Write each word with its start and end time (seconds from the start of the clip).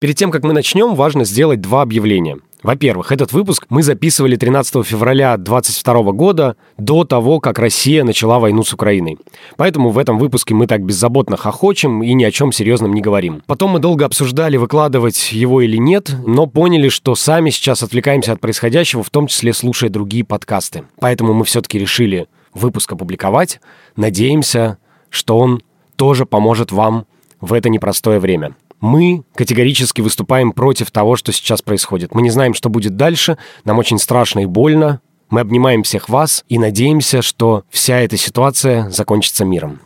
Перед 0.00 0.16
тем, 0.16 0.30
как 0.30 0.44
мы 0.44 0.54
начнем, 0.54 0.94
важно 0.94 1.26
сделать 1.26 1.60
два 1.60 1.82
объявления. 1.82 2.38
Во-первых, 2.62 3.12
этот 3.12 3.34
выпуск 3.34 3.66
мы 3.68 3.82
записывали 3.82 4.34
13 4.34 4.82
февраля 4.86 5.36
2022 5.36 6.12
года, 6.12 6.56
до 6.78 7.04
того, 7.04 7.38
как 7.38 7.58
Россия 7.58 8.02
начала 8.02 8.38
войну 8.38 8.62
с 8.62 8.72
Украиной. 8.72 9.18
Поэтому 9.58 9.90
в 9.90 9.98
этом 9.98 10.18
выпуске 10.18 10.54
мы 10.54 10.66
так 10.66 10.82
беззаботно 10.82 11.36
хохочем 11.36 12.02
и 12.02 12.14
ни 12.14 12.24
о 12.24 12.30
чем 12.30 12.50
серьезном 12.50 12.94
не 12.94 13.02
говорим. 13.02 13.42
Потом 13.46 13.72
мы 13.72 13.78
долго 13.78 14.06
обсуждали, 14.06 14.56
выкладывать 14.56 15.32
его 15.32 15.60
или 15.60 15.76
нет, 15.76 16.10
но 16.26 16.46
поняли, 16.46 16.88
что 16.88 17.14
сами 17.14 17.50
сейчас 17.50 17.82
отвлекаемся 17.82 18.32
от 18.32 18.40
происходящего, 18.40 19.02
в 19.02 19.10
том 19.10 19.26
числе 19.26 19.52
слушая 19.52 19.90
другие 19.90 20.24
подкасты. 20.24 20.84
Поэтому 20.98 21.34
мы 21.34 21.44
все-таки 21.44 21.78
решили 21.78 22.26
выпуск 22.54 22.90
опубликовать. 22.90 23.60
Надеемся, 23.96 24.78
что 25.10 25.36
он 25.36 25.62
тоже 25.96 26.24
поможет 26.24 26.72
вам 26.72 27.04
в 27.42 27.52
это 27.52 27.68
непростое 27.68 28.18
время. 28.18 28.54
Мы 28.80 29.24
категорически 29.34 30.00
выступаем 30.00 30.52
против 30.52 30.90
того, 30.90 31.16
что 31.16 31.32
сейчас 31.32 31.62
происходит. 31.62 32.14
Мы 32.14 32.22
не 32.22 32.30
знаем, 32.30 32.54
что 32.54 32.68
будет 32.68 32.96
дальше, 32.96 33.36
нам 33.64 33.78
очень 33.78 33.98
страшно 33.98 34.40
и 34.40 34.46
больно. 34.46 35.00
Мы 35.28 35.40
обнимаем 35.40 35.82
всех 35.84 36.08
вас 36.08 36.44
и 36.48 36.58
надеемся, 36.58 37.22
что 37.22 37.64
вся 37.70 38.00
эта 38.00 38.16
ситуация 38.16 38.90
закончится 38.90 39.44
миром. 39.44 39.80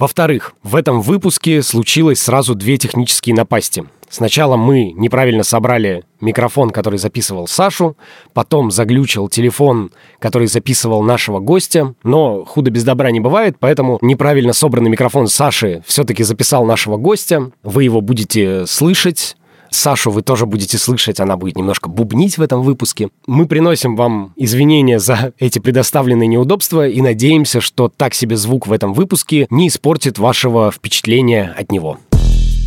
Во-вторых, 0.00 0.54
в 0.62 0.76
этом 0.76 1.02
выпуске 1.02 1.62
случилось 1.62 2.22
сразу 2.22 2.54
две 2.54 2.78
технические 2.78 3.34
напасти. 3.34 3.84
Сначала 4.08 4.56
мы 4.56 4.92
неправильно 4.92 5.42
собрали 5.42 6.04
микрофон, 6.22 6.70
который 6.70 6.98
записывал 6.98 7.46
Сашу, 7.46 7.98
потом 8.32 8.70
заглючил 8.70 9.28
телефон, 9.28 9.90
который 10.18 10.46
записывал 10.46 11.02
нашего 11.02 11.38
гостя, 11.38 11.94
но 12.02 12.46
худо 12.46 12.70
без 12.70 12.82
добра 12.82 13.10
не 13.10 13.20
бывает, 13.20 13.56
поэтому 13.60 13.98
неправильно 14.00 14.54
собранный 14.54 14.88
микрофон 14.88 15.28
Саши 15.28 15.82
все-таки 15.86 16.24
записал 16.24 16.64
нашего 16.64 16.96
гостя. 16.96 17.52
Вы 17.62 17.84
его 17.84 18.00
будете 18.00 18.66
слышать, 18.66 19.36
Сашу 19.70 20.10
вы 20.10 20.22
тоже 20.22 20.46
будете 20.46 20.78
слышать, 20.78 21.20
она 21.20 21.36
будет 21.36 21.56
немножко 21.56 21.88
бубнить 21.88 22.38
в 22.38 22.42
этом 22.42 22.62
выпуске. 22.62 23.08
Мы 23.26 23.46
приносим 23.46 23.96
вам 23.96 24.32
извинения 24.36 24.98
за 24.98 25.32
эти 25.38 25.58
предоставленные 25.58 26.26
неудобства 26.26 26.88
и 26.88 27.00
надеемся, 27.00 27.60
что 27.60 27.88
так 27.88 28.14
себе 28.14 28.36
звук 28.36 28.66
в 28.66 28.72
этом 28.72 28.92
выпуске 28.92 29.46
не 29.50 29.68
испортит 29.68 30.18
вашего 30.18 30.70
впечатления 30.70 31.54
от 31.56 31.70
него. 31.70 31.98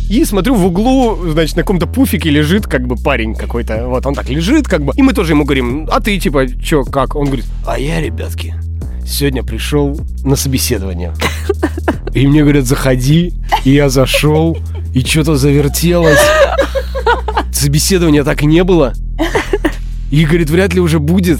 И 0.08 0.24
смотрю 0.24 0.54
в 0.54 0.66
углу, 0.66 1.16
значит, 1.30 1.56
на 1.56 1.62
каком-то 1.62 1.86
пуфике 1.86 2.28
лежит 2.30 2.66
как 2.66 2.86
бы 2.86 2.96
парень 2.96 3.34
какой-то. 3.34 3.88
Вот 3.88 4.04
он 4.06 4.14
так 4.14 4.28
лежит 4.28 4.68
как 4.68 4.84
бы. 4.84 4.92
И 4.96 5.02
мы 5.02 5.14
тоже 5.14 5.32
ему 5.32 5.44
говорим, 5.44 5.88
а 5.90 6.00
ты 6.00 6.18
типа, 6.18 6.46
чё, 6.62 6.84
как? 6.84 7.16
Он 7.16 7.26
говорит, 7.26 7.46
а 7.66 7.78
я, 7.78 8.00
ребятки, 8.02 8.54
сегодня 9.06 9.42
пришел 9.42 9.98
на 10.22 10.36
собеседование. 10.36 11.14
И 12.12 12.26
мне 12.26 12.42
говорят, 12.42 12.64
заходи. 12.64 13.32
И 13.64 13.70
я 13.70 13.88
зашел, 13.88 14.56
и 14.94 15.00
что-то 15.00 15.36
завертелось. 15.36 16.20
Собеседования 17.54 18.24
так 18.24 18.42
и 18.42 18.46
не 18.46 18.64
было. 18.64 18.92
И, 20.10 20.24
говорит, 20.26 20.50
вряд 20.50 20.74
ли 20.74 20.80
уже 20.80 20.98
будет. 20.98 21.38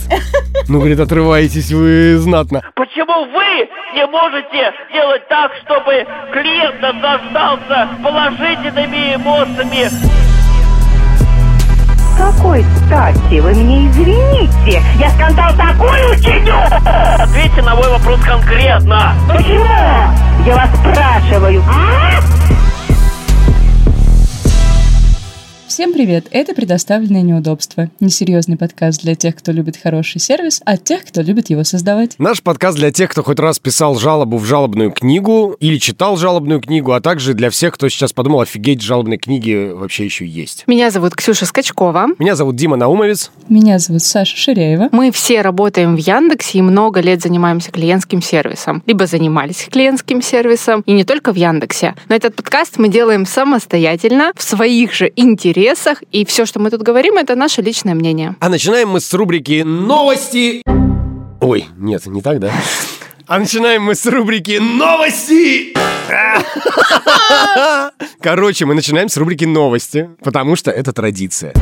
Ну, 0.69 0.79
говорит, 0.79 0.99
отрываетесь 0.99 1.71
вы 1.71 2.17
знатно. 2.19 2.63
Почему 2.75 3.27
вы 3.27 3.69
не 3.95 4.07
можете 4.07 4.73
сделать 4.91 5.29
так, 5.29 5.53
чтобы 5.65 6.07
клиент 6.33 6.81
наслаждался 6.81 7.89
положительными 8.03 9.15
эмоциями? 9.17 9.91
Какой 12.17 12.65
стати 12.87 13.41
вы 13.41 13.53
мне 13.55 13.89
извините? 13.89 14.83
Я 14.99 15.11
скандал 15.11 15.53
такой 15.57 16.13
учиню! 16.13 16.55
Ответьте 17.19 17.63
на 17.63 17.75
мой 17.75 17.89
вопрос 17.91 18.21
конкретно. 18.21 19.15
Почему? 19.29 19.65
Я 20.47 20.55
вас 20.55 20.71
спрашиваю. 20.79 21.63
А? 21.69 22.21
Всем 25.75 25.93
привет! 25.93 26.29
Это 26.31 26.55
«Предоставленные 26.55 27.25
неудобства». 27.25 27.91
Несерьезный 27.99 28.57
подкаст 28.57 29.03
для 29.03 29.17
тех, 29.17 29.35
кто 29.35 29.51
любит 29.51 29.77
хороший 29.77 30.21
сервис, 30.21 30.63
а 30.65 30.77
тех, 30.77 31.05
кто 31.05 31.21
любит 31.21 31.51
его 31.51 31.65
создавать. 31.65 32.15
Наш 32.19 32.45
подкаст 32.45 32.79
для 32.79 32.93
тех, 32.93 33.11
кто 33.11 33.25
хоть 33.25 33.41
раз 33.41 33.59
писал 33.59 33.97
жалобу 33.97 34.39
в 34.39 34.45
жалобную 34.45 34.93
книгу 34.93 35.57
или 35.59 35.79
читал 35.79 36.17
жалобную 36.17 36.61
книгу, 36.61 36.93
а 36.93 37.01
также 37.01 37.35
для 37.35 37.51
всех, 37.51 37.75
кто 37.75 37.89
сейчас 37.89 38.13
подумал, 38.13 38.43
офигеть, 38.43 38.83
жалобные 38.83 39.19
книги 39.19 39.73
вообще 39.75 40.05
еще 40.05 40.25
есть. 40.25 40.63
Меня 40.69 40.93
зовут 40.93 41.17
Ксюша 41.17 41.45
Скачкова. 41.45 42.11
Меня 42.21 42.37
зовут 42.37 42.55
Дима 42.55 42.77
Наумовец. 42.77 43.33
Меня 43.49 43.81
зовут 43.81 44.05
Саша 44.05 44.37
Ширяева. 44.37 44.91
Мы 44.93 45.11
все 45.11 45.41
работаем 45.41 45.97
в 45.97 45.99
Яндексе 45.99 46.59
и 46.59 46.63
много 46.63 47.01
лет 47.01 47.21
занимаемся 47.21 47.73
клиентским 47.73 48.23
сервисом. 48.23 48.85
Либо 48.87 49.09
занимались 49.09 49.67
клиентским 49.73 50.23
сервисом, 50.23 50.83
и 50.87 50.93
не 50.93 51.03
только 51.03 51.33
в 51.33 51.37
Яндексе. 51.37 51.97
Но 52.09 52.15
этот 52.15 52.37
подкаст 52.37 52.79
мы 52.79 52.89
делаем 52.89 53.27
самостоятельно, 53.27 54.31
в 54.37 54.43
своих 54.45 54.93
же 54.93 55.13
интересах, 55.17 55.64
и 56.11 56.25
все, 56.25 56.47
что 56.47 56.61
мы 56.61 56.71
тут 56.71 56.83
говорим, 56.83 57.17
это 57.17 57.35
наше 57.35 57.63
личное 57.63 57.95
мнение. 57.95 58.37
А 58.41 58.49
начинаем 58.49 58.91
мы 58.91 59.01
с 59.01 59.13
рубрики 59.15 59.63
«Новости». 59.65 60.63
Ой, 61.41 61.67
нет, 61.77 62.07
не 62.07 62.23
так, 62.23 62.41
да? 62.41 62.53
А 63.27 63.39
начинаем 63.39 63.83
мы 63.83 63.95
с 63.95 64.07
рубрики 64.07 64.59
«Новости». 64.61 65.75
Короче, 68.21 68.67
мы 68.67 68.75
начинаем 68.75 69.09
с 69.09 69.17
рубрики 69.17 69.45
«Новости», 69.45 70.11
потому 70.23 70.57
что 70.57 70.71
это 70.71 70.93
традиция. 70.93 71.55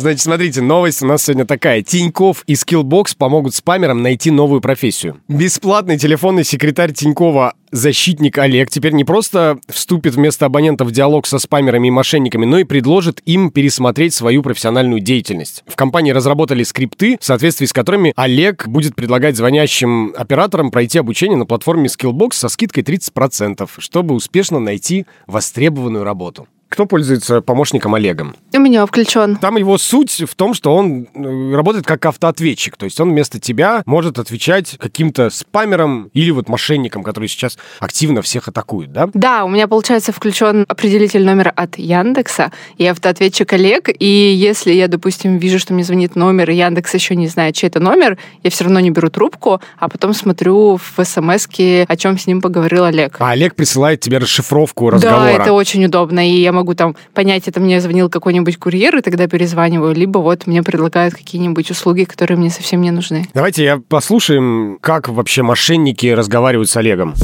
Значит, 0.00 0.22
смотрите, 0.22 0.62
новость 0.62 1.02
у 1.02 1.06
нас 1.06 1.24
сегодня 1.24 1.44
такая. 1.44 1.82
Тиньков 1.82 2.42
и 2.46 2.54
Skillbox 2.54 3.14
помогут 3.18 3.54
спамерам 3.54 4.02
найти 4.02 4.30
новую 4.30 4.62
профессию. 4.62 5.20
Бесплатный 5.28 5.98
телефонный 5.98 6.42
секретарь 6.42 6.92
Тинькова 6.92 7.52
защитник 7.70 8.38
Олег 8.38 8.70
теперь 8.70 8.94
не 8.94 9.04
просто 9.04 9.58
вступит 9.68 10.14
вместо 10.14 10.46
абонентов 10.46 10.88
в 10.88 10.90
диалог 10.90 11.26
со 11.26 11.38
спамерами 11.38 11.88
и 11.88 11.90
мошенниками, 11.90 12.46
но 12.46 12.58
и 12.58 12.64
предложит 12.64 13.20
им 13.26 13.50
пересмотреть 13.50 14.14
свою 14.14 14.42
профессиональную 14.42 15.02
деятельность. 15.02 15.64
В 15.66 15.76
компании 15.76 16.12
разработали 16.12 16.62
скрипты, 16.62 17.18
в 17.20 17.24
соответствии 17.26 17.66
с 17.66 17.72
которыми 17.74 18.14
Олег 18.16 18.68
будет 18.68 18.94
предлагать 18.94 19.36
звонящим 19.36 20.14
операторам 20.16 20.70
пройти 20.70 20.98
обучение 20.98 21.36
на 21.36 21.44
платформе 21.44 21.88
Skillbox 21.88 22.32
со 22.32 22.48
скидкой 22.48 22.84
30%, 22.84 23.68
чтобы 23.76 24.14
успешно 24.14 24.60
найти 24.60 25.04
востребованную 25.26 26.04
работу. 26.04 26.48
Кто 26.70 26.86
пользуется 26.86 27.40
помощником 27.40 27.96
Олегом? 27.96 28.36
У 28.54 28.58
меня 28.60 28.86
включен. 28.86 29.36
Там 29.36 29.56
его 29.56 29.76
суть 29.76 30.22
в 30.22 30.36
том, 30.36 30.54
что 30.54 30.72
он 30.72 31.08
э, 31.12 31.54
работает 31.54 31.84
как 31.84 32.06
автоответчик. 32.06 32.76
То 32.76 32.84
есть 32.84 33.00
он 33.00 33.10
вместо 33.10 33.40
тебя 33.40 33.82
может 33.86 34.20
отвечать 34.20 34.76
каким-то 34.78 35.30
спамерам 35.30 36.10
или 36.14 36.30
вот 36.30 36.48
мошенникам, 36.48 37.02
которые 37.02 37.28
сейчас 37.28 37.58
активно 37.80 38.22
всех 38.22 38.46
атакуют, 38.46 38.92
да? 38.92 39.08
Да, 39.14 39.44
у 39.44 39.48
меня, 39.48 39.66
получается, 39.66 40.12
включен 40.12 40.64
определитель 40.68 41.24
номера 41.24 41.50
от 41.50 41.76
Яндекса 41.76 42.52
и 42.78 42.86
автоответчик 42.86 43.52
Олег. 43.52 43.90
И 43.98 44.06
если 44.06 44.72
я, 44.72 44.86
допустим, 44.86 45.38
вижу, 45.38 45.58
что 45.58 45.74
мне 45.74 45.82
звонит 45.82 46.14
номер, 46.14 46.50
и 46.50 46.54
Яндекс 46.54 46.94
еще 46.94 47.16
не 47.16 47.26
знает, 47.26 47.56
чей 47.56 47.66
это 47.66 47.80
номер, 47.80 48.16
я 48.44 48.50
все 48.50 48.62
равно 48.62 48.78
не 48.78 48.90
беру 48.90 49.10
трубку, 49.10 49.60
а 49.76 49.88
потом 49.88 50.14
смотрю 50.14 50.76
в 50.76 51.04
смс 51.04 51.48
о 51.50 51.96
чем 51.96 52.16
с 52.16 52.28
ним 52.28 52.40
поговорил 52.40 52.84
Олег. 52.84 53.16
А 53.18 53.30
Олег 53.30 53.56
присылает 53.56 54.00
тебе 54.00 54.18
расшифровку 54.18 54.90
разговора. 54.90 55.36
Да, 55.36 55.42
это 55.42 55.52
очень 55.52 55.84
удобно. 55.84 56.28
И 56.28 56.40
я 56.40 56.52
могу 56.52 56.59
там 56.74 56.96
понять, 57.14 57.48
это 57.48 57.60
мне 57.60 57.80
звонил 57.80 58.08
какой-нибудь 58.08 58.58
курьер, 58.58 58.96
и 58.96 59.02
тогда 59.02 59.26
перезваниваю, 59.26 59.94
либо 59.94 60.18
вот 60.18 60.46
мне 60.46 60.62
предлагают 60.62 61.14
какие-нибудь 61.14 61.70
услуги, 61.70 62.04
которые 62.04 62.38
мне 62.38 62.50
совсем 62.50 62.80
не 62.80 62.90
нужны. 62.90 63.24
Давайте 63.34 63.64
я 63.64 63.78
послушаем, 63.88 64.78
как 64.80 65.08
вообще 65.08 65.42
мошенники 65.42 66.06
разговаривают 66.06 66.68
с 66.68 66.76
Олегом. 66.76 67.14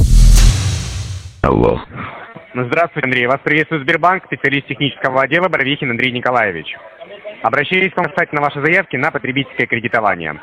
Алло. 1.41 1.81
Ну, 2.53 2.65
здравствуйте, 2.65 3.05
Андрей. 3.05 3.27
Вас 3.27 3.39
приветствует 3.43 3.83
Сбербанк, 3.83 4.25
специалист 4.25 4.67
технического 4.67 5.21
отдела 5.21 5.47
Боровихин 5.47 5.91
Андрей 5.91 6.11
Николаевич. 6.11 6.75
Обращаюсь 7.43 7.93
к 7.93 7.97
вам 7.97 8.07
касательно 8.07 8.41
вашей 8.41 8.63
заявки 8.63 8.95
на 8.95 9.11
потребительское 9.11 9.67
кредитование. 9.67 10.41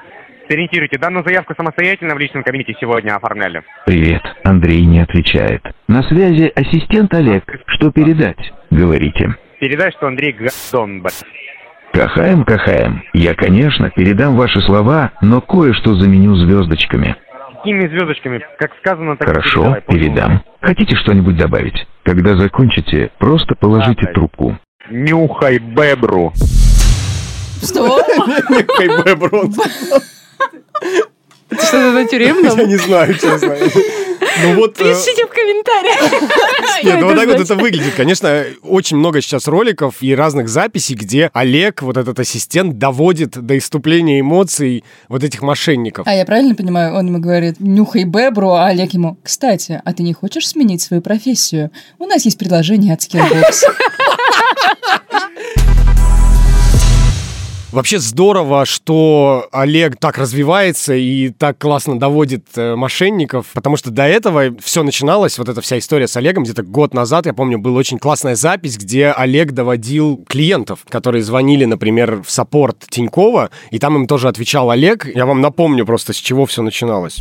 Сориентируйте, 0.49 0.99
данную 0.99 1.25
заявку 1.25 1.55
самостоятельно 1.57 2.15
в 2.15 2.19
личном 2.19 2.45
кабинете 2.45 2.77
сегодня 2.79 3.17
оформляли. 3.17 3.63
Привет. 3.87 4.23
Андрей 4.45 4.85
не 4.85 5.01
отвечает. 5.01 5.63
На 5.89 6.03
связи 6.03 6.53
ассистент 6.55 7.13
Олег. 7.15 7.45
Что 7.67 7.91
передать? 7.91 8.53
Говорите. 8.75 9.37
Передай, 9.61 9.93
что 9.93 10.09
Андрей 10.09 10.33
Гадон, 10.33 11.01
б***ь. 11.01 11.23
Кахаем, 11.93 12.45
кахаем. 12.45 13.05
Я, 13.13 13.35
конечно, 13.35 13.89
передам 13.91 14.37
ваши 14.37 14.61
слова, 14.63 15.13
но 15.23 15.41
кое-что 15.41 15.95
заменю 15.95 16.35
звездочками. 16.35 17.15
Какими 17.57 17.87
звездочками? 17.87 18.45
Как 18.59 18.73
сказано, 18.81 19.17
так 19.17 19.29
Хорошо, 19.29 19.61
передавай, 19.61 19.83
передам. 19.87 20.43
Хотите 20.61 20.97
что-нибудь 20.97 21.37
добавить? 21.37 21.87
Когда 22.03 22.35
закончите, 22.37 23.13
просто 23.19 23.55
положите 23.55 24.01
Давай. 24.01 24.15
трубку. 24.15 24.59
Нюхай 24.91 25.59
бебру. 25.59 26.33
Что? 27.63 28.03
Что-то 31.53 31.93
на 31.93 32.05
тюремном? 32.09 32.59
Я 32.59 32.67
не 32.67 32.77
знаю, 32.77 33.15
честно. 33.15 33.55
Ну 34.43 34.55
вот... 34.57 34.81
э, 34.81 34.85
Пишите 34.85 35.27
в 35.27 35.31
комментариях. 35.31 36.85
Нет, 36.85 37.01
ну 37.01 37.07
вот 37.07 37.17
так 37.17 37.27
вот 37.29 37.41
это 37.41 37.55
выглядит. 37.55 37.95
Конечно, 37.95 38.45
очень 38.63 38.97
много 38.97 39.21
сейчас 39.21 39.47
роликов 39.47 39.97
и 40.01 40.15
разных 40.15 40.49
записей, 40.49 40.95
где 40.95 41.31
Олег, 41.33 41.83
вот 41.83 41.97
этот 41.97 42.19
ассистент, 42.19 42.79
доводит 42.79 43.31
до 43.39 43.57
иступления 43.57 44.21
эмоций 44.21 44.85
вот 45.09 45.23
этих 45.25 45.43
мошенников. 45.43 46.07
А 46.07 46.15
я 46.15 46.25
правильно 46.25 46.55
понимаю, 46.55 46.95
он 46.95 47.07
ему 47.07 47.19
говорит, 47.19 47.57
нюхай 47.61 48.05
бебру, 48.05 48.51
а 48.51 48.67
Олег 48.67 48.93
ему, 48.93 49.17
кстати, 49.23 49.81
а 49.85 49.93
ты 49.93 50.03
не 50.03 50.13
хочешь 50.13 50.49
сменить 50.49 50.83
свою 50.83 51.03
профессию? 51.03 51.71
У 51.99 52.07
нас 52.07 52.25
есть 52.25 52.39
предложение 52.39 52.95
от 52.95 53.01
Skillbox. 53.01 53.65
Вообще 57.75 57.99
здорово, 57.99 58.67
что 58.67 59.49
Олег 59.51 59.97
так 59.97 60.17
развивается 60.17 60.95
и 60.95 61.31
так 61.31 61.59
классно 61.59 61.99
доводит 61.99 62.45
э, 62.57 62.77
мошенников, 62.77 63.51
потому 63.53 63.77
что 63.77 63.91
до 63.91 64.05
этого 64.05 64.57
все 64.61 64.85
начиналось, 64.85 65.41
вот 65.41 65.49
эта 65.49 65.61
вся 65.61 65.79
история 65.79 66.07
с 66.07 66.17
Олегом, 66.17 66.45
где-то 66.45 66.63
год 66.63 66.95
назад, 66.95 67.27
я 67.27 67.35
помню, 67.35 67.59
была 67.59 67.81
очень 67.81 67.99
классная 67.99 68.37
запись, 68.37 68.79
где 68.79 69.09
Олег 69.09 69.51
доводил 69.51 70.25
клиентов, 70.29 70.85
которые 70.89 71.25
звонили, 71.25 71.65
например, 71.65 72.23
в 72.23 72.31
саппорт 72.31 72.79
Тинькова, 72.89 73.51
и 73.73 73.81
там 73.81 73.97
им 73.97 74.07
тоже 74.07 74.29
отвечал 74.29 74.71
Олег. 74.71 75.13
Я 75.13 75.27
вам 75.27 75.41
напомню 75.41 75.85
просто, 75.85 76.13
с 76.13 76.17
чего 76.17 76.47
все 76.47 76.63
начиналось. 76.63 77.19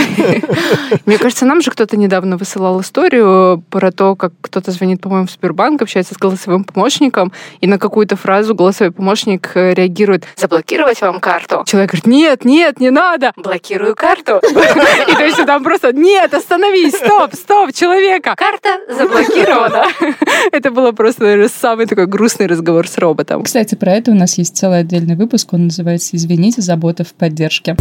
Мне 1.06 1.18
кажется, 1.18 1.46
нам 1.46 1.62
же 1.62 1.70
кто-то 1.70 1.96
недавно 1.96 2.36
высылал 2.36 2.80
историю 2.80 3.64
про 3.70 3.90
то, 3.90 4.16
как 4.16 4.32
кто-то 4.40 4.70
звонит, 4.70 5.00
по-моему, 5.00 5.26
в 5.26 5.30
Сбербанк, 5.30 5.82
общается 5.82 6.14
с 6.14 6.18
голосовым 6.18 6.64
помощником, 6.64 7.32
и 7.60 7.66
на 7.66 7.78
какую-то 7.78 8.16
фразу 8.16 8.54
голосовой 8.54 8.92
помощник 8.92 9.52
э, 9.54 9.74
реагирует 9.74 10.24
«Заблокировать 10.36 11.00
вам 11.00 11.20
карту?» 11.20 11.64
Человек 11.66 11.90
говорит 11.90 12.06
«Нет, 12.06 12.44
нет, 12.44 12.80
не 12.80 12.90
надо! 12.90 13.32
Блокирую 13.36 13.94
карту!» 13.94 14.40
И 15.08 15.14
то 15.14 15.24
есть 15.24 15.44
там 15.46 15.62
просто 15.64 15.92
«Нет, 15.92 16.32
остановись! 16.34 16.94
Стоп, 16.94 17.34
стоп, 17.34 17.72
человека! 17.72 18.34
Карта 18.36 18.78
заблокирована!» 18.88 19.45
Это 20.52 20.70
было 20.70 20.92
просто 20.92 21.24
наверное, 21.24 21.48
самый 21.48 21.86
такой 21.86 22.06
грустный 22.06 22.46
разговор 22.46 22.88
с 22.88 22.98
роботом. 22.98 23.42
Кстати, 23.42 23.74
про 23.74 23.92
это 23.92 24.10
у 24.10 24.14
нас 24.14 24.38
есть 24.38 24.56
целый 24.56 24.80
отдельный 24.80 25.16
выпуск. 25.16 25.52
Он 25.52 25.64
называется 25.64 26.16
«Извините, 26.16 26.62
забота 26.62 27.04
в 27.04 27.14
поддержке». 27.14 27.76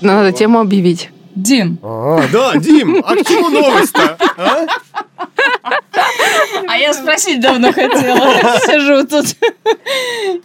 Надо 0.00 0.32
тему 0.32 0.60
объявить. 0.60 1.10
Дим, 1.34 1.78
А, 1.82 2.22
да, 2.32 2.56
Дим, 2.56 3.02
а 3.06 3.14
к 3.14 3.26
чему 3.26 3.48
новость-то? 3.50 4.16
а? 4.36 4.66
а 6.68 6.76
я 6.76 6.92
спросить 6.92 7.40
давно 7.40 7.72
хотела. 7.72 8.58
Сижу 8.66 9.06
тут. 9.06 9.36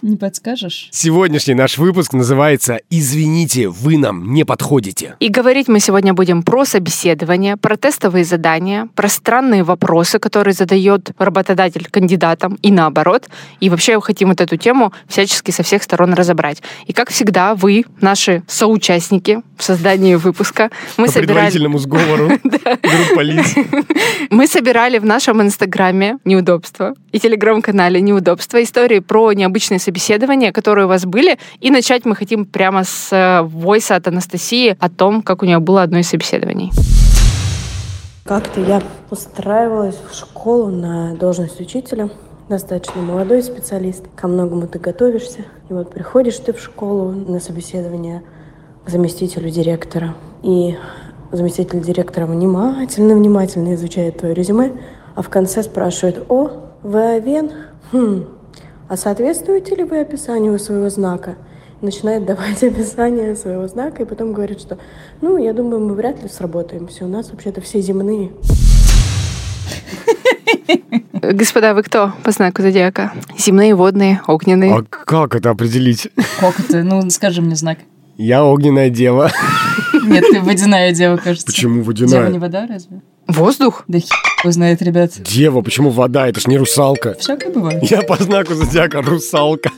Не 0.02 0.18
подскажешь? 0.18 0.90
Сегодняшний 0.92 1.54
наш 1.54 1.78
выпуск 1.78 2.14
называется 2.14 2.80
«Извините, 2.90 3.70
вы 3.70 3.98
нам 3.98 4.34
не 4.34 4.44
подходите». 4.44 5.16
И 5.20 5.30
говорить 5.30 5.68
мы 5.68 5.80
сегодня 5.80 6.14
будем 6.14 6.44
про 6.44 6.66
собеседование, 6.66 7.58
про 7.58 7.78
тестовые 7.78 8.26
задания, 8.26 8.88
про 8.96 9.08
странные 9.10 9.64
вопросы, 9.64 10.20
которые 10.20 10.54
задает 10.54 11.12
работодатель 11.18 11.88
кандидатам 11.90 12.58
и 12.62 12.72
наоборот. 12.72 13.28
И 13.60 13.70
вообще 13.70 14.00
хотим 14.02 14.30
вот 14.30 14.42
эту 14.42 14.58
тему 14.58 14.94
всячески 15.08 15.52
со 15.52 15.64
всех 15.64 15.84
сторон 15.84 16.14
разобрать. 16.14 16.62
И 16.86 16.94
как 16.94 17.10
всегда, 17.10 17.56
вы, 17.56 17.86
наши 18.02 18.44
соучастники 18.48 19.42
в 19.58 19.64
создании 19.64 20.16
выпуска, 20.16 20.70
мы 20.98 21.08
По 21.08 21.12
собирали... 21.12 21.28
предварительному 21.28 21.78
сговору 21.78 22.32
группа 22.44 23.22
лиц. 23.22 23.56
Мы 24.30 24.48
собирали 24.48 24.98
в 25.00 25.06
нашем 25.06 25.42
инстаграме 25.42 26.18
неудобства 26.26 26.94
и 27.12 27.20
телеграм-канале 27.20 28.02
неудобства 28.02 28.62
истории 28.64 29.00
про 29.00 29.34
необычные 29.34 29.80
собеседования, 29.80 30.52
которые 30.52 30.86
у 30.86 30.88
вас 30.90 31.06
были. 31.06 31.38
И 31.60 31.70
начать 31.70 32.06
мы 32.06 32.16
хотим 32.16 32.46
прямо 32.46 32.84
с 32.84 33.12
э, 33.12 33.42
войса 33.44 33.96
от 33.96 34.08
Анастасии 34.08 34.76
о 34.80 34.90
том, 34.90 35.22
как 35.22 35.44
у 35.44 35.46
нее 35.46 35.60
было 35.60 35.84
одно 35.84 36.00
из 36.00 36.10
собеседований. 36.10 36.72
Как-то 38.26 38.60
я 38.62 38.82
устраивалась 39.12 39.98
в 40.10 40.16
школу 40.16 40.72
на 40.72 41.16
должность 41.16 41.60
учителя. 41.60 42.10
Достаточно 42.50 43.02
молодой 43.02 43.44
специалист. 43.44 44.04
Ко 44.16 44.28
многому 44.28 44.68
ты 44.68 44.80
готовишься. 44.80 45.46
И 45.70 45.74
вот 45.74 45.92
приходишь 45.92 46.38
ты 46.38 46.54
в 46.54 46.60
школу 46.60 47.12
на 47.12 47.40
собеседование 47.40 48.24
заместителю 48.88 49.50
директора. 49.50 50.16
И 50.44 50.76
заместитель 51.32 51.82
директора 51.82 52.26
внимательно-внимательно 52.26 53.74
изучает 53.76 54.20
твое 54.20 54.34
резюме, 54.34 54.74
а 55.16 55.22
в 55.22 55.30
конце 55.30 55.64
спрашивает, 55.64 56.26
«О, 56.30 56.52
вы 56.84 57.16
Овен? 57.16 57.52
Хм, 57.92 58.26
а 58.88 58.98
соответствуете 58.98 59.76
ли 59.76 59.84
вы 59.84 60.02
описанию 60.02 60.58
своего 60.60 60.90
знака?» 60.90 61.36
Начинает 61.82 62.26
давать 62.26 62.64
описание 62.64 63.36
своего 63.36 63.68
знака 63.68 64.04
и 64.04 64.06
потом 64.06 64.34
говорит, 64.34 64.62
что 64.62 64.78
ну, 65.22 65.38
я 65.38 65.54
думаю, 65.54 65.82
мы 65.82 65.94
вряд 65.94 66.24
ли 66.24 66.30
сработаемся. 66.30 67.06
У 67.06 67.08
нас 67.08 67.32
вообще-то 67.32 67.62
все 67.62 67.82
земные. 67.82 68.32
Господа, 71.14 71.74
вы 71.74 71.84
кто 71.84 72.14
по 72.24 72.32
знаку 72.32 72.62
зодиака? 72.62 73.12
Земные, 73.38 73.76
водные, 73.76 74.22
огненные. 74.28 74.74
А 74.74 74.84
как 74.84 75.36
это 75.36 75.50
определить? 75.50 76.10
Как 76.40 76.60
это? 76.60 76.84
Ну, 76.84 77.10
скажи 77.10 77.42
мне 77.42 77.56
знак. 77.56 77.80
Я 78.18 78.46
огненная 78.46 78.90
дева. 78.90 79.32
Нет, 80.04 80.24
ты 80.32 80.40
водяная 80.42 80.92
дева, 80.94 81.18
кажется. 81.18 81.46
Почему 81.48 81.82
Дева 81.82 82.04
не 82.08 82.08
водяная? 82.08 82.40
вода 82.40 82.68
разве? 82.68 83.02
Воздух? 83.28 83.84
Да 83.88 84.00
хер 84.00 84.16
его 84.44 84.52
знает, 84.52 84.82
ребят. 84.82 85.12
Дева, 85.22 85.62
почему 85.62 85.90
вода? 85.90 86.28
Это 86.28 86.40
ж 86.40 86.48
не 86.48 86.58
русалка. 86.58 87.16
Всякое 87.20 87.52
бывает. 87.52 87.84
Я 87.84 88.02
по 88.04 88.16
знаку 88.16 88.54
зодиака 88.54 89.02
русалка. 89.02 89.72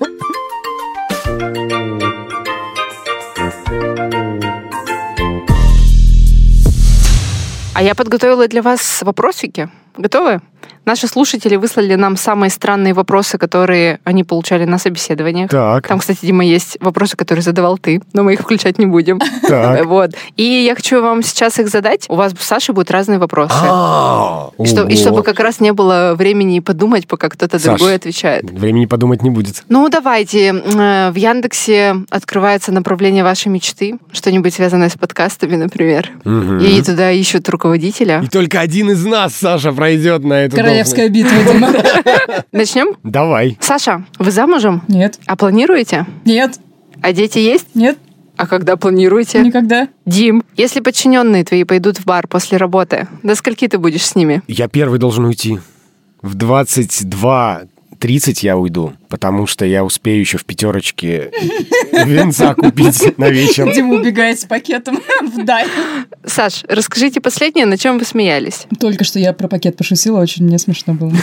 А 7.73 7.83
я 7.83 7.93
подготовила 7.95 8.47
для 8.47 8.61
вас 8.61 9.01
вопросики. 9.03 9.69
Готовы? 9.97 10.41
Наши 10.85 11.07
слушатели 11.07 11.55
выслали 11.57 11.95
нам 11.95 12.15
самые 12.17 12.49
странные 12.49 12.93
вопросы, 12.93 13.37
которые 13.37 13.99
они 14.05 14.23
получали 14.23 14.63
на 14.65 14.77
собеседованиях. 14.79 15.49
Так, 15.51 15.85
Там, 15.87 15.99
кстати, 15.99 16.19
Дима, 16.25 16.45
есть 16.45 16.77
вопросы, 16.79 17.15
которые 17.17 17.43
задавал 17.43 17.77
ты, 17.77 18.01
но 18.13 18.23
мы 18.23 18.33
их 18.33 18.39
включать 18.41 18.77
не 18.79 18.85
будем. 18.85 19.19
так. 19.47 19.85
Вот. 19.85 20.11
И 20.37 20.43
я 20.43 20.75
хочу 20.75 21.01
вам 21.01 21.23
сейчас 21.23 21.59
их 21.59 21.67
задать. 21.69 22.05
У 22.09 22.15
вас 22.15 22.33
с 22.39 22.43
Сашей 22.45 22.73
будут 22.73 22.89
разные 22.91 23.19
вопросы. 23.19 23.53
А, 23.59 24.49
И, 24.59 24.65
что- 24.65 24.83
и 24.83 24.93
ого. 24.93 24.95
чтобы 24.95 25.23
как 25.23 25.39
раз 25.39 25.59
не 25.59 25.73
было 25.73 26.15
времени 26.17 26.59
подумать, 26.59 27.05
пока 27.07 27.29
кто-то 27.29 27.59
Саш, 27.59 27.77
другой 27.79 27.95
отвечает. 27.95 28.49
Времени 28.49 28.85
подумать 28.85 29.21
не 29.23 29.29
будет. 29.29 29.63
Ну, 29.69 29.89
давайте. 29.89 30.47
Э, 30.49 31.11
В 31.11 31.15
Яндексе 31.15 31.95
открывается 32.09 32.71
направление 32.71 33.23
вашей 33.23 33.49
мечты. 33.49 33.97
Что-нибудь 34.11 34.53
связанное 34.53 34.89
с 34.89 34.97
подкастами, 34.97 35.55
например. 35.55 36.11
Мгм. 36.23 36.59
И 36.59 36.81
туда 36.81 37.11
ищут 37.11 37.47
руководителя. 37.49 38.21
И 38.23 38.27
только 38.27 38.59
один 38.61 38.89
из 38.91 39.05
нас, 39.05 39.35
Саша, 39.35 39.71
пройдет 39.87 40.23
на 40.25 40.33
эту 40.45 40.55
Королевская 40.57 41.07
битва, 41.07 41.37
Дима. 41.53 41.71
Начнем? 42.51 42.97
Давай. 43.03 43.57
Саша, 43.61 44.03
вы 44.19 44.31
замужем? 44.31 44.81
Нет, 44.89 45.17
А 45.25 45.35
планируете? 45.37 46.05
нет, 46.25 46.59
А 47.01 47.13
дети 47.13 47.39
есть? 47.39 47.67
нет, 47.73 47.97
А 48.35 48.47
когда 48.47 48.75
планируете? 48.75 49.39
никогда. 49.39 49.87
Дим, 50.05 50.43
если 50.57 50.81
подчиненные 50.81 51.45
твои 51.45 51.63
пойдут 51.63 51.99
в 51.99 52.05
бар 52.05 52.27
после 52.27 52.57
работы, 52.57 53.07
до 53.23 53.33
скольки 53.35 53.65
ты 53.67 53.77
будешь 53.77 54.05
с 54.05 54.15
ними? 54.15 54.41
Я 54.49 54.67
первый 54.67 54.99
должен 54.99 55.23
уйти. 55.25 55.59
В 56.21 56.35
22 56.35 57.61
30 57.99 58.43
я 58.43 58.57
уйду, 58.57 58.93
потому 59.09 59.47
что 59.47 59.65
я 59.65 59.83
успею 59.83 60.19
еще 60.19 60.37
в 60.37 60.45
пятерочке 60.45 61.31
венца 61.91 62.53
купить 62.53 63.17
на 63.17 63.29
вечер. 63.29 63.71
Дима 63.73 63.95
убегает 63.95 64.39
с 64.39 64.45
пакетом 64.45 64.99
вдаль. 65.21 65.67
Саш, 66.25 66.63
расскажите 66.67 67.21
последнее, 67.21 67.65
на 67.65 67.77
чем 67.77 67.97
вы 67.97 68.05
смеялись? 68.05 68.67
Только 68.79 69.03
что 69.03 69.19
я 69.19 69.33
про 69.33 69.47
пакет 69.47 69.77
пошутила, 69.77 70.19
очень 70.19 70.45
мне 70.45 70.59
смешно 70.59 70.93
было. 70.93 71.13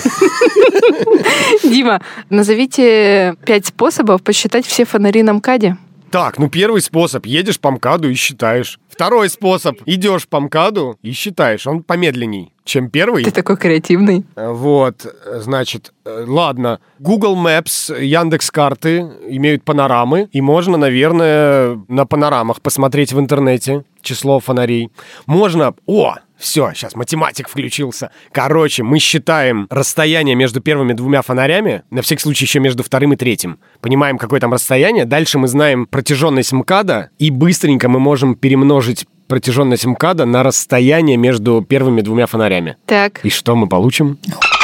Дима, 1.62 2.02
назовите 2.30 3.36
пять 3.46 3.66
способов 3.66 4.22
посчитать 4.22 4.66
все 4.66 4.84
фонари 4.84 5.22
на 5.22 5.34
МКАДе. 5.34 5.76
Так, 6.14 6.38
ну 6.38 6.48
первый 6.48 6.80
способ. 6.80 7.26
Едешь 7.26 7.58
по 7.58 7.72
МКАДу 7.72 8.08
и 8.08 8.14
считаешь. 8.14 8.78
Второй 8.88 9.28
способ. 9.28 9.80
Идешь 9.84 10.28
по 10.28 10.38
МКАДу 10.38 10.96
и 11.02 11.10
считаешь. 11.10 11.66
Он 11.66 11.82
помедленней, 11.82 12.52
чем 12.62 12.88
первый. 12.88 13.24
Ты 13.24 13.32
такой 13.32 13.56
креативный. 13.56 14.24
Э, 14.36 14.52
Вот, 14.52 15.04
э, 15.04 15.40
значит, 15.40 15.92
э, 16.04 16.24
ладно. 16.24 16.78
Google 17.00 17.34
Maps, 17.36 18.00
Яндекс 18.00 18.52
карты 18.52 18.98
имеют 19.26 19.64
панорамы, 19.64 20.28
и 20.30 20.40
можно, 20.40 20.76
наверное, 20.76 21.82
на 21.88 22.06
панорамах 22.06 22.60
посмотреть 22.60 23.12
в 23.12 23.18
интернете 23.18 23.82
число 24.00 24.38
фонарей. 24.38 24.90
Можно... 25.26 25.74
О, 25.86 26.14
все, 26.38 26.72
сейчас 26.74 26.94
математик 26.94 27.48
включился. 27.48 28.10
Короче, 28.32 28.82
мы 28.82 28.98
считаем 28.98 29.66
расстояние 29.70 30.34
между 30.34 30.60
первыми 30.60 30.92
двумя 30.92 31.22
фонарями, 31.22 31.82
на 31.90 32.02
всякий 32.02 32.22
случай 32.22 32.44
еще 32.44 32.60
между 32.60 32.82
вторым 32.82 33.12
и 33.12 33.16
третьим. 33.16 33.58
Понимаем, 33.80 34.18
какое 34.18 34.40
там 34.40 34.52
расстояние. 34.52 35.04
Дальше 35.04 35.38
мы 35.38 35.48
знаем 35.48 35.86
протяженность 35.86 36.52
МКАДа, 36.52 37.10
и 37.18 37.30
быстренько 37.30 37.88
мы 37.88 38.00
можем 38.00 38.34
перемножить 38.34 39.06
протяженность 39.28 39.86
МКАДа 39.86 40.26
на 40.26 40.42
расстояние 40.42 41.16
между 41.16 41.62
первыми 41.62 42.00
двумя 42.02 42.26
фонарями. 42.26 42.76
Так. 42.86 43.24
И 43.24 43.30
что 43.30 43.56
мы 43.56 43.68
получим? 43.68 44.18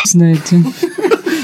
Знаете. 0.04 0.62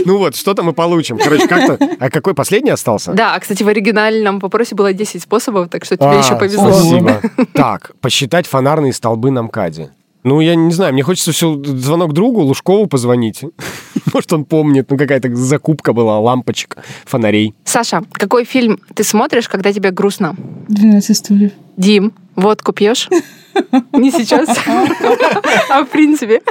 Ну 0.04 0.18
вот, 0.18 0.36
что-то 0.36 0.62
мы 0.62 0.72
получим. 0.72 1.18
Короче, 1.18 1.48
как-то... 1.48 1.78
А 1.98 2.10
какой 2.10 2.34
последний 2.34 2.70
остался? 2.70 3.12
Да, 3.12 3.34
а, 3.34 3.40
кстати, 3.40 3.64
в 3.64 3.68
оригинальном 3.68 4.38
вопросе 4.38 4.76
было 4.76 4.92
10 4.92 5.20
способов, 5.22 5.68
так 5.68 5.84
что 5.84 5.96
тебе 5.96 6.10
А, 6.10 6.18
еще 6.18 6.36
повезло. 6.36 6.72
Спасибо. 6.72 7.20
Так, 7.52 7.92
посчитать 8.00 8.46
фонарные 8.46 8.92
столбы 8.92 9.32
на 9.32 9.42
МКАДе. 9.42 9.90
Ну, 10.26 10.40
я 10.40 10.56
не 10.56 10.72
знаю, 10.72 10.92
мне 10.92 11.04
хочется 11.04 11.30
все 11.30 11.54
звонок 11.54 12.12
другу, 12.12 12.40
Лужкову 12.40 12.88
позвонить. 12.88 13.42
Может, 14.12 14.32
он 14.32 14.44
помнит, 14.44 14.90
ну, 14.90 14.98
какая-то 14.98 15.32
закупка 15.36 15.92
была, 15.92 16.18
лампочек, 16.18 16.78
фонарей. 17.04 17.54
Саша, 17.64 18.02
какой 18.10 18.44
фильм 18.44 18.80
ты 18.92 19.04
смотришь, 19.04 19.48
когда 19.48 19.72
тебе 19.72 19.92
грустно? 19.92 20.34
12 20.66 21.16
стульев. 21.16 21.52
Дим, 21.76 22.12
водку 22.34 22.72
пьешь? 22.72 23.08
Не 23.92 24.10
сейчас, 24.10 24.48
а 25.70 25.84
в 25.84 25.90
принципе. 25.90 26.42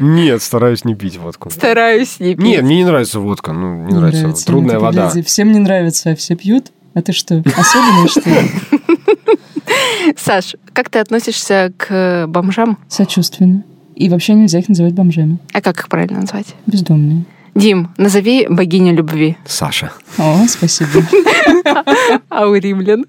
Нет, 0.00 0.40
стараюсь 0.40 0.84
не 0.84 0.94
пить 0.94 1.16
водку. 1.16 1.50
Стараюсь 1.50 2.20
не 2.20 2.36
пить. 2.36 2.44
Нет, 2.44 2.62
мне 2.62 2.76
не 2.76 2.84
нравится 2.84 3.18
водка, 3.18 3.52
ну, 3.52 3.84
не, 3.84 3.94
нравится. 3.94 4.46
Трудная 4.46 4.76
ну, 4.76 4.82
вода. 4.82 5.12
Всем 5.26 5.50
не 5.50 5.58
нравится, 5.58 6.10
а 6.12 6.14
все 6.14 6.36
пьют. 6.36 6.70
А 6.94 7.02
ты 7.02 7.12
что, 7.12 7.42
особенный, 7.56 8.08
что 8.08 8.30
ли? 8.30 8.73
Саш, 10.16 10.56
как 10.72 10.90
ты 10.90 10.98
относишься 10.98 11.72
к 11.76 12.26
бомжам? 12.28 12.78
Сочувственно. 12.88 13.62
И 13.94 14.08
вообще 14.08 14.34
нельзя 14.34 14.58
их 14.58 14.68
называть 14.68 14.92
бомжами. 14.94 15.38
А 15.52 15.60
как 15.60 15.78
их 15.78 15.88
правильно 15.88 16.20
назвать? 16.20 16.54
Бездомные. 16.66 17.24
Дим, 17.54 17.90
назови 17.98 18.46
богиню 18.50 18.92
любви. 18.94 19.36
Саша. 19.46 19.92
О, 20.18 20.44
спасибо. 20.48 21.02
А 22.28 22.46
у 22.48 22.54
римлян? 22.56 23.04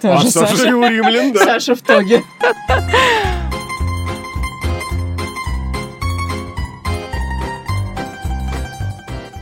Тоже 0.00 0.28
А 0.28 0.30
Саша 0.30 0.56
Саша. 0.56 0.76
у 0.76 0.86
римлян, 0.88 1.32
да. 1.32 1.44
Саша 1.44 1.74
в 1.74 1.80
тоге. 1.82 2.22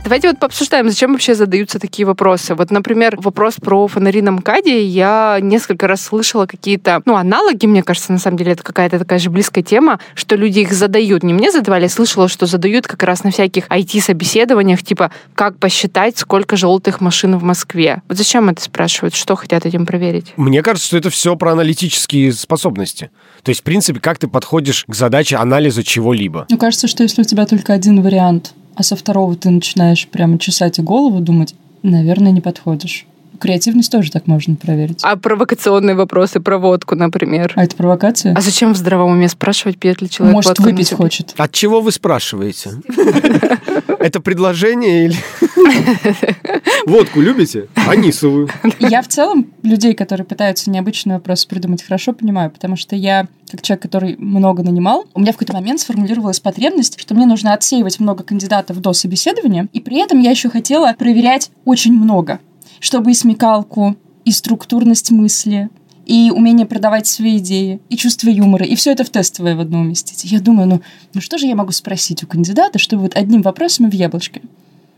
Давайте 0.05 0.27
вот 0.29 0.37
пообсуждаем, 0.37 0.87
зачем 0.87 1.13
вообще 1.13 1.33
задаются 1.33 1.79
такие 1.79 2.05
вопросы. 2.05 2.53
Вот, 2.53 2.69
например, 2.69 3.17
вопрос 3.19 3.55
про 3.55 3.87
фонари 3.87 4.21
на 4.21 4.29
МКАДе. 4.33 4.85
Я 4.85 5.39
несколько 5.41 5.87
раз 5.87 6.03
слышала 6.03 6.45
какие-то, 6.45 7.01
ну, 7.05 7.15
аналоги, 7.15 7.65
мне 7.65 7.81
кажется, 7.81 8.11
на 8.11 8.19
самом 8.19 8.37
деле 8.37 8.51
это 8.51 8.61
какая-то 8.61 8.99
такая 8.99 9.17
же 9.17 9.31
близкая 9.31 9.63
тема, 9.63 9.99
что 10.13 10.35
люди 10.35 10.59
их 10.59 10.73
задают. 10.73 11.23
Не 11.23 11.33
мне 11.33 11.51
задавали, 11.51 11.83
я 11.83 11.89
слышала, 11.89 12.29
что 12.29 12.45
задают 12.45 12.85
как 12.85 13.01
раз 13.01 13.23
на 13.23 13.31
всяких 13.31 13.67
IT-собеседованиях, 13.67 14.83
типа, 14.83 15.09
как 15.33 15.57
посчитать, 15.57 16.19
сколько 16.19 16.55
желтых 16.55 17.01
машин 17.01 17.35
в 17.35 17.43
Москве. 17.43 18.03
Вот 18.07 18.15
зачем 18.15 18.47
это 18.49 18.61
спрашивают? 18.61 19.15
Что 19.15 19.35
хотят 19.35 19.65
этим 19.65 19.87
проверить? 19.87 20.33
Мне 20.37 20.61
кажется, 20.61 20.87
что 20.87 20.97
это 20.97 21.09
все 21.09 21.35
про 21.35 21.53
аналитические 21.53 22.31
способности. 22.31 23.09
То 23.41 23.49
есть, 23.49 23.61
в 23.61 23.63
принципе, 23.63 23.99
как 23.99 24.19
ты 24.19 24.27
подходишь 24.27 24.85
к 24.87 24.93
задаче 24.93 25.37
анализа 25.37 25.83
чего-либо. 25.83 26.45
Мне 26.47 26.59
кажется, 26.59 26.87
что 26.87 27.01
если 27.01 27.23
у 27.23 27.25
тебя 27.25 27.47
только 27.47 27.73
один 27.73 28.03
вариант, 28.03 28.53
а 28.75 28.83
со 28.83 28.95
второго 28.95 29.35
ты 29.35 29.49
начинаешь 29.49 30.07
прямо 30.07 30.37
чесать 30.37 30.79
и 30.79 30.81
голову 30.81 31.19
думать, 31.19 31.55
наверное, 31.83 32.31
не 32.31 32.41
подходишь. 32.41 33.05
Креативность 33.39 33.91
тоже 33.91 34.11
так 34.11 34.27
можно 34.27 34.55
проверить. 34.55 34.99
А 35.03 35.15
провокационные 35.15 35.95
вопросы 35.95 36.39
про 36.39 36.57
водку, 36.57 36.95
например. 36.95 37.53
А 37.55 37.63
это 37.63 37.75
провокация? 37.75 38.33
А 38.35 38.41
зачем 38.41 38.73
в 38.73 38.77
здравом 38.77 39.11
уме 39.11 39.29
спрашивать, 39.29 39.77
пьет 39.77 40.01
ли 40.01 40.09
человек 40.09 40.33
Может, 40.33 40.49
водку? 40.49 40.63
выпить 40.63 40.91
Не 40.91 40.97
хочет. 40.97 41.33
От 41.37 41.51
чего 41.51 41.81
вы 41.81 41.91
спрашиваете? 41.91 42.71
Это 43.99 44.19
предложение 44.19 45.05
или... 45.05 45.17
Водку 46.85 47.21
любите? 47.21 47.67
Анисовую. 47.87 48.49
Я 48.79 49.01
в 49.01 49.07
целом 49.07 49.47
людей, 49.63 49.93
которые 49.93 50.25
пытаются 50.25 50.69
необычные 50.69 51.15
вопросы 51.15 51.47
придумать, 51.47 51.83
хорошо 51.83 52.13
понимаю, 52.13 52.51
потому 52.51 52.75
что 52.75 52.95
я, 52.95 53.27
как 53.49 53.61
человек, 53.63 53.81
который 53.81 54.15
много 54.17 54.63
нанимал, 54.63 55.05
у 55.13 55.19
меня 55.19 55.31
в 55.31 55.37
какой-то 55.37 55.53
момент 55.53 55.79
сформулировалась 55.79 56.39
потребность, 56.39 56.99
что 56.99 57.15
мне 57.15 57.25
нужно 57.25 57.53
отсеивать 57.53 57.99
много 57.99 58.23
кандидатов 58.23 58.79
до 58.79 58.93
собеседования, 58.93 59.67
и 59.73 59.79
при 59.79 59.99
этом 59.99 60.19
я 60.19 60.31
еще 60.31 60.49
хотела 60.49 60.93
проверять 60.93 61.49
очень 61.65 61.93
много, 61.93 62.39
чтобы 62.79 63.11
и 63.11 63.15
смекалку, 63.15 63.95
и 64.23 64.31
структурность 64.31 65.11
мысли, 65.11 65.69
и 66.05 66.31
умение 66.31 66.65
продавать 66.65 67.07
свои 67.07 67.37
идеи, 67.37 67.79
и 67.89 67.97
чувство 67.97 68.29
юмора, 68.29 68.65
и 68.65 68.75
все 68.75 68.91
это 68.91 69.03
в 69.03 69.09
тестовое 69.09 69.55
в 69.55 69.59
одно 69.59 69.79
уместить. 69.79 70.23
Я 70.23 70.39
думаю, 70.39 70.67
ну, 70.67 70.81
ну 71.13 71.21
что 71.21 71.37
же 71.37 71.47
я 71.47 71.55
могу 71.55 71.71
спросить 71.71 72.23
у 72.23 72.27
кандидата, 72.27 72.79
чтобы 72.79 73.03
вот 73.03 73.15
одним 73.15 73.41
вопросом 73.41 73.89
в 73.89 73.93
яблочко? 73.93 74.41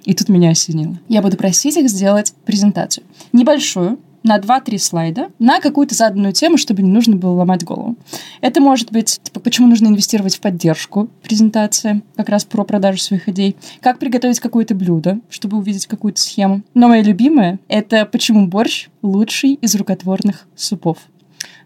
И 0.04 0.14
тут 0.14 0.30
меня 0.30 0.52
осенило. 0.52 0.98
Я 1.10 1.22
буду 1.22 1.36
просить 1.36 1.76
их 1.76 1.90
сделать 1.90 2.34
презентацию. 2.46 3.04
Небольшую, 3.34 4.00
на 4.28 4.38
2-3 4.38 4.78
слайда, 4.78 5.32
на 5.40 5.60
какую-то 5.60 5.96
заданную 5.96 6.34
тему, 6.34 6.58
чтобы 6.58 6.84
не 6.84 6.92
нужно 6.92 7.16
было 7.16 7.32
ломать 7.32 7.64
голову. 7.64 7.96
Это 8.42 8.62
может 8.62 8.92
быть, 8.92 9.20
типа, 9.24 9.40
почему 9.40 9.68
нужно 9.68 9.88
инвестировать 9.88 10.36
в 10.36 10.42
поддержку 10.42 11.10
презентации, 11.24 12.02
как 12.16 12.30
раз 12.30 12.46
про 12.46 12.64
продажу 12.64 13.00
своих 13.00 13.28
идей, 13.30 13.56
как 13.82 14.00
приготовить 14.00 14.40
какое-то 14.40 14.76
блюдо, 14.76 15.20
чтобы 15.30 15.58
увидеть 15.58 15.88
какую-то 15.88 16.22
схему. 16.22 16.62
Но 16.74 16.88
моя 16.88 17.02
любимая— 17.02 17.60
это 17.68 18.06
почему 18.06 18.48
борщ 18.48 18.90
лучший 19.02 19.54
из 19.54 19.76
рукотворных 19.76 20.48
супов. 20.56 20.98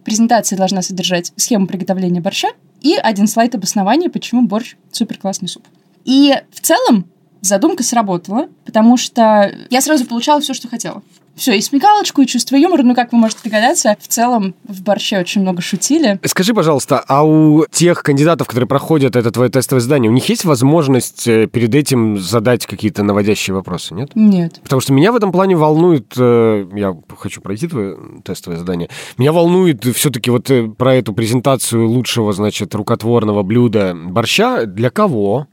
Презентация 0.04 0.58
должна 0.58 0.82
содержать 0.82 1.32
схему 1.36 1.68
приготовления 1.68 2.22
борща 2.22 2.50
и 2.82 2.96
один 2.96 3.28
слайд 3.28 3.56
обоснования, 3.56 4.10
почему 4.10 4.48
борщ 4.48 4.76
супер 4.92 5.18
классный 5.18 5.48
суп. 5.48 5.64
И 6.06 6.34
в 6.52 6.62
целом 6.62 7.06
задумка 7.42 7.84
сработала, 7.84 8.50
потому 8.66 8.98
что 8.98 9.52
я 9.70 9.82
сразу 9.82 10.06
получала 10.06 10.42
все, 10.42 10.54
что 10.54 10.68
хотела. 10.68 11.04
Все, 11.36 11.54
и 11.54 11.62
смекалочку, 11.62 12.22
и 12.22 12.28
чувство 12.28 12.56
юмора, 12.56 12.84
ну, 12.84 12.96
как 12.96 13.12
вы 13.12 13.18
можете 13.18 13.42
догадаться, 13.44 13.96
в 14.00 14.08
целом 14.08 14.54
в 14.68 14.82
борще 14.84 15.20
очень 15.20 15.42
много 15.42 15.62
шутили. 15.62 16.20
Скажи, 16.26 16.54
пожалуйста, 16.54 17.04
а 17.08 17.26
у 17.26 17.66
тех 17.72 18.04
кандидатов, 18.04 18.48
которые 18.48 18.68
проходят 18.68 19.16
это 19.16 19.32
твое 19.32 19.50
тестовое 19.50 19.82
задание, 19.82 20.10
у 20.10 20.14
них 20.14 20.28
есть 20.30 20.46
возможность 20.46 21.28
э, 21.28 21.48
перед 21.48 21.74
этим 21.74 22.18
задать 22.20 22.66
какие-то 22.66 23.04
наводящие 23.04 23.56
вопросы, 23.56 23.94
нет? 23.94 24.12
Нет. 24.16 24.60
Потому 24.64 24.82
что 24.82 24.94
меня 24.94 25.12
в 25.12 25.16
этом 25.16 25.32
плане 25.32 25.56
волнует, 25.56 26.14
э, 26.18 26.68
я 26.76 26.96
хочу 27.18 27.42
пройти 27.42 27.68
твое 27.68 27.98
тестовое 28.24 28.60
задание, 28.60 28.90
меня 29.18 29.32
волнует 29.32 29.84
все-таки 29.96 30.30
вот 30.30 30.50
э, 30.52 30.68
про 30.68 30.96
эту 30.96 31.14
презентацию 31.14 31.88
лучшего, 31.88 32.34
значит, 32.34 32.76
рукотворного 32.76 33.44
блюда 33.44 33.96
борща. 33.96 34.66
Для 34.66 34.90
кого 34.90 35.48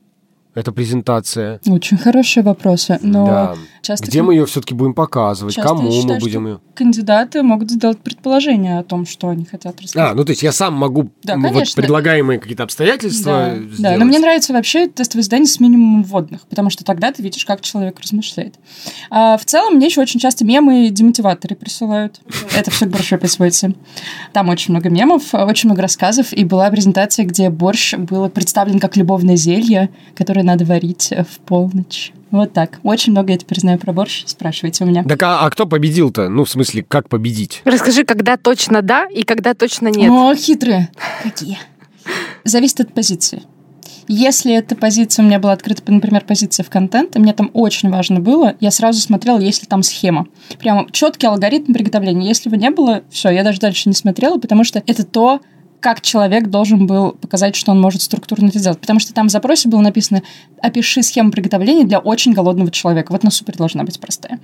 эта 0.59 0.73
презентация? 0.73 1.61
Очень 1.67 1.99
хорошие 1.99 2.43
вопросы, 2.43 2.99
но 3.03 3.27
Да. 3.27 3.55
часто... 3.83 4.07
Где 4.07 4.23
мы 4.23 4.35
ее 4.35 4.47
все-таки 4.47 4.75
будем 4.75 4.95
показывать? 4.95 5.55
часто 5.55 5.69
Кому 5.69 5.91
считаю, 5.91 6.15
мы 6.15 6.19
будем 6.21 6.47
ее... 6.47 6.61
Кандидаты 6.75 7.43
могут 7.43 7.71
сделать 7.71 7.99
предположение 7.99 8.79
о 8.79 8.83
том, 8.83 9.07
что 9.07 9.29
они 9.29 9.45
хотят 9.45 9.81
рассказать. 9.81 10.11
А, 10.13 10.15
ну 10.15 10.25
то 10.25 10.31
есть 10.31 10.43
я 10.43 10.53
сам 10.53 10.75
могу 10.75 11.11
Да, 11.23 11.35
м, 11.35 11.43
вот 11.43 11.53
конечно. 11.53 11.81
предлагаемые 11.81 12.39
какие-то 12.39 12.63
обстоятельства 12.65 13.31
Да, 13.33 13.57
сделать. 13.57 13.81
да, 13.81 13.97
но 13.97 14.05
мне 14.05 14.19
нравится 14.19 14.53
вообще 14.53 14.89
тестовое 14.89 15.23
задание 15.23 15.47
с 15.47 15.61
минимумом 15.61 16.03
вводных, 16.05 16.47
потому 16.49 16.71
что 16.71 16.85
тогда 16.85 17.13
ты 17.13 17.23
видишь, 17.23 17.45
как 17.45 17.61
человек 17.61 17.99
размышляет. 18.01 18.55
А 19.11 19.37
в 19.39 19.45
целом 19.45 19.75
мне 19.75 19.87
еще 19.87 20.01
очень 20.01 20.21
часто 20.21 20.45
мемы 20.45 20.87
и 20.87 20.91
демотиваторы 20.91 21.55
присылают. 21.57 22.21
Это 22.55 22.71
все 22.71 22.87
к 22.87 22.91
борщу 22.91 23.17
описывается. 23.17 23.73
Там 24.33 24.49
очень 24.49 24.73
много 24.73 24.89
мемов, 24.91 25.35
очень 25.35 25.69
много 25.69 25.83
рассказов, 25.83 26.33
и 26.33 26.45
была 26.45 26.71
презентация, 26.71 27.25
где 27.25 27.51
борщ 27.51 27.95
был 27.95 28.29
представлен 28.29 28.79
как 28.79 28.97
любовное 28.97 29.37
зелье, 29.37 29.91
которое 30.17 30.43
надо 30.49 30.65
варить 30.65 31.13
в 31.13 31.41
полночь. 31.41 32.13
Вот 32.31 32.53
так. 32.53 32.81
Очень 32.83 33.13
много 33.13 33.33
я 33.33 33.39
теперь 33.39 33.61
знаю 33.61 33.79
про 33.79 33.93
борщ. 33.93 34.25
Спрашивайте 34.27 34.85
у 34.85 34.87
меня. 34.87 35.05
Так 35.05 35.23
а, 35.23 35.41
а 35.41 35.51
кто 35.51 35.67
победил-то? 35.67 36.29
Ну, 36.29 36.45
в 36.45 36.51
смысле, 36.51 36.83
как 36.83 37.09
победить? 37.09 37.63
Расскажи, 37.65 38.05
когда 38.05 38.37
точно 38.37 38.83
да 38.83 39.07
и 39.07 39.23
когда 39.23 39.55
точно 39.55 39.89
нет. 39.89 40.11
О, 40.11 40.35
хитрые. 40.35 40.91
Какие? 41.23 41.59
Зависит 42.45 42.81
от 42.81 42.93
позиции. 42.93 43.43
Если 44.09 44.55
эта 44.55 44.75
позиция 44.75 45.23
у 45.23 45.27
меня 45.27 45.39
была 45.39 45.53
открыта, 45.53 45.83
например, 45.93 46.25
позиция 46.25 46.65
в 46.65 46.71
контент, 46.71 47.15
и 47.15 47.19
мне 47.19 47.35
там 47.35 47.51
очень 47.53 47.91
важно 47.91 48.21
было, 48.21 48.55
я 48.59 48.71
сразу 48.71 49.01
смотрела, 49.01 49.39
есть 49.39 49.63
ли 49.63 49.69
там 49.69 49.83
схема. 49.83 50.27
Прямо 50.59 50.87
четкий 50.91 51.27
алгоритм 51.27 51.75
приготовления. 51.75 52.27
Если 52.27 52.49
его 52.49 52.57
не 52.57 52.71
было, 52.71 53.03
все, 53.11 53.29
я 53.29 53.45
даже 53.45 53.61
дальше 53.61 53.91
не 53.91 53.95
смотрела, 53.95 54.39
потому 54.39 54.65
что 54.65 54.83
это 54.87 55.05
то, 55.05 55.41
как 55.81 56.01
человек 56.01 56.49
должен 56.49 56.87
был 56.87 57.13
показать, 57.13 57.57
что 57.57 57.73
он 57.73 57.81
может 57.81 58.03
структурно 58.03 58.49
это 58.49 58.59
сделать. 58.59 58.81
Потому 58.81 59.01
что 59.01 59.13
там 59.15 59.29
в 59.29 59.31
запросе 59.31 59.69
было 59.69 59.81
написано 59.81 60.23
«Опиши 60.61 61.03
схему 61.03 61.31
приготовления 61.31 61.85
для 61.85 61.99
очень 61.99 62.33
голодного 62.33 62.71
человека». 62.71 63.13
Вот 63.13 63.23
она 63.23 63.31
супер 63.31 63.57
должна 63.57 63.85
быть 63.85 64.01
простая. 64.01 64.41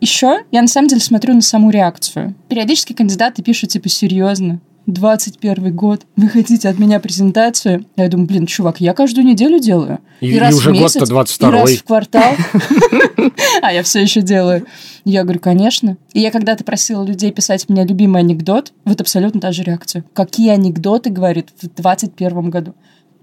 Еще 0.00 0.44
я 0.52 0.62
на 0.62 0.68
самом 0.68 0.88
деле 0.88 1.00
смотрю 1.00 1.34
на 1.34 1.42
саму 1.42 1.70
реакцию. 1.70 2.34
Периодически 2.48 2.92
кандидаты 2.92 3.42
пишут 3.42 3.70
типа 3.70 3.88
«Серьезно? 3.88 4.60
21 4.86 5.74
год, 5.74 6.02
вы 6.16 6.28
хотите 6.28 6.68
от 6.68 6.78
меня 6.78 7.00
презентацию? 7.00 7.86
Я 7.96 8.08
думаю, 8.08 8.28
блин, 8.28 8.46
чувак, 8.46 8.80
я 8.80 8.94
каждую 8.94 9.26
неделю 9.26 9.58
делаю. 9.58 9.98
И, 10.20 10.30
и, 10.30 10.36
и 10.36 10.54
уже 10.54 10.72
год-то 10.72 11.06
22 11.06 11.48
и 11.48 11.52
раз 11.52 11.70
в 11.72 11.84
квартал. 11.84 12.34
А 13.62 13.72
я 13.72 13.82
все 13.82 14.00
еще 14.00 14.22
делаю. 14.22 14.66
Я 15.04 15.22
говорю, 15.22 15.40
конечно. 15.40 15.96
И 16.12 16.20
я 16.20 16.30
когда-то 16.30 16.62
просила 16.62 17.04
людей 17.04 17.32
писать 17.32 17.68
мне 17.68 17.84
любимый 17.84 18.20
анекдот, 18.20 18.72
вот 18.84 19.00
абсолютно 19.00 19.40
та 19.40 19.52
же 19.52 19.62
реакция. 19.62 20.04
Какие 20.12 20.50
анекдоты, 20.50 21.10
говорит, 21.10 21.48
в 21.60 21.68
21 21.68 22.50
году? 22.50 22.74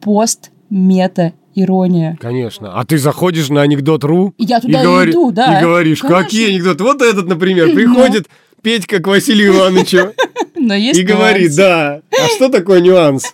Пост, 0.02 0.52
мета, 0.70 1.34
ирония. 1.56 2.18
Конечно. 2.20 2.78
А 2.80 2.86
ты 2.86 2.98
заходишь 2.98 3.50
на 3.50 3.62
анекдот.ру 3.62 4.34
я 4.38 4.60
туда 4.60 4.82
и, 4.82 4.84
говори, 4.84 5.12
иду, 5.12 5.32
да. 5.32 5.60
И 5.60 5.64
говоришь, 5.64 6.02
Конечно. 6.02 6.24
какие 6.24 6.50
анекдоты? 6.50 6.84
Вот 6.84 7.02
этот, 7.02 7.28
например, 7.28 7.72
приходит 7.76 8.28
Петька 8.64 9.00
к 9.00 9.08
Василию 9.08 9.56
Ивановичу. 9.56 10.14
Но 10.56 10.74
есть 10.74 11.00
И 11.00 11.04
говорит, 11.04 11.56
да, 11.56 12.02
а 12.12 12.28
что 12.36 12.50
такое 12.50 12.80
нюанс? 12.80 13.34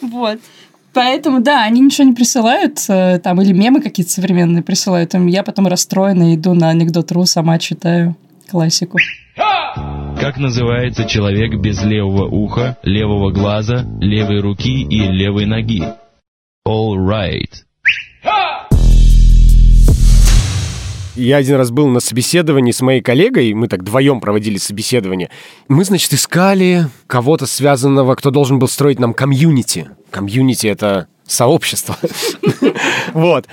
Вот. 0.00 0.38
Поэтому, 0.94 1.40
да, 1.40 1.62
они 1.64 1.80
ничего 1.80 2.08
не 2.08 2.14
присылают, 2.14 2.78
э, 2.88 3.18
там, 3.18 3.40
или 3.40 3.52
мемы 3.52 3.80
какие-то 3.80 4.12
современные 4.12 4.62
присылают. 4.62 5.14
Я 5.14 5.42
потом 5.42 5.66
расстроена, 5.66 6.34
иду 6.34 6.54
на 6.54 6.70
анекдот.ру, 6.70 7.24
сама 7.26 7.58
читаю 7.58 8.16
классику. 8.50 8.98
Как 9.36 10.36
называется 10.36 11.04
человек 11.04 11.58
без 11.60 11.82
левого 11.82 12.26
уха, 12.26 12.78
левого 12.82 13.30
глаза, 13.30 13.86
левой 14.00 14.40
руки 14.40 14.82
и 14.82 15.00
левой 15.00 15.46
ноги? 15.46 15.82
All 16.66 16.96
right. 16.96 17.50
Я 21.14 21.36
один 21.36 21.56
раз 21.56 21.70
был 21.70 21.88
на 21.88 22.00
собеседовании 22.00 22.72
с 22.72 22.80
моей 22.80 23.02
коллегой, 23.02 23.52
мы 23.52 23.68
так 23.68 23.80
вдвоем 23.80 24.20
проводили 24.20 24.56
собеседование. 24.56 25.28
Мы, 25.68 25.84
значит, 25.84 26.12
искали 26.14 26.86
кого-то 27.06 27.46
связанного, 27.46 28.14
кто 28.14 28.30
должен 28.30 28.58
был 28.58 28.68
строить 28.68 28.98
нам 28.98 29.12
комьюнити. 29.12 29.90
Комьюнити— 30.10 30.66
это 30.68 31.08
сообщество. 31.26 31.96
Вот. 33.12 33.46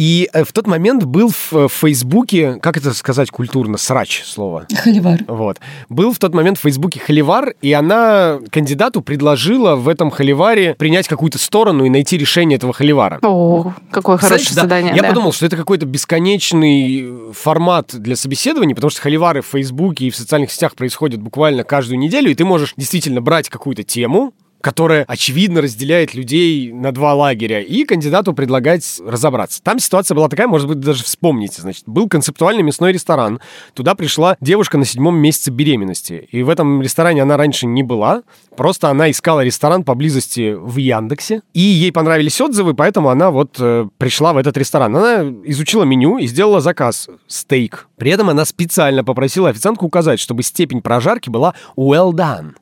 И 0.00 0.30
э, 0.32 0.44
в 0.44 0.52
тот 0.54 0.66
момент 0.66 1.04
был 1.04 1.28
в 1.28 1.52
э, 1.52 1.68
Фейсбуке, 1.68 2.54
как 2.54 2.78
это 2.78 2.94
сказать 2.94 3.30
культурно, 3.30 3.76
срач 3.76 4.22
слово. 4.24 4.66
Холивар. 4.74 5.20
Вот. 5.28 5.60
Был 5.90 6.14
в 6.14 6.18
тот 6.18 6.32
момент 6.32 6.56
в 6.56 6.62
Фейсбуке 6.62 6.98
холивар, 6.98 7.52
и 7.60 7.70
она 7.74 8.38
кандидату 8.50 9.02
предложила 9.02 9.76
в 9.76 9.90
этом 9.90 10.10
холиваре 10.10 10.74
принять 10.76 11.06
какую-то 11.06 11.36
сторону 11.36 11.84
и 11.84 11.90
найти 11.90 12.16
решение 12.16 12.56
этого 12.56 12.72
холивара. 12.72 13.18
О, 13.20 13.74
какое 13.90 14.16
хорошее 14.16 14.38
Знаешь, 14.38 14.54
задание. 14.54 14.94
Да, 14.94 14.96
я 14.96 15.06
подумал, 15.06 15.34
что 15.34 15.44
это 15.44 15.58
какой-то 15.58 15.84
бесконечный 15.84 17.32
формат 17.34 17.94
для 17.94 18.16
собеседований, 18.16 18.74
потому 18.74 18.90
что 18.90 19.02
холивары 19.02 19.42
в 19.42 19.48
Фейсбуке 19.48 20.06
и 20.06 20.10
в 20.10 20.16
социальных 20.16 20.50
сетях 20.50 20.76
происходят 20.76 21.20
буквально 21.20 21.62
каждую 21.62 21.98
неделю, 21.98 22.30
и 22.30 22.34
ты 22.34 22.46
можешь 22.46 22.72
действительно 22.78 23.20
брать 23.20 23.50
какую-то 23.50 23.82
тему, 23.82 24.32
которая, 24.60 25.04
очевидно, 25.08 25.60
разделяет 25.60 26.14
людей 26.14 26.72
на 26.72 26.92
два 26.92 27.14
лагеря, 27.14 27.60
и 27.60 27.84
кандидату 27.84 28.32
предлагать 28.32 29.00
разобраться. 29.04 29.62
Там 29.62 29.78
ситуация 29.78 30.14
была 30.14 30.28
такая, 30.28 30.46
может 30.46 30.68
быть, 30.68 30.80
даже 30.80 31.04
вспомните. 31.04 31.62
Значит, 31.62 31.84
был 31.86 32.08
концептуальный 32.08 32.62
мясной 32.62 32.92
ресторан. 32.92 33.40
Туда 33.74 33.94
пришла 33.94 34.36
девушка 34.40 34.78
на 34.78 34.84
седьмом 34.84 35.16
месяце 35.16 35.50
беременности. 35.50 36.28
И 36.30 36.42
в 36.42 36.48
этом 36.48 36.82
ресторане 36.82 37.22
она 37.22 37.36
раньше 37.36 37.66
не 37.66 37.82
была. 37.82 38.22
Просто 38.56 38.88
она 38.88 39.10
искала 39.10 39.42
ресторан 39.42 39.84
поблизости 39.84 40.54
в 40.54 40.76
Яндексе. 40.76 41.42
И 41.54 41.60
ей 41.60 41.92
понравились 41.92 42.40
отзывы, 42.40 42.74
поэтому 42.74 43.08
она 43.08 43.30
вот 43.30 43.56
э, 43.58 43.88
пришла 43.98 44.32
в 44.32 44.36
этот 44.36 44.56
ресторан. 44.56 44.96
Она 44.96 45.22
изучила 45.44 45.84
меню 45.84 46.18
и 46.18 46.26
сделала 46.26 46.60
заказ. 46.60 47.08
Стейк. 47.26 47.88
При 47.96 48.10
этом 48.10 48.28
она 48.28 48.44
специально 48.44 49.04
попросила 49.04 49.48
официантку 49.48 49.86
указать, 49.86 50.20
чтобы 50.20 50.42
степень 50.42 50.82
прожарки 50.82 51.30
была 51.30 51.54
well 51.76 52.12
done 52.12 52.54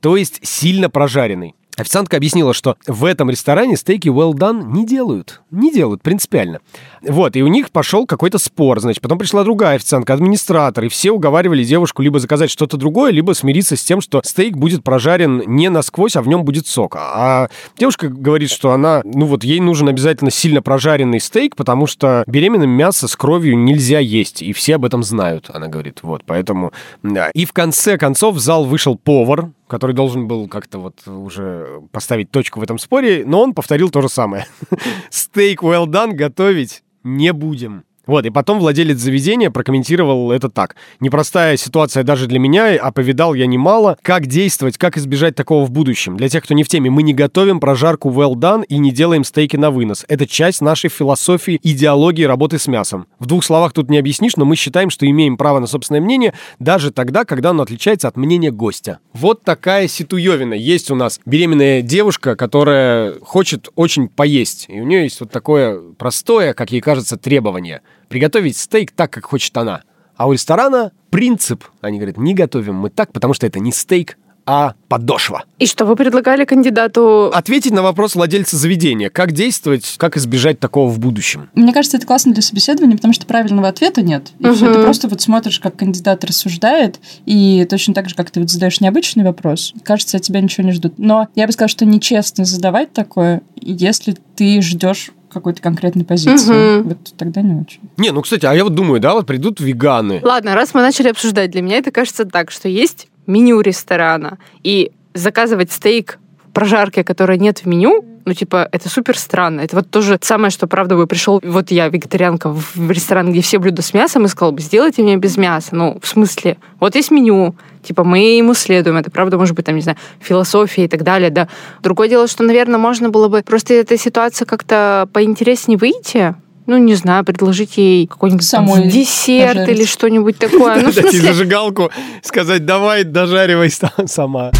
то 0.00 0.16
есть 0.16 0.46
сильно 0.46 0.90
прожаренный. 0.90 1.54
Официантка 1.78 2.16
объяснила, 2.16 2.52
что 2.54 2.76
в 2.88 3.04
этом 3.04 3.30
ресторане 3.30 3.76
стейки 3.76 4.08
well 4.08 4.32
done 4.32 4.72
не 4.72 4.84
делают. 4.84 5.42
Не 5.52 5.72
делают 5.72 6.02
принципиально. 6.02 6.58
Вот, 7.02 7.36
и 7.36 7.42
у 7.42 7.46
них 7.46 7.70
пошел 7.70 8.04
какой-то 8.04 8.38
спор. 8.38 8.80
Значит, 8.80 9.00
потом 9.00 9.16
пришла 9.16 9.44
другая 9.44 9.76
официантка, 9.76 10.12
администратор, 10.12 10.84
и 10.84 10.88
все 10.88 11.12
уговаривали 11.12 11.62
девушку 11.62 12.02
либо 12.02 12.18
заказать 12.18 12.50
что-то 12.50 12.76
другое, 12.76 13.12
либо 13.12 13.32
смириться 13.32 13.76
с 13.76 13.84
тем, 13.84 14.00
что 14.00 14.20
стейк 14.24 14.56
будет 14.56 14.82
прожарен 14.82 15.44
не 15.46 15.68
насквозь, 15.68 16.16
а 16.16 16.22
в 16.22 16.26
нем 16.26 16.44
будет 16.44 16.66
сок. 16.66 16.96
А 16.98 17.48
девушка 17.78 18.08
говорит, 18.08 18.50
что 18.50 18.72
она, 18.72 19.02
ну 19.04 19.26
вот, 19.26 19.44
ей 19.44 19.60
нужен 19.60 19.88
обязательно 19.88 20.32
сильно 20.32 20.60
прожаренный 20.62 21.20
стейк, 21.20 21.54
потому 21.54 21.86
что 21.86 22.24
беременным 22.26 22.70
мясо 22.70 23.06
с 23.06 23.14
кровью 23.14 23.56
нельзя 23.56 24.00
есть, 24.00 24.42
и 24.42 24.52
все 24.52 24.74
об 24.74 24.84
этом 24.84 25.04
знают, 25.04 25.48
она 25.52 25.68
говорит. 25.68 26.00
Вот, 26.02 26.24
поэтому, 26.26 26.72
да. 27.04 27.30
И 27.34 27.44
в 27.44 27.52
конце 27.52 27.98
концов 27.98 28.34
в 28.34 28.40
зал 28.40 28.64
вышел 28.64 28.96
повар, 28.96 29.50
который 29.68 29.94
должен 29.94 30.26
был 30.26 30.48
как-то 30.48 30.78
вот 30.78 31.06
уже 31.06 31.67
поставить 31.90 32.30
точку 32.30 32.60
в 32.60 32.62
этом 32.62 32.78
споре, 32.78 33.24
но 33.26 33.42
он 33.42 33.54
повторил 33.54 33.90
то 33.90 34.02
же 34.02 34.08
самое. 34.08 34.46
Стейк 35.10 35.62
well 35.62 35.86
done 35.86 36.12
готовить 36.12 36.82
не 37.02 37.32
будем. 37.32 37.84
Вот, 38.08 38.24
и 38.24 38.30
потом 38.30 38.58
владелец 38.58 38.96
заведения 38.96 39.50
прокомментировал 39.50 40.32
это 40.32 40.48
так. 40.48 40.76
Непростая 40.98 41.58
ситуация 41.58 42.04
даже 42.04 42.26
для 42.26 42.38
меня, 42.38 42.78
а 42.80 42.90
повидал 42.90 43.34
я 43.34 43.46
немало. 43.46 43.98
Как 44.00 44.26
действовать, 44.26 44.78
как 44.78 44.96
избежать 44.96 45.34
такого 45.34 45.66
в 45.66 45.70
будущем? 45.70 46.16
Для 46.16 46.30
тех, 46.30 46.42
кто 46.42 46.54
не 46.54 46.64
в 46.64 46.68
теме, 46.68 46.88
мы 46.88 47.02
не 47.02 47.12
готовим 47.12 47.60
прожарку 47.60 48.08
well 48.08 48.32
done 48.32 48.64
и 48.66 48.78
не 48.78 48.92
делаем 48.92 49.24
стейки 49.24 49.56
на 49.56 49.70
вынос. 49.70 50.06
Это 50.08 50.26
часть 50.26 50.62
нашей 50.62 50.88
философии, 50.88 51.60
идеологии 51.62 52.22
работы 52.22 52.58
с 52.58 52.66
мясом. 52.66 53.06
В 53.18 53.26
двух 53.26 53.44
словах 53.44 53.74
тут 53.74 53.90
не 53.90 53.98
объяснишь, 53.98 54.36
но 54.36 54.46
мы 54.46 54.56
считаем, 54.56 54.88
что 54.88 55.06
имеем 55.06 55.36
право 55.36 55.58
на 55.58 55.66
собственное 55.66 56.00
мнение 56.00 56.32
даже 56.58 56.90
тогда, 56.90 57.26
когда 57.26 57.50
оно 57.50 57.64
отличается 57.64 58.08
от 58.08 58.16
мнения 58.16 58.50
гостя. 58.50 59.00
Вот 59.12 59.42
такая 59.42 59.86
ситуевина. 59.86 60.54
Есть 60.54 60.90
у 60.90 60.94
нас 60.94 61.20
беременная 61.26 61.82
девушка, 61.82 62.36
которая 62.36 63.16
хочет 63.20 63.68
очень 63.74 64.08
поесть. 64.08 64.64
И 64.70 64.80
у 64.80 64.84
нее 64.84 65.02
есть 65.02 65.20
вот 65.20 65.30
такое 65.30 65.78
простое, 65.98 66.54
как 66.54 66.72
ей 66.72 66.80
кажется, 66.80 67.18
требование– 67.18 67.82
приготовить 68.08 68.56
стейк 68.56 68.92
так, 68.92 69.10
как 69.10 69.26
хочет 69.26 69.56
она. 69.56 69.82
А 70.16 70.26
у 70.26 70.32
ресторана 70.32 70.92
принцип. 71.10 71.64
Они 71.80 71.98
говорят, 71.98 72.16
не 72.16 72.34
готовим 72.34 72.74
мы 72.74 72.90
так, 72.90 73.12
потому 73.12 73.34
что 73.34 73.46
это 73.46 73.60
не 73.60 73.72
стейк, 73.72 74.16
а 74.50 74.72
подошва. 74.88 75.44
И 75.58 75.66
что 75.66 75.84
вы 75.84 75.94
предлагали 75.94 76.46
кандидату? 76.46 77.26
Ответить 77.34 77.72
на 77.72 77.82
вопрос 77.82 78.14
владельца 78.14 78.56
заведения. 78.56 79.10
Как 79.10 79.32
действовать, 79.32 79.96
как 79.98 80.16
избежать 80.16 80.58
такого 80.58 80.88
в 80.88 80.98
будущем? 80.98 81.50
Мне 81.54 81.74
кажется, 81.74 81.98
это 81.98 82.06
классно 82.06 82.32
для 82.32 82.40
собеседования, 82.40 82.96
потому 82.96 83.12
что 83.12 83.26
правильного 83.26 83.68
ответа 83.68 84.00
нет. 84.00 84.28
И 84.38 84.46
угу. 84.46 84.54
все, 84.54 84.72
ты 84.72 84.82
просто 84.82 85.06
вот 85.06 85.20
смотришь, 85.20 85.60
как 85.60 85.76
кандидат 85.76 86.24
рассуждает, 86.24 86.98
и 87.26 87.66
точно 87.68 87.92
так 87.92 88.08
же, 88.08 88.14
как 88.14 88.30
ты 88.30 88.40
вот 88.40 88.48
задаешь 88.48 88.80
необычный 88.80 89.22
вопрос, 89.22 89.74
кажется, 89.84 90.16
от 90.16 90.22
тебя 90.22 90.40
ничего 90.40 90.66
не 90.66 90.72
ждут. 90.72 90.94
Но 90.96 91.28
я 91.34 91.46
бы 91.46 91.52
сказала, 91.52 91.68
что 91.68 91.84
нечестно 91.84 92.46
задавать 92.46 92.94
такое, 92.94 93.42
если 93.60 94.16
ты 94.34 94.62
ждешь 94.62 95.10
какой-то 95.38 95.62
конкретной 95.62 96.04
позиции. 96.04 96.80
Угу. 96.80 96.88
Вот 96.88 96.98
тогда 97.16 97.42
не 97.42 97.60
очень. 97.60 97.80
Не, 97.96 98.10
ну, 98.10 98.22
кстати, 98.22 98.46
а 98.46 98.54
я 98.54 98.64
вот 98.64 98.74
думаю, 98.74 99.00
да, 99.00 99.14
вот 99.14 99.26
придут 99.26 99.60
веганы. 99.60 100.20
Ладно, 100.22 100.54
раз 100.54 100.74
мы 100.74 100.82
начали 100.82 101.08
обсуждать, 101.08 101.50
для 101.50 101.62
меня 101.62 101.78
это 101.78 101.90
кажется 101.90 102.24
так, 102.24 102.50
что 102.50 102.68
есть 102.68 103.08
меню 103.26 103.60
ресторана, 103.60 104.38
и 104.62 104.92
заказывать 105.14 105.72
стейк 105.72 106.18
прожарки, 106.52 107.02
которой 107.02 107.38
нет 107.38 107.60
в 107.60 107.66
меню, 107.66 108.04
ну, 108.24 108.34
типа, 108.34 108.68
это 108.72 108.90
супер 108.90 109.16
странно. 109.16 109.62
Это 109.62 109.76
вот 109.76 109.90
тоже 109.90 110.18
самое, 110.20 110.50
что, 110.50 110.66
правда, 110.66 110.96
бы 110.96 111.06
пришел, 111.06 111.40
вот 111.42 111.70
я, 111.70 111.88
вегетарианка, 111.88 112.50
в 112.50 112.90
ресторан, 112.90 113.32
где 113.32 113.40
все 113.40 113.58
блюда 113.58 113.80
с 113.80 113.94
мясом, 113.94 114.26
и 114.26 114.28
сказал 114.28 114.52
бы, 114.52 114.60
сделайте 114.60 115.02
мне 115.02 115.16
без 115.16 115.38
мяса. 115.38 115.74
Ну, 115.74 115.98
в 116.02 116.06
смысле, 116.06 116.58
вот 116.78 116.94
есть 116.94 117.10
меню, 117.10 117.54
типа, 117.82 118.04
мы 118.04 118.18
ему 118.36 118.54
следуем. 118.54 118.96
Это, 118.96 119.10
правда, 119.10 119.38
может 119.38 119.54
быть, 119.54 119.66
там, 119.66 119.74
не 119.74 119.82
знаю, 119.82 119.98
философия 120.20 120.84
и 120.84 120.88
так 120.88 121.02
далее, 121.02 121.30
да. 121.30 121.48
Другое 121.82 122.08
дело, 122.08 122.26
что, 122.28 122.42
наверное, 122.42 122.78
можно 122.78 123.08
было 123.10 123.28
бы 123.28 123.42
просто 123.42 123.74
эта 123.74 123.96
ситуация 123.98 124.46
как-то 124.46 125.08
поинтереснее 125.12 125.78
выйти, 125.78 126.34
ну, 126.66 126.76
не 126.76 126.94
знаю, 126.94 127.24
предложить 127.24 127.78
ей 127.78 128.06
какой-нибудь 128.06 128.44
Самой 128.44 128.88
десерт 128.88 129.54
пожарить. 129.54 129.78
или 129.78 129.86
что-нибудь 129.86 130.38
такое. 130.38 130.76
Ну, 130.82 130.92
Дать 130.92 131.12
ей 131.12 131.20
зажигалку, 131.20 131.90
сказать, 132.22 132.66
давай, 132.66 133.04
дожаривай 133.04 133.70
сама. 134.06 134.50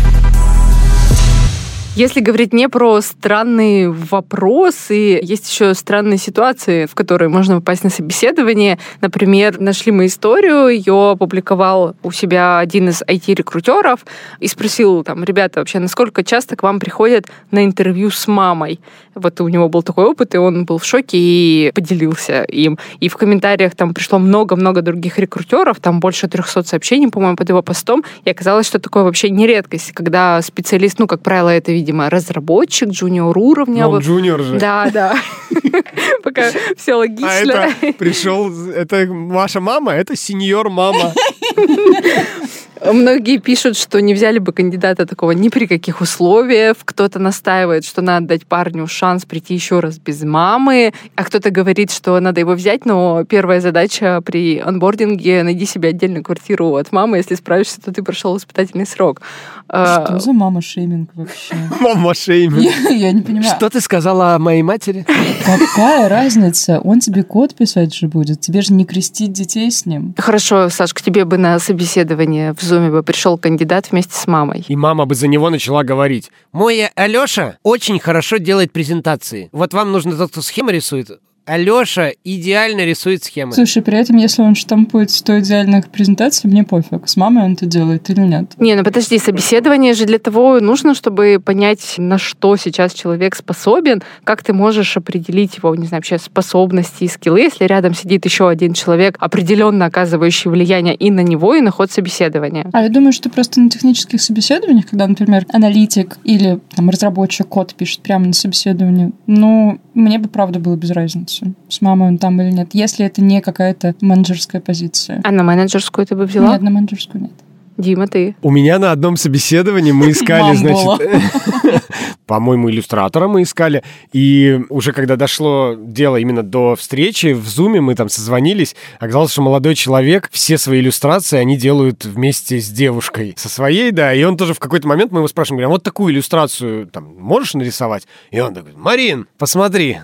Если 1.98 2.20
говорить 2.20 2.52
не 2.52 2.68
про 2.68 3.00
странные 3.00 3.90
вопросы, 3.90 5.18
есть 5.20 5.50
еще 5.50 5.74
странные 5.74 6.16
ситуации, 6.16 6.86
в 6.86 6.94
которые 6.94 7.28
можно 7.28 7.56
попасть 7.56 7.82
на 7.82 7.90
собеседование. 7.90 8.78
Например, 9.00 9.58
нашли 9.58 9.90
мы 9.90 10.06
историю, 10.06 10.68
ее 10.68 11.10
опубликовал 11.10 11.96
у 12.04 12.12
себя 12.12 12.60
один 12.60 12.90
из 12.90 13.02
IT-рекрутеров 13.02 14.06
и 14.38 14.46
спросил 14.46 15.02
там, 15.02 15.24
ребята, 15.24 15.58
вообще, 15.58 15.80
насколько 15.80 16.22
часто 16.22 16.54
к 16.54 16.62
вам 16.62 16.78
приходят 16.78 17.26
на 17.50 17.64
интервью 17.64 18.10
с 18.10 18.28
мамой? 18.28 18.78
Вот 19.16 19.40
у 19.40 19.48
него 19.48 19.68
был 19.68 19.82
такой 19.82 20.04
опыт, 20.04 20.36
и 20.36 20.38
он 20.38 20.66
был 20.66 20.78
в 20.78 20.84
шоке 20.84 21.18
и 21.18 21.72
поделился 21.74 22.44
им. 22.44 22.78
И 23.00 23.08
в 23.08 23.16
комментариях 23.16 23.74
там 23.74 23.92
пришло 23.92 24.20
много-много 24.20 24.82
других 24.82 25.18
рекрутеров, 25.18 25.80
там 25.80 25.98
больше 25.98 26.28
300 26.28 26.62
сообщений, 26.62 27.08
по-моему, 27.08 27.36
под 27.36 27.48
его 27.48 27.60
постом, 27.60 28.04
и 28.24 28.30
оказалось, 28.30 28.68
что 28.68 28.78
такое 28.78 29.02
вообще 29.02 29.30
не 29.30 29.48
редкость, 29.48 29.90
когда 29.90 30.40
специалист, 30.42 31.00
ну, 31.00 31.08
как 31.08 31.22
правило, 31.22 31.48
это, 31.48 31.72
видимо, 31.88 32.10
разработчик, 32.10 32.90
джуниор 32.90 33.36
уровня. 33.38 33.84
Ну, 33.84 33.90
он 33.90 34.00
джуниор 34.00 34.42
же. 34.42 34.58
Да, 34.58 34.90
да. 34.92 35.14
Пока 36.22 36.50
все 36.76 36.94
логично. 36.94 37.30
А 37.30 37.34
это 37.34 37.92
пришел, 37.98 38.50
это 38.68 39.06
ваша 39.08 39.60
мама, 39.60 39.92
это 39.92 40.14
сеньор 40.14 40.68
мама. 40.68 41.14
Многие 42.84 43.38
пишут, 43.38 43.76
что 43.76 44.00
не 44.00 44.14
взяли 44.14 44.38
бы 44.38 44.52
кандидата 44.52 45.06
такого 45.06 45.32
ни 45.32 45.48
при 45.48 45.66
каких 45.66 46.00
условиях. 46.00 46.76
Кто-то 46.84 47.18
настаивает, 47.18 47.84
что 47.84 48.02
надо 48.02 48.28
дать 48.28 48.46
парню 48.46 48.86
шанс 48.86 49.24
прийти 49.24 49.54
еще 49.54 49.80
раз 49.80 49.98
без 49.98 50.22
мамы, 50.22 50.92
а 51.16 51.24
кто-то 51.24 51.50
говорит, 51.50 51.90
что 51.90 52.18
надо 52.20 52.40
его 52.40 52.52
взять, 52.52 52.84
но 52.84 53.24
первая 53.24 53.60
задача 53.60 54.20
при 54.24 54.58
анбординге— 54.58 55.42
найди 55.44 55.66
себе 55.66 55.90
отдельную 55.90 56.22
квартиру 56.22 56.76
от 56.76 56.92
мамы. 56.92 57.16
Если 57.18 57.34
справишься, 57.34 57.80
то 57.80 57.92
ты 57.92 58.02
прошел 58.02 58.36
испытательный 58.36 58.86
срок. 58.86 59.22
А, 59.68 60.06
Что 60.06 60.18
за 60.18 60.32
мама-шейминг 60.32 61.10
вообще? 61.14 61.54
Мама 61.80 62.14
шейминг. 62.14 62.62
Я, 62.62 62.88
я 62.88 63.12
не 63.12 63.20
понимаю. 63.20 63.54
Что 63.56 63.68
ты 63.68 63.80
сказала 63.80 64.34
о 64.34 64.38
моей 64.38 64.62
матери? 64.62 65.04
Какая 65.44 66.08
разница? 66.08 66.80
Он 66.80 67.00
тебе 67.00 67.22
код 67.22 67.54
писать 67.54 67.94
же 67.94 68.08
будет. 68.08 68.40
Тебе 68.40 68.62
же 68.62 68.72
не 68.72 68.86
крестить 68.86 69.32
детей 69.32 69.70
с 69.70 69.84
ним. 69.84 70.14
Хорошо, 70.16 70.70
Саш, 70.70 70.94
к 70.94 71.02
тебе 71.02 71.24
бы 71.24 71.36
на 71.36 71.58
собеседование 71.58 72.54
в 72.54 72.62
Зуме 72.68 72.90
бы 72.90 73.02
пришел 73.02 73.38
кандидат 73.38 73.90
вместе 73.90 74.14
с 74.14 74.26
мамой. 74.26 74.64
И 74.68 74.76
мама 74.76 75.06
бы 75.06 75.14
за 75.14 75.26
него 75.26 75.48
начала 75.50 75.82
говорить. 75.82 76.30
Мой 76.52 76.86
Алёша 76.94 77.58
очень 77.62 77.98
хорошо 77.98 78.36
делает 78.36 78.72
презентации. 78.72 79.48
Вот 79.52 79.72
вам 79.72 79.90
нужно 79.90 80.16
тот, 80.16 80.30
кто 80.30 80.42
схемы 80.42 80.72
рисует. 80.72 81.10
Алёша 81.48 82.12
идеально 82.24 82.84
рисует 82.84 83.24
схемы. 83.24 83.54
Слушай, 83.54 83.82
при 83.82 83.96
этом, 83.96 84.18
если 84.18 84.42
он 84.42 84.54
штампует 84.54 85.10
100 85.10 85.40
идеальных 85.40 85.88
презентаций, 85.88 86.50
мне 86.50 86.62
пофиг, 86.62 87.08
с 87.08 87.16
мамой 87.16 87.44
он 87.44 87.54
это 87.54 87.64
делает 87.64 88.10
или 88.10 88.20
нет. 88.20 88.52
Не, 88.58 88.74
ну 88.74 88.84
подожди, 88.84 89.18
собеседование 89.18 89.94
же 89.94 90.04
для 90.04 90.18
того 90.18 90.60
нужно, 90.60 90.94
чтобы 90.94 91.40
понять, 91.42 91.94
на 91.96 92.18
что 92.18 92.56
сейчас 92.56 92.92
человек 92.92 93.34
способен, 93.34 94.02
как 94.24 94.42
ты 94.42 94.52
можешь 94.52 94.98
определить 94.98 95.56
его, 95.56 95.74
не 95.74 95.86
знаю, 95.86 96.00
вообще 96.00 96.18
способности 96.18 97.04
и 97.04 97.08
скиллы, 97.08 97.40
если 97.40 97.64
рядом 97.64 97.94
сидит 97.94 98.26
еще 98.26 98.50
один 98.50 98.74
человек, 98.74 99.16
определенно 99.18 99.86
оказывающий 99.86 100.50
влияние 100.50 100.94
и 100.94 101.10
на 101.10 101.20
него, 101.20 101.54
и 101.54 101.62
на 101.62 101.70
ход 101.70 101.90
собеседования. 101.90 102.68
А 102.74 102.82
я 102.82 102.90
думаю, 102.90 103.14
что 103.14 103.30
просто 103.30 103.58
на 103.60 103.70
технических 103.70 104.20
собеседованиях, 104.20 104.84
когда, 104.86 105.06
например, 105.06 105.46
аналитик 105.48 106.18
или 106.24 106.60
там, 106.76 106.90
разработчик 106.90 107.48
код 107.48 107.72
пишет 107.72 108.00
прямо 108.00 108.26
на 108.26 108.32
собеседовании, 108.34 109.12
ну, 109.26 109.80
мне 109.98 110.18
бы, 110.18 110.28
правда, 110.28 110.58
было 110.58 110.76
без 110.76 110.90
разницы, 110.90 111.52
с 111.68 111.80
мамой 111.80 112.08
он 112.08 112.18
там 112.18 112.40
или 112.40 112.50
нет, 112.50 112.68
если 112.72 113.04
это 113.04 113.22
не 113.22 113.40
какая-то 113.40 113.94
менеджерская 114.00 114.60
позиция. 114.60 115.20
А 115.24 115.30
на 115.30 115.42
менеджерскую 115.42 116.06
ты 116.06 116.14
бы 116.14 116.24
взяла? 116.24 116.52
Нет, 116.52 116.62
на 116.62 116.70
менеджерскую 116.70 117.22
нет. 117.22 117.32
Дима, 117.78 118.08
ты? 118.08 118.34
У 118.42 118.50
меня 118.50 118.80
на 118.80 118.90
одном 118.90 119.16
собеседовании 119.16 119.92
мы 119.92 120.10
искали, 120.10 120.56
значит, 120.56 121.84
по-моему, 122.26 122.70
иллюстратора 122.70 123.28
мы 123.28 123.42
искали. 123.42 123.84
И 124.12 124.60
уже 124.68 124.92
когда 124.92 125.14
дошло 125.14 125.76
дело 125.78 126.16
именно 126.16 126.42
до 126.42 126.74
встречи, 126.74 127.32
в 127.32 127.46
Зуме 127.48 127.80
мы 127.80 127.94
там 127.94 128.08
созвонились, 128.08 128.74
оказалось, 128.98 129.30
что 129.30 129.42
молодой 129.42 129.76
человек 129.76 130.28
все 130.32 130.58
свои 130.58 130.80
иллюстрации 130.80 131.38
они 131.38 131.56
делают 131.56 132.04
вместе 132.04 132.60
с 132.60 132.68
девушкой. 132.68 133.34
Со 133.36 133.48
своей, 133.48 133.92
да. 133.92 134.12
И 134.12 134.24
он 134.24 134.36
тоже 134.36 134.54
в 134.54 134.58
какой-то 134.58 134.88
момент, 134.88 135.12
мы 135.12 135.20
его 135.20 135.28
спрашиваем, 135.28 135.58
говорим, 135.58 135.70
«А 135.70 135.74
вот 135.74 135.84
такую 135.84 136.12
иллюстрацию 136.12 136.88
там 136.88 137.14
можешь 137.16 137.54
нарисовать? 137.54 138.08
И 138.32 138.40
он 138.40 138.54
такой, 138.54 138.72
Марин, 138.74 139.28
посмотри. 139.38 139.98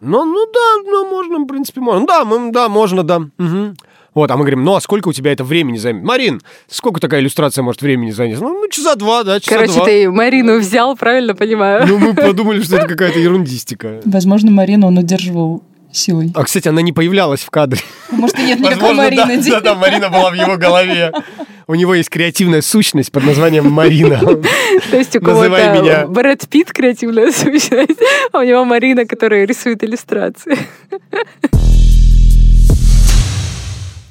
Ну, 0.00 0.24
ну 0.24 0.46
да, 0.52 0.90
ну 0.90 1.10
можно, 1.10 1.38
в 1.38 1.46
принципе, 1.46 1.80
можно. 1.80 2.06
Да, 2.06 2.24
мы, 2.24 2.52
да, 2.52 2.68
можно, 2.68 3.02
да. 3.02 3.22
Мгм. 3.38 3.76
Вот, 4.16 4.30
а 4.30 4.36
мы 4.38 4.44
говорим, 4.44 4.64
ну 4.64 4.74
а 4.74 4.80
сколько 4.80 5.08
у 5.08 5.12
тебя 5.12 5.30
это 5.30 5.44
времени 5.44 5.76
займет? 5.76 6.02
Марин, 6.02 6.40
сколько 6.70 7.00
такая 7.00 7.20
иллюстрация 7.20 7.62
может 7.62 7.82
времени 7.82 8.12
занять? 8.12 8.40
Ну, 8.40 8.62
ну, 8.62 8.68
часа 8.70 8.94
два, 8.94 9.24
да, 9.24 9.40
часа 9.40 9.56
Короче, 9.56 9.74
два. 9.74 9.84
ты 9.84 10.10
Марину 10.10 10.58
взял, 10.58 10.96
правильно 10.96 11.34
понимаю? 11.34 11.86
Ну, 11.86 11.98
мы 11.98 12.14
подумали, 12.14 12.62
что 12.62 12.76
это 12.76 12.88
какая-то 12.88 13.18
ерундистика. 13.18 14.00
Возможно, 14.06 14.50
Марину 14.50 14.86
он 14.86 14.96
удерживал 14.96 15.62
силой. 15.92 16.32
А, 16.34 16.44
кстати, 16.44 16.66
она 16.66 16.80
не 16.80 16.94
появлялась 16.94 17.40
в 17.40 17.50
кадре. 17.50 17.82
Может, 18.10 18.38
и 18.38 18.44
нет 18.44 18.60
никакой 18.60 18.94
Возможно, 18.94 19.16
да, 19.16 19.26
Марины. 19.26 19.50
да, 19.50 19.60
да, 19.60 19.74
Марина 19.74 20.08
была 20.08 20.30
в 20.30 20.34
его 20.34 20.56
голове. 20.56 21.12
У 21.66 21.74
него 21.74 21.94
есть 21.94 22.08
креативная 22.08 22.62
сущность 22.62 23.12
под 23.12 23.24
названием 23.24 23.70
Марина. 23.70 24.18
То 24.90 24.96
есть 24.96 25.14
у 25.14 25.20
кого-то 25.20 25.48
меня. 25.78 26.06
Брэд 26.06 26.48
Питт 26.48 26.72
креативная 26.72 27.30
сущность, 27.32 28.00
а 28.32 28.38
у 28.38 28.42
него 28.42 28.64
Марина, 28.64 29.04
которая 29.04 29.46
рисует 29.46 29.84
иллюстрации. 29.84 30.56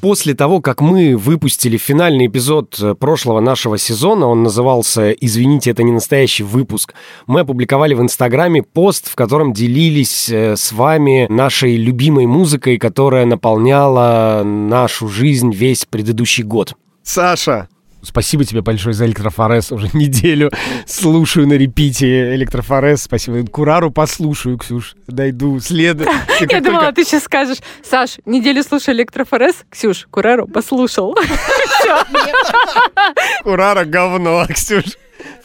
После 0.06 0.36
того, 0.36 0.62
как 0.62 0.82
мы 0.82 1.18
выпустили 1.18 1.78
финальный 1.78 2.28
эпизод 2.28 2.78
э, 2.80 2.94
прошлого 2.94 3.40
нашего 3.40 3.80
сезона, 3.80 4.28
он 4.28 4.44
назывался 4.44 5.10
«Извините, 5.10 5.72
это 5.72 5.82
не 5.82 5.92
настоящий 5.92 6.44
выпуск», 6.44 6.94
мы 7.26 7.40
опубликовали 7.40 7.96
в 7.96 8.02
Инстаграме 8.04 8.62
пост, 8.62 9.10
в 9.10 9.16
котором 9.16 9.52
делились 9.52 10.30
э, 10.30 10.58
с 10.58 10.72
вами 10.72 11.26
нашей 11.32 11.76
любимой 11.76 12.28
музыкой, 12.28 12.78
которая 12.78 13.26
наполняла 13.26 14.44
нашу 14.46 15.08
жизнь 15.08 15.52
весь 15.52 15.86
предыдущий 15.86 16.44
год. 16.44 16.76
Саша, 17.02 17.68
Спасибо 18.06 18.46
тебе 18.46 18.62
большое 18.62 18.94
за 18.94 19.06
электрофорез. 19.06 19.72
Уже 19.72 19.90
неделю 19.94 20.52
слушаю 20.86 21.48
на 21.48 21.54
репите 21.54 22.36
электрофорез. 22.36 23.04
Спасибо. 23.04 23.46
Курару 23.46 23.92
послушаю, 23.92 24.58
Ксюш. 24.58 24.96
Дойду. 25.08 25.60
След. 25.60 25.98
Ты 25.98 26.48
Я 26.50 26.62
думала, 26.62 26.92
ты 26.92 27.04
сейчас 27.04 27.24
скажешь, 27.24 27.60
Саш, 27.84 28.18
неделю 28.26 28.64
слушай 28.64 28.94
электрофорез, 28.94 29.56
Ксюш, 29.70 30.08
Курару 30.10 30.48
послушал. 30.48 31.16
Курара 33.44 33.86
говно, 33.86 34.46
Ксюш. 34.50 34.86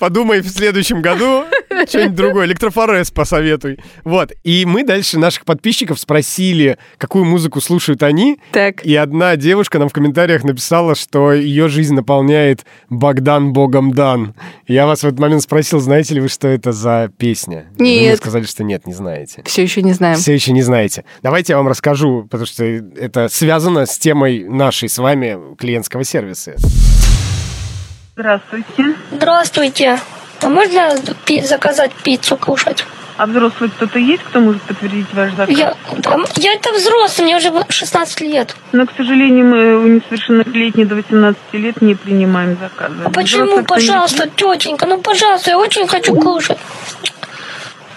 Подумай 0.01 0.41
в 0.41 0.49
следующем 0.49 1.03
году 1.03 1.45
что-нибудь 1.87 2.15
другое. 2.15 2.47
Электрофорез 2.47 3.11
посоветуй. 3.11 3.79
Вот. 4.03 4.33
И 4.45 4.65
мы 4.65 4.83
дальше 4.83 5.19
наших 5.19 5.45
подписчиков 5.45 6.01
спросили, 6.01 6.79
какую 6.97 7.27
музыку 7.27 7.61
слушают 7.61 8.03
они. 8.03 8.39
Так. 8.51 8.83
И 8.85 8.97
одна 8.97 9.37
девушка 9.37 9.79
нам 9.79 9.91
в 9.91 9.93
комментариях 9.93 10.43
написала, 10.43 10.95
что 10.95 11.35
ее 11.35 11.69
жизнь 11.69 11.95
наполняет 11.95 12.65
Богдан 12.89 13.53
Богом 13.53 13.93
дан. 13.93 14.35
Я 14.67 14.87
вас 14.87 15.01
в 15.01 15.05
этот 15.05 15.19
момент 15.19 15.43
спросил, 15.43 15.81
знаете 15.81 16.15
ли 16.15 16.21
вы, 16.23 16.29
что 16.31 16.49
это 16.49 16.73
за 16.73 17.13
песня? 17.19 17.67
Вы 17.77 17.85
мне 17.85 18.01
Нет. 18.01 18.19
сказали, 18.19 18.45
что 18.45 18.65
нет, 18.65 18.87
не 18.87 18.95
знаете. 18.95 19.43
Все 19.45 19.63
еще 19.63 19.83
не 19.83 19.93
знаем. 19.93 20.17
Все 20.17 20.33
еще 20.33 20.53
не 20.53 20.63
знаете. 20.63 21.05
Давайте 21.23 21.53
я 21.53 21.59
вам 21.59 21.69
расскажу, 21.69 22.23
потому 22.23 22.47
что 22.47 22.65
это 22.65 23.29
связано 23.29 23.85
с 23.85 23.99
темой 23.99 24.45
нашей 24.45 24.89
с 24.89 24.97
вами 24.97 25.55
клиентского 25.59 26.05
сервиса. 26.05 26.57
Здравствуйте. 28.17 28.95
Здравствуйте. 29.13 29.99
А 30.43 30.49
можно 30.49 30.91
пи- 31.27 31.43
заказать 31.43 31.93
пиццу 31.93 32.37
кушать? 32.37 32.85
А 33.17 33.27
взрослый 33.27 33.69
кто-то 33.71 33.99
есть, 33.99 34.23
кто 34.23 34.41
может 34.41 34.63
подтвердить 34.63 35.07
ваш 35.13 35.33
заказ? 35.35 35.55
Я, 35.57 35.75
да, 35.99 36.17
я 36.37 36.55
это 36.55 36.73
взрослый, 36.73 37.27
мне 37.27 37.37
уже 37.37 37.53
16 37.69 38.21
лет. 38.23 38.57
Но, 38.73 38.87
к 38.87 38.93
сожалению, 38.97 39.45
мы 39.47 39.77
у 39.77 39.87
несовершеннолетних 39.87 40.89
до 40.89 40.95
18 40.95 41.39
лет 41.53 41.83
не 41.83 41.95
принимаем 41.95 42.57
заказы. 42.59 42.95
А 43.05 43.11
почему, 43.11 43.45
Взрослых 43.45 43.67
пожалуйста, 43.67 44.29
тетенька, 44.29 44.87
ну 44.87 44.99
пожалуйста, 45.03 45.51
я 45.51 45.59
очень 45.59 45.87
хочу 45.87 46.15
кушать. 46.15 46.59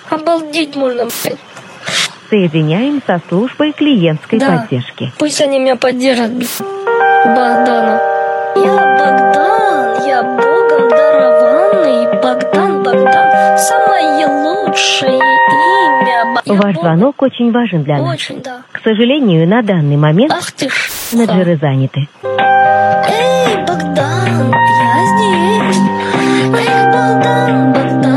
Обалдеть 0.10 0.76
можно, 0.76 1.06
блядь. 1.06 1.38
Соединяем 2.30 3.02
со 3.08 3.22
службой 3.30 3.72
клиентской 3.72 4.40
Да. 4.40 4.58
поддержки. 4.68 5.14
Пусть 5.18 5.40
они 5.42 5.60
меня 5.60 5.78
поддержат, 5.78 6.32
блядь. 6.32 6.60
Богдана. 6.60 8.02
Я 8.56 8.64
Богдан, 8.98 9.53
Дарованный. 10.98 12.22
Богдан, 12.22 12.84
Богдан, 12.84 13.58
самое 13.58 14.28
лучшее 14.28 15.16
имя. 15.18 16.42
Я 16.46 16.54
Ваш 16.56 16.76
звонок 16.76 17.22
очень 17.22 17.52
важен 17.52 17.84
для 17.84 17.98
нас. 18.02 18.14
Очень, 18.14 18.42
да. 18.42 18.62
К 18.72 18.80
сожалению, 18.84 19.48
на 19.48 19.62
данный 19.62 19.98
момент 19.98 20.32
Ах 20.36 20.52
ты 20.52 20.70
ж. 20.70 20.90
менеджеры 21.14 21.58
заняты. 21.58 22.08
Эй, 22.24 23.58
Богдан, 23.66 24.52
я 24.52 25.06
здесь. 25.14 25.78
Эх, 26.56 26.86
Богдан, 26.86 27.74
Богдан, 27.74 28.13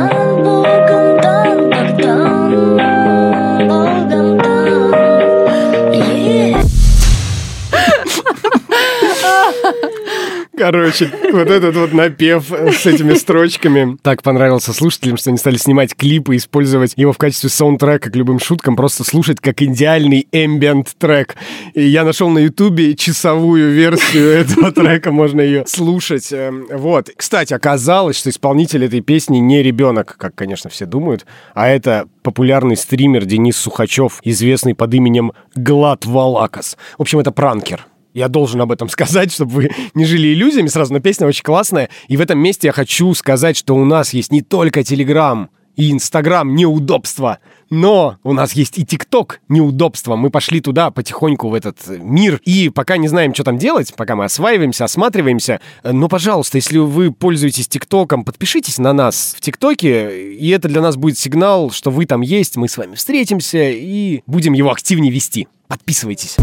Короче, 10.56 11.10
вот 11.32 11.48
этот 11.48 11.76
вот 11.76 11.92
напев 11.92 12.50
с 12.50 12.86
этими 12.86 13.12
строчками 13.14 13.98
так 14.02 14.22
понравился 14.22 14.72
слушателям, 14.72 15.18
что 15.18 15.30
они 15.30 15.38
стали 15.38 15.56
снимать 15.58 15.94
клипы, 15.94 16.36
использовать 16.36 16.94
его 16.96 17.12
в 17.12 17.18
качестве 17.18 17.50
саундтрека 17.50 18.10
к 18.10 18.16
любым 18.16 18.38
шуткам, 18.38 18.74
просто 18.74 19.04
слушать 19.04 19.38
как 19.40 19.60
идеальный 19.60 20.26
ambient 20.32 20.88
трек. 20.98 21.36
И 21.74 21.82
я 21.82 22.04
нашел 22.04 22.30
на 22.30 22.38
ютубе 22.38 22.94
часовую 22.94 23.70
версию 23.72 24.30
этого 24.30 24.72
трека, 24.72 25.12
можно 25.12 25.42
ее 25.42 25.64
слушать. 25.66 26.32
Эм, 26.32 26.66
Вот. 26.70 27.10
Кстати, 27.14 27.52
оказалось, 27.52 28.16
что 28.16 28.30
исполнитель 28.30 28.84
этой 28.84 29.02
песни 29.02 29.38
не 29.38 29.62
ребенок, 29.62 30.16
как, 30.18 30.34
конечно, 30.34 30.70
все 30.70 30.86
думают, 30.86 31.26
а 31.54 31.68
это 31.68 32.08
популярный 32.22 32.76
стример 32.76 33.26
Денис 33.26 33.56
Сухачев, 33.56 34.20
известный 34.24 34.74
под 34.74 34.94
именем 34.94 35.32
Глад 35.54 36.06
Валакас. 36.06 36.78
В 36.96 37.02
общем, 37.02 37.18
это 37.18 37.30
пранкер. 37.30 37.86
Я 38.16 38.28
должен 38.28 38.62
об 38.62 38.72
этом 38.72 38.88
сказать, 38.88 39.30
чтобы 39.30 39.52
вы 39.52 39.70
не 39.94 40.06
жили 40.06 40.32
иллюзиями 40.32 40.68
сразу, 40.68 40.92
но 40.92 41.00
песня 41.00 41.26
очень 41.26 41.44
классная. 41.44 41.90
И 42.08 42.16
в 42.16 42.20
этом 42.20 42.38
месте 42.38 42.68
я 42.68 42.72
хочу 42.72 43.12
сказать, 43.14 43.56
что 43.56 43.76
у 43.76 43.84
нас 43.84 44.14
есть 44.14 44.32
не 44.32 44.40
только 44.40 44.82
Телеграм 44.82 45.50
и 45.76 45.92
Инстаграм 45.92 46.54
неудобства, 46.54 47.38
но 47.68 48.16
у 48.24 48.32
нас 48.32 48.54
есть 48.54 48.78
и 48.78 48.86
ТикТок 48.86 49.42
неудобства. 49.48 50.16
Мы 50.16 50.30
пошли 50.30 50.62
туда 50.62 50.90
потихоньку 50.90 51.50
в 51.50 51.54
этот 51.54 51.76
э, 51.88 51.98
мир, 51.98 52.40
и 52.46 52.70
пока 52.70 52.96
не 52.96 53.08
знаем, 53.08 53.34
что 53.34 53.44
там 53.44 53.58
делать, 53.58 53.92
пока 53.94 54.16
мы 54.16 54.24
осваиваемся, 54.24 54.86
осматриваемся, 54.86 55.60
э, 55.82 55.92
но, 55.92 56.08
пожалуйста, 56.08 56.56
если 56.56 56.78
вы 56.78 57.12
пользуетесь 57.12 57.68
ТикТоком, 57.68 58.24
подпишитесь 58.24 58.78
на 58.78 58.94
нас 58.94 59.34
в 59.36 59.42
ТикТоке, 59.42 60.32
и 60.32 60.48
это 60.48 60.68
для 60.68 60.80
нас 60.80 60.96
будет 60.96 61.18
сигнал, 61.18 61.70
что 61.70 61.90
вы 61.90 62.06
там 62.06 62.22
есть, 62.22 62.56
мы 62.56 62.68
с 62.68 62.78
вами 62.78 62.94
встретимся 62.94 63.68
и 63.70 64.22
будем 64.26 64.54
его 64.54 64.70
активнее 64.70 65.12
вести. 65.12 65.46
Подписывайтесь. 65.68 66.38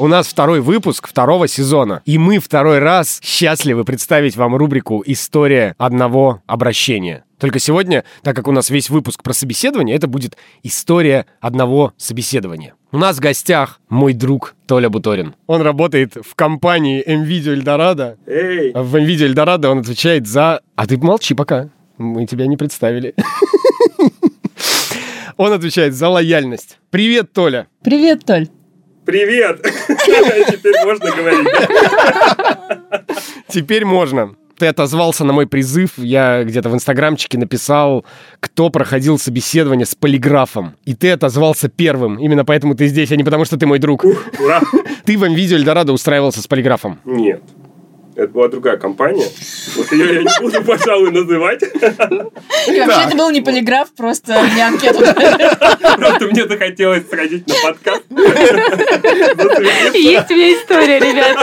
У 0.00 0.08
нас 0.08 0.28
второй 0.28 0.62
выпуск 0.62 1.06
второго 1.06 1.46
сезона, 1.46 2.00
и 2.06 2.16
мы 2.16 2.38
второй 2.38 2.78
раз 2.78 3.20
счастливы 3.22 3.84
представить 3.84 4.34
вам 4.34 4.56
рубрику 4.56 5.02
«История 5.04 5.74
одного 5.76 6.42
обращения». 6.46 7.24
Только 7.38 7.58
сегодня, 7.58 8.04
так 8.22 8.34
как 8.34 8.48
у 8.48 8.52
нас 8.52 8.70
весь 8.70 8.88
выпуск 8.88 9.22
про 9.22 9.34
собеседование, 9.34 9.94
это 9.94 10.06
будет 10.06 10.38
история 10.62 11.26
одного 11.42 11.92
собеседования. 11.98 12.72
У 12.92 12.96
нас 12.96 13.18
в 13.18 13.20
гостях 13.20 13.78
мой 13.90 14.14
друг 14.14 14.54
Толя 14.66 14.88
Буторин. 14.88 15.34
Он 15.46 15.60
работает 15.60 16.14
в 16.14 16.34
компании 16.34 17.06
MVideo 17.06 17.52
Эльдорадо. 17.52 18.16
Эй! 18.26 18.72
В 18.72 18.96
MVideo 18.96 19.26
Эльдорадо 19.26 19.68
он 19.68 19.80
отвечает 19.80 20.26
за... 20.26 20.62
А 20.76 20.86
ты 20.86 20.96
молчи 20.96 21.34
пока, 21.34 21.68
мы 21.98 22.24
тебя 22.24 22.46
не 22.46 22.56
представили. 22.56 23.14
Он 25.36 25.54
отвечает 25.54 25.94
за 25.94 26.10
лояльность. 26.10 26.78
Привет, 26.90 27.32
Толя. 27.32 27.66
Привет, 27.82 28.26
Толь. 28.26 28.48
Привет! 29.10 29.60
Теперь 30.52 30.84
можно 30.84 31.10
говорить. 31.10 31.48
Теперь 33.48 33.84
можно. 33.84 34.36
Ты 34.56 34.66
отозвался 34.66 35.24
на 35.24 35.32
мой 35.32 35.48
призыв, 35.48 35.94
я 35.96 36.44
где-то 36.44 36.68
в 36.68 36.74
инстаграмчике 36.74 37.36
написал, 37.36 38.04
кто 38.38 38.70
проходил 38.70 39.18
собеседование 39.18 39.84
с 39.84 39.96
полиграфом. 39.96 40.76
И 40.84 40.94
ты 40.94 41.10
отозвался 41.10 41.68
первым. 41.68 42.20
Именно 42.20 42.44
поэтому 42.44 42.76
ты 42.76 42.86
здесь, 42.86 43.10
а 43.10 43.16
не 43.16 43.24
потому, 43.24 43.44
что 43.44 43.56
ты 43.56 43.66
мой 43.66 43.80
друг. 43.80 44.04
Ура! 44.04 44.60
Ты 45.04 45.18
в 45.18 45.24
видео 45.24 45.56
Эльдорадо 45.56 45.92
устраивался 45.92 46.40
с 46.40 46.46
полиграфом. 46.46 47.00
Нет. 47.04 47.42
Это 48.20 48.32
была 48.34 48.48
другая 48.48 48.76
компания. 48.76 49.26
Вот 49.76 49.90
ее 49.92 50.14
я 50.16 50.20
не 50.22 50.40
буду, 50.42 50.62
пожалуй, 50.62 51.10
называть. 51.10 51.62
И 51.62 52.78
вообще 52.80 53.06
это 53.06 53.16
был 53.16 53.30
не 53.30 53.40
полиграф, 53.40 53.88
просто 53.96 54.38
не 54.54 54.60
анкету. 54.60 54.98
Просто 55.00 56.26
мне 56.26 56.46
захотелось 56.46 57.06
сходить 57.06 57.46
на 57.46 57.54
подкаст. 57.62 58.02
Есть 59.94 60.30
у 60.30 60.34
меня 60.34 60.52
история, 60.52 60.98
ребят. 60.98 61.36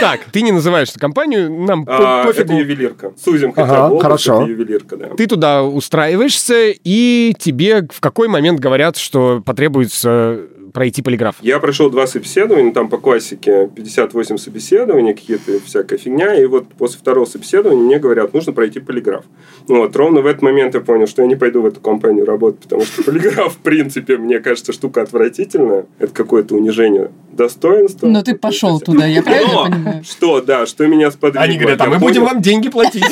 Так, 0.00 0.20
ты 0.32 0.42
не 0.42 0.50
называешь 0.50 0.90
эту 0.90 0.98
компанию, 0.98 1.50
нам 1.52 1.84
А, 1.86 2.22
Это 2.28 2.40
пофигу. 2.42 2.58
ювелирка. 2.58 3.12
Сузим 3.22 3.52
хотя 3.52 3.66
Ага, 3.68 3.80
бы 3.90 3.94
область, 3.96 4.02
хорошо. 4.02 4.42
это 4.42 4.50
ювелирка, 4.50 4.96
да. 4.96 5.06
Ты 5.16 5.26
туда 5.28 5.62
устраиваешься, 5.62 6.72
и 6.82 7.32
тебе 7.38 7.86
в 7.92 8.00
какой 8.00 8.26
момент 8.26 8.58
говорят, 8.58 8.96
что 8.96 9.40
потребуется 9.46 10.40
пройти 10.72 11.02
полиграф? 11.02 11.36
Я 11.40 11.58
прошел 11.58 11.90
два 11.90 12.06
собеседования, 12.06 12.72
там 12.72 12.88
по 12.88 12.98
классике 12.98 13.68
58 13.74 14.36
собеседований, 14.38 15.14
какие-то 15.14 15.60
всякая 15.64 15.98
фигня, 15.98 16.34
и 16.34 16.46
вот 16.46 16.68
после 16.68 16.98
второго 16.98 17.24
собеседования 17.24 17.82
мне 17.82 17.98
говорят, 17.98 18.34
нужно 18.34 18.52
пройти 18.52 18.80
полиграф. 18.80 19.24
Ну 19.68 19.78
вот, 19.78 19.94
ровно 19.96 20.20
в 20.20 20.26
этот 20.26 20.42
момент 20.42 20.74
я 20.74 20.80
понял, 20.80 21.06
что 21.06 21.22
я 21.22 21.28
не 21.28 21.36
пойду 21.36 21.62
в 21.62 21.66
эту 21.66 21.80
компанию 21.80 22.24
работать, 22.24 22.60
потому 22.60 22.82
что 22.82 23.02
полиграф, 23.02 23.52
в 23.54 23.58
принципе, 23.58 24.16
мне 24.16 24.40
кажется, 24.40 24.72
штука 24.72 25.02
отвратительная. 25.02 25.86
Это 25.98 26.12
какое-то 26.12 26.54
унижение 26.54 27.10
достоинства. 27.32 28.06
Но 28.06 28.22
ты 28.22 28.34
пошел 28.36 28.80
туда, 28.80 29.06
я 29.06 29.22
правильно 29.22 29.52
Но 29.52 29.64
понимаю? 29.64 30.04
Что, 30.04 30.40
да, 30.40 30.66
что 30.66 30.86
меня 30.86 31.10
сподвигло. 31.10 31.42
Они 31.42 31.58
говорят, 31.58 31.80
а 31.80 31.86
мы 31.86 31.98
будем 31.98 32.24
вам 32.24 32.40
деньги 32.40 32.68
платить. 32.68 33.04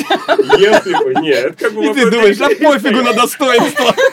Если 0.59 1.03
бы, 1.03 1.21
нет, 1.21 1.45
это 1.45 1.65
как 1.65 1.73
бы 1.73 1.85
И 1.85 1.93
ты 1.93 2.09
думаешь, 2.09 2.39
а 2.39 2.49
пофигу 2.49 3.01
на 3.01 3.13
достоинство. 3.13 3.95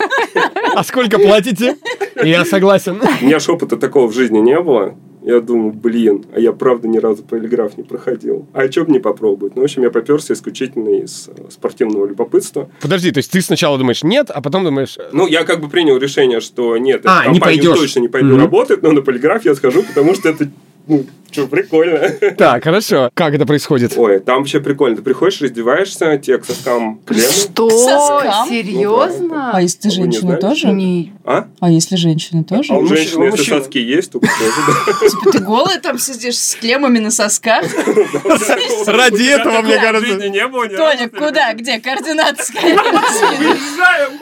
А 0.75 0.85
сколько 0.85 1.19
платите? 1.19 1.77
Я 2.23 2.45
согласен. 2.45 3.01
У 3.21 3.27
меня 3.38 3.44
ж 3.44 3.48
опыта 3.51 3.77
такого 3.77 4.09
в 4.09 4.12
жизни 4.14 4.38
не 4.38 4.61
было. 4.61 4.94
Я 5.22 5.40
думаю, 5.40 5.72
блин, 5.72 6.24
а 6.35 6.40
я 6.40 6.53
правда 6.53 6.88
ни 6.88 6.96
разу 6.98 7.22
полиграф 7.22 7.77
не 7.77 7.85
проходил. 7.85 8.46
А 8.53 8.70
что 8.70 8.85
бы 8.85 8.92
не 8.92 8.98
попробовать? 8.98 9.57
Ну, 9.57 9.62
в 9.62 9.64
общем, 9.64 9.83
я 9.83 9.90
поперся 9.90 10.33
исключительно 10.35 10.88
из 10.88 11.29
э, 11.29 11.51
спортивного 11.51 12.07
любопытства. 12.07 12.68
Подожди, 12.81 13.11
то 13.11 13.18
есть 13.18 13.31
ты 13.31 13.40
сначала 13.42 13.77
думаешь 13.79 14.03
нет, 14.03 14.31
а 14.31 14.40
потом 14.40 14.64
думаешь... 14.64 14.96
Ну, 15.12 15.27
я 15.27 15.44
как 15.44 15.61
бы 15.61 15.68
принял 15.68 15.98
решение, 15.98 16.40
что 16.40 16.77
нет, 16.79 17.03
А, 17.05 17.27
не 17.29 17.40
пойдешь. 17.40 17.79
точно 17.79 18.01
не 18.01 18.09
пойду 18.09 18.29
Мгм. 18.31 18.38
работать, 18.40 18.83
но 18.83 18.92
на 18.92 19.03
полиграф 19.03 19.44
я 19.44 19.55
схожу, 19.55 19.83
потому 19.83 20.14
что 20.14 20.29
это, 20.31 20.48
ну, 20.87 21.05
что, 21.31 21.47
прикольно. 21.47 22.09
Так, 22.38 22.64
хорошо. 22.64 23.11
Как 23.14 23.35
это 23.35 23.47
происходит? 23.47 23.93
Ой, 23.97 24.21
там 24.21 24.38
вообще 24.38 24.61
прикольно. 24.61 24.97
Ты 24.97 25.03
приходишь, 25.03 25.41
раздеваешься, 25.41 26.17
тебе 26.19 26.38
к 26.38 26.45
соскам 26.45 27.01
клемму. 27.07 27.29
Что? 27.33 27.71
Соскам? 27.71 28.49
Серьезно? 28.49 29.51
А 29.53 29.61
если 29.62 29.79
ты 29.79 29.88
не 29.88 29.95
женщина 29.95 30.21
знаете? 30.23 30.47
тоже? 30.49 30.69
Не. 30.69 31.12
А? 31.25 31.47
А 31.61 31.71
если 31.71 31.97
женщина 31.97 32.45
тоже? 32.45 32.73
А 32.73 32.77
у 32.77 32.87
женщины, 32.87 33.25
если 33.25 33.38
мужчин- 33.43 33.59
соски 33.62 33.79
есть, 33.79 34.12
то 34.12 34.21
тоже, 34.21 34.33
Типа 35.11 35.33
ты 35.33 35.38
голая 35.41 35.81
там 35.81 35.99
сидишь 35.99 36.38
с 36.38 36.55
клеммами 36.57 36.99
на 36.99 37.11
сосках? 37.11 37.64
Ради 38.87 39.29
этого, 39.29 39.61
мне 39.62 39.79
кажется. 39.79 40.29
не 40.29 40.47
было 40.47 40.67
разу. 40.69 41.11
куда? 41.11 41.53
Где? 41.55 41.79
Координаты 41.81 42.43
скажи. 42.43 42.69
Уезжаем! 42.69 44.12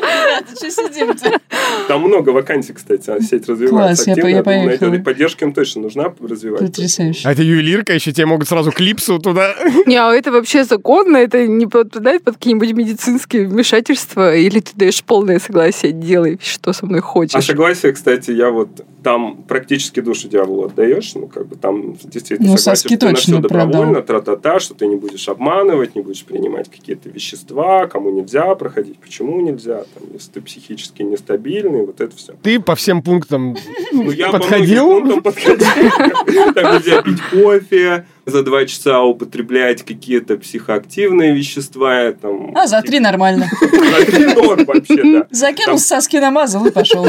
Ребята, 0.00 0.56
что 0.56 0.70
сидим-то? 0.70 1.40
Там 1.88 2.02
много 2.02 2.30
вакансий, 2.30 2.72
кстати, 2.72 3.10
а 3.10 3.20
сеть 3.20 3.48
развивается 3.48 4.10
активно. 4.10 4.28
я 4.28 4.42
поехала. 4.42 4.68
найдет. 4.68 5.00
И 5.00 5.02
поддержка 5.02 5.44
им 5.44 5.52
точно 5.52 5.82
нужна 5.98 6.14
развивать. 6.28 6.60
Потрясающе. 6.60 7.28
А 7.28 7.32
это 7.32 7.42
ювелирка, 7.42 7.92
еще 7.94 8.12
тебе 8.12 8.26
могут 8.26 8.48
сразу 8.48 8.70
клипсу 8.72 9.18
туда. 9.18 9.54
Не, 9.86 9.96
а 9.96 10.12
это 10.14 10.30
вообще 10.32 10.64
законно? 10.64 11.16
Это 11.16 11.46
не 11.46 11.66
подпадает 11.66 12.22
под 12.24 12.34
какие-нибудь 12.36 12.72
медицинские 12.72 13.46
вмешательства? 13.46 14.34
Или 14.34 14.60
ты 14.60 14.72
даешь 14.74 15.02
полное 15.02 15.38
согласие, 15.38 15.92
делай, 15.92 16.38
что 16.42 16.72
со 16.72 16.86
мной 16.86 17.00
А 17.00 17.02
хочешь? 17.02 17.44
согласие, 17.44 17.92
кстати, 17.92 18.30
я 18.30 18.50
вот 18.50 18.68
там 19.08 19.36
практически 19.48 20.00
душу 20.00 20.28
дьяволу 20.28 20.66
отдаешь, 20.66 21.14
ну, 21.14 21.28
как 21.28 21.46
бы 21.46 21.56
там 21.56 21.94
действительно 22.04 22.50
Ну, 22.50 22.56
согласие, 22.58 22.76
соски 22.76 22.88
что 22.96 22.98
ты 22.98 23.06
на 23.12 23.14
все 23.14 23.38
добровольно, 23.38 24.02
продал. 24.02 24.22
тра-та-та, 24.22 24.60
что 24.60 24.74
ты 24.74 24.86
не 24.86 24.96
будешь 24.96 25.26
обманывать, 25.30 25.94
не 25.96 26.02
будешь 26.02 26.24
принимать 26.24 26.70
какие-то 26.70 27.08
вещества, 27.08 27.86
кому 27.86 28.10
нельзя 28.10 28.54
проходить, 28.54 28.98
почему 28.98 29.40
нельзя, 29.40 29.84
там, 29.94 30.02
если 30.12 30.30
ты 30.32 30.40
психически 30.42 31.02
нестабильный, 31.02 31.86
вот 31.86 32.02
это 32.02 32.14
все. 32.14 32.34
Ты 32.42 32.60
по 32.60 32.74
всем 32.74 33.02
пунктам 33.02 33.56
Ну, 33.92 34.10
я 34.10 34.30
подходил? 34.30 34.88
по 34.88 35.00
многим 35.00 35.22
пунктам 35.22 35.32
подходил. 35.32 36.52
Там 36.54 36.74
нельзя 36.74 37.00
пить 37.02 37.20
кофе, 37.32 38.04
за 38.28 38.42
два 38.42 38.64
часа 38.66 39.02
употреблять 39.02 39.84
какие-то 39.84 40.36
психоактивные 40.36 41.34
вещества. 41.34 42.12
Там, 42.12 42.56
А, 42.56 42.66
за 42.66 42.82
три 42.82 43.00
нормально. 43.00 43.48
За 43.60 44.04
три 44.04 44.26
норм 44.34 44.64
вообще, 44.64 45.02
да. 45.02 45.26
Закинул, 45.30 45.78
соски 45.78 46.16
намазал 46.18 46.66
и 46.66 46.70
пошел. 46.70 47.06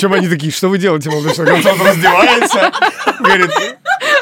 Чем 0.00 0.12
они 0.14 0.28
такие, 0.28 0.52
что 0.52 0.68
вы 0.68 0.78
делаете, 0.78 1.10
молодой 1.10 1.34
человек? 1.34 1.64
Он 1.66 1.86
раздевается, 1.86 2.72
говорит, 3.20 3.50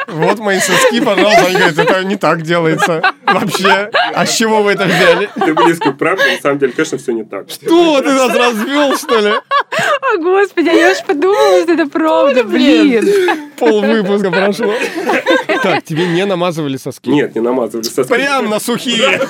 вот 0.09 0.39
мои 0.39 0.59
соски, 0.59 1.01
пожалуйста. 1.01 1.47
Они 1.47 1.57
говорят, 1.57 1.79
это 1.79 2.05
не 2.05 2.17
так 2.17 2.43
делается 2.43 3.03
вообще. 3.27 3.91
А 4.15 4.27
с 4.27 4.35
чего 4.37 4.63
вы 4.63 4.73
это 4.73 4.85
взяли? 4.87 5.31
Ты 5.35 5.55
близко 5.55 5.93
к 5.93 5.99
правде, 5.99 6.25
на 6.35 6.41
самом 6.43 6.59
деле, 6.59 6.73
конечно, 6.73 6.99
все 6.99 7.13
не 7.13 7.25
так. 7.25 7.49
Что, 7.51 8.01
ты 8.01 8.11
нас 8.13 8.35
развел, 8.35 8.97
что 8.97 9.19
ли? 9.21 9.31
О, 9.31 10.17
господи, 10.19 10.67
я 10.75 10.91
уж 10.93 11.03
подумала, 11.07 11.63
что 11.63 11.73
это 11.73 11.87
правда, 11.87 12.45
блин. 12.45 13.51
Пол 13.59 13.83
выпуска 13.83 14.31
прошло. 14.31 14.58
Так, 15.62 15.85
тебе 15.85 16.07
не 16.07 16.25
намазывали 16.25 16.77
соски? 16.77 17.11
Нет, 17.11 17.35
не 17.35 17.40
намазывали 17.40 17.87
соски. 17.87 18.12
Прям 18.12 18.49
на 18.49 18.61
сухие. 18.61 19.21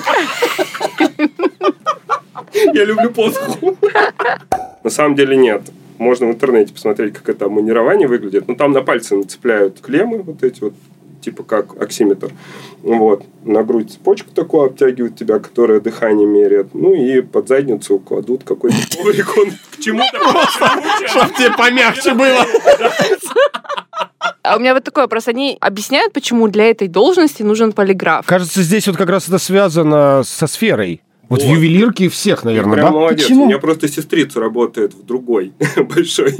Я 2.73 2.85
люблю 2.85 3.11
посуху. 3.11 3.77
На 4.83 4.89
самом 4.89 5.15
деле 5.15 5.37
нет. 5.37 5.61
Можно 5.97 6.27
в 6.27 6.31
интернете 6.31 6.73
посмотреть, 6.73 7.13
как 7.13 7.29
это 7.29 7.45
амунирование 7.45 8.07
выглядит. 8.07 8.47
Ну, 8.47 8.55
там 8.55 8.71
на 8.71 8.81
пальцы 8.81 9.15
нацепляют 9.15 9.81
клеммы 9.81 10.21
вот 10.21 10.43
эти 10.43 10.61
вот 10.61 10.73
типа 11.21 11.43
как 11.43 11.81
оксиметр. 11.81 12.31
Вот. 12.81 13.23
На 13.43 13.63
грудь 13.63 13.91
цепочку 13.91 14.31
такую 14.31 14.65
обтягивают 14.65 15.17
тебя, 15.17 15.39
которая 15.39 15.79
дыхание 15.79 16.27
меряет. 16.27 16.73
Ну 16.73 16.93
и 16.93 17.21
под 17.21 17.47
задницу 17.47 17.99
кладут 17.99 18.43
какой-то 18.43 18.77
коврик. 18.97 19.37
Он 19.37 19.51
к 19.71 19.79
чему-то 19.79 21.07
Чтоб 21.07 21.35
тебе 21.35 21.51
помягче 21.51 22.13
было. 22.13 22.45
А 24.43 24.57
у 24.57 24.59
меня 24.59 24.73
вот 24.73 24.83
такой 24.83 25.03
вопрос. 25.03 25.27
Они 25.27 25.57
объясняют, 25.61 26.13
почему 26.13 26.47
для 26.47 26.65
этой 26.69 26.87
должности 26.87 27.43
нужен 27.43 27.71
полиграф? 27.71 28.25
Кажется, 28.25 28.61
здесь 28.63 28.87
вот 28.87 28.97
как 28.97 29.09
раз 29.09 29.27
это 29.27 29.37
связано 29.37 30.23
со 30.25 30.47
сферой. 30.47 31.01
Вот, 31.29 31.41
в 31.41 31.45
Вот. 31.45 31.53
ювелирке 31.55 32.09
всех, 32.09 32.43
наверное, 32.43 32.73
Прям 32.73 32.85
да? 32.87 32.91
молодец. 32.91 33.23
Почему? 33.23 33.43
У 33.43 33.47
меня 33.47 33.59
просто 33.59 33.87
сестрица 33.87 34.39
работает 34.39 34.93
в 34.95 35.05
другой 35.05 35.53
большой 35.77 36.35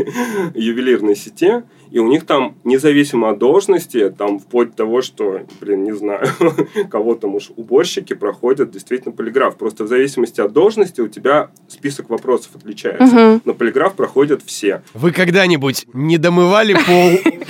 ювелирной 0.56 1.16
сети, 1.16 1.62
и 1.92 2.00
у 2.00 2.08
них 2.08 2.26
там, 2.26 2.56
независимо 2.64 3.30
от 3.30 3.40
должности, 3.40 4.10
там 4.10 4.40
вплоть 4.40 4.72
до 4.72 4.78
того, 4.78 5.02
что, 5.02 5.42
блин, 5.60 5.84
не 5.84 5.96
знаю, 5.96 6.28
кого 6.90 7.16
там 7.16 7.36
уж 7.36 7.52
уборщики 7.56 8.14
проходят 8.14 8.72
действительно 8.72 9.14
полиграф. 9.14 9.58
Просто 9.58 9.84
в 9.84 9.88
зависимости 9.88 10.42
от 10.42 10.54
должности 10.54 11.02
у 11.02 11.08
тебя 11.08 11.50
список 11.68 12.10
вопросов 12.10 12.52
отличается. 12.56 13.06
Мгм. 13.06 13.42
Но 13.46 13.54
полиграф 13.54 13.94
проходят 13.94 14.42
все. 14.46 14.84
Вы 14.94 15.12
когда-нибудь 15.12 15.86
не 15.94 16.18
домывали 16.18 16.74
пол? 16.74 17.34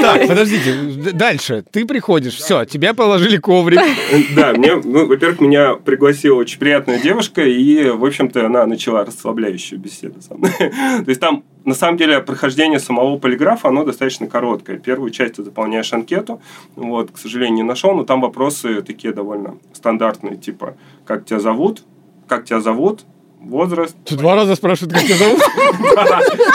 Так, 0.00 0.26
подождите, 0.28 0.74
дальше. 1.12 1.64
Ты 1.70 1.86
приходишь, 1.86 2.34
все, 2.34 2.64
тебя 2.64 2.94
положили 2.94 3.36
коврик. 3.36 3.80
Да, 4.36 4.52
мне, 4.52 4.76
ну, 4.76 5.06
во-первых, 5.06 5.40
меня 5.40 5.74
пригласила 5.74 6.36
очень 6.36 6.58
приятная 6.58 7.00
девушка, 7.00 7.42
и, 7.42 7.90
в 7.90 8.04
общем-то, 8.04 8.46
она 8.46 8.66
начала 8.66 9.04
расслабляющую 9.04 9.78
беседу 9.78 10.20
со 10.20 10.34
мной. 10.34 10.52
То 10.58 11.04
есть 11.06 11.20
там, 11.20 11.44
на 11.64 11.74
самом 11.74 11.96
деле, 11.96 12.20
прохождение 12.20 12.78
самого 12.78 13.18
полиграфа, 13.18 13.68
оно 13.68 13.84
достаточно 13.84 14.26
короткое. 14.26 14.78
Первую 14.78 15.10
часть 15.10 15.34
ты 15.34 15.42
заполняешь 15.42 15.92
анкету, 15.92 16.40
вот, 16.76 17.10
к 17.10 17.18
сожалению, 17.18 17.56
не 17.56 17.62
нашел, 17.62 17.94
но 17.94 18.04
там 18.04 18.20
вопросы 18.20 18.82
такие 18.82 19.12
довольно 19.12 19.56
стандартные, 19.72 20.36
типа, 20.36 20.76
как 21.04 21.24
тебя 21.24 21.40
зовут, 21.40 21.82
как 22.28 22.44
тебя 22.44 22.60
зовут, 22.60 23.04
возраст. 23.40 23.96
Ты 24.04 24.16
два 24.16 24.34
раза 24.36 24.54
спрашивают, 24.54 24.94
как 24.94 25.04
тебя 25.04 25.16
зовут? 25.16 25.40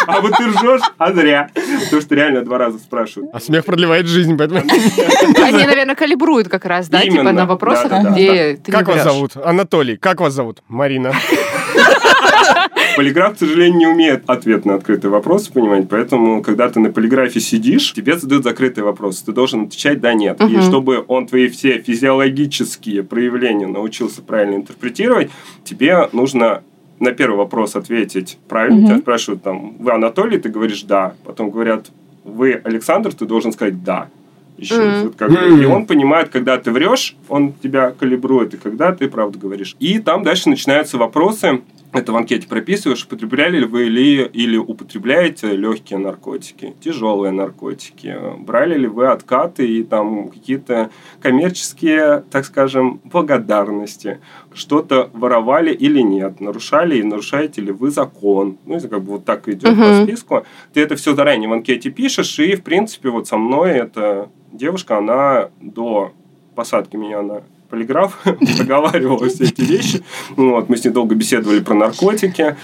А 0.08 0.22
вот 0.22 0.34
ты 0.38 0.46
ржешь, 0.48 0.82
а 0.98 1.12
зря. 1.14 1.50
Потому 1.86 2.02
что 2.02 2.16
реально 2.16 2.42
два 2.44 2.58
раза 2.58 2.78
спрашивают. 2.78 3.32
А 3.34 3.40
смех 3.40 3.66
продлевает 3.66 4.06
жизнь, 4.08 4.38
поэтому... 4.38 4.62
Они, 4.62 5.64
наверное, 5.64 5.96
калибруют 5.96 6.48
как 6.48 6.66
раз, 6.66 6.88
да, 6.90 7.02
типа 7.02 7.24
на 7.24 7.46
вопросах, 7.46 7.92
где 8.12 8.56
ты 8.56 8.72
Как 8.72 8.88
вас 8.88 9.04
зовут? 9.04 9.32
Анатолий. 9.36 9.98
Как 9.98 10.22
вас 10.22 10.34
зовут? 10.34 10.62
Марина. 10.68 11.12
Полиграф, 12.96 13.36
к 13.36 13.40
сожалению, 13.40 13.78
не 13.78 13.88
умеет 13.88 14.24
ответ 14.30 14.64
на 14.66 14.76
открытые 14.76 15.12
вопросы 15.12 15.52
понимать, 15.52 15.90
поэтому, 15.90 16.42
когда 16.42 16.70
ты 16.70 16.80
на 16.80 16.92
полиграфе 16.92 17.42
сидишь, 17.42 17.92
тебе 17.94 18.18
задают 18.18 18.44
закрытые 18.46 18.86
вопросы. 18.86 19.26
Ты 19.26 19.34
должен 19.34 19.64
отвечать 19.64 20.00
«да», 20.00 20.14
«нет». 20.14 20.40
И 20.40 20.44
Мгм. 20.46 20.62
чтобы 20.62 21.04
он 21.08 21.28
твои 21.28 21.50
все 21.50 21.80
физиологические 21.80 23.04
проявления 23.04 23.68
научился 23.68 24.22
правильно 24.22 24.56
интерпретировать, 24.56 25.30
тебе 25.66 26.08
нужно 26.14 26.64
на 27.00 27.12
первый 27.12 27.38
вопрос 27.38 27.76
ответить 27.76 28.38
правильно. 28.48 28.78
Мгм. 28.78 28.86
Тебя 28.88 28.98
спрашивают 29.00 29.44
там, 29.44 29.76
вы 29.78 29.92
Анатолий, 29.92 30.38
ты 30.38 30.50
говоришь 30.50 30.84
«да». 30.84 31.14
Потом 31.24 31.50
говорят, 31.50 31.88
вы 32.24 32.54
Александр, 32.64 33.14
ты 33.14 33.26
должен 33.26 33.52
сказать 33.52 33.84
«да». 33.84 34.10
Еще 34.58 35.04
вот 35.04 35.16
как 35.18 35.32
бы. 35.32 35.62
И 35.62 35.66
он 35.66 35.86
понимает, 35.86 36.30
когда 36.30 36.58
ты 36.58 36.72
врешь, 36.72 37.18
он 37.28 37.54
тебя 37.62 37.92
калибрует, 37.92 38.54
и 38.54 38.58
когда 38.58 38.94
ты 38.94 39.10
правду 39.10 39.38
говоришь. 39.38 39.76
И 39.80 40.00
там 40.00 40.24
дальше 40.24 40.50
начинаются 40.50 40.98
вопросы. 40.98 41.62
Это 41.96 42.12
в 42.12 42.18
анкете 42.18 42.46
прописываешь, 42.46 43.06
употребляли 43.06 43.60
ли 43.60 43.66
вы 43.66 43.86
или, 43.86 44.26
или 44.26 44.58
употребляете 44.58 45.56
легкие 45.56 45.98
наркотики, 45.98 46.76
тяжелые 46.84 47.32
наркотики, 47.32 48.14
брали 48.40 48.78
ли 48.78 48.88
вы 48.88 49.08
откаты 49.08 49.66
и 49.66 49.82
там 49.82 50.28
какие-то 50.28 50.90
коммерческие, 51.22 52.26
так 52.30 52.44
скажем, 52.44 53.00
благодарности, 53.06 54.20
что-то 54.54 55.10
воровали 55.14 55.74
или 55.74 56.02
нет, 56.02 56.42
нарушали 56.42 56.98
и 56.98 57.04
нарушаете 57.04 57.62
ли 57.62 57.72
вы 57.72 57.92
закон. 57.92 58.58
Ну, 58.66 58.76
это 58.76 58.90
как 58.90 59.02
бы 59.02 59.14
вот 59.14 59.24
так 59.24 59.48
идет 59.48 59.64
по 59.64 59.70
Мгм. 59.70 60.04
списку. 60.04 60.46
Ты 60.74 60.82
это 60.82 60.98
все 60.98 61.16
заранее 61.16 61.48
в 61.48 61.54
анкете 61.54 61.92
пишешь, 61.92 62.38
и, 62.40 62.56
в 62.56 62.64
принципе, 62.64 63.08
вот 63.10 63.28
со 63.28 63.38
мной 63.38 63.72
эта 63.72 64.30
девушка, 64.52 64.98
она 64.98 65.50
до 65.62 66.12
посадки 66.56 66.98
меня 66.98 67.22
на 67.22 67.44
полиграф 67.70 68.18
проговаривала 68.58 69.28
все 69.30 69.46
эти 69.46 69.62
вещи. 69.62 70.04
Вот, 70.36 70.70
мы 70.70 70.78
с 70.78 70.84
ней 70.84 70.92
долго 70.92 71.16
беседовали 71.16 71.60
про 71.60 71.74
наркотики. 71.74 72.56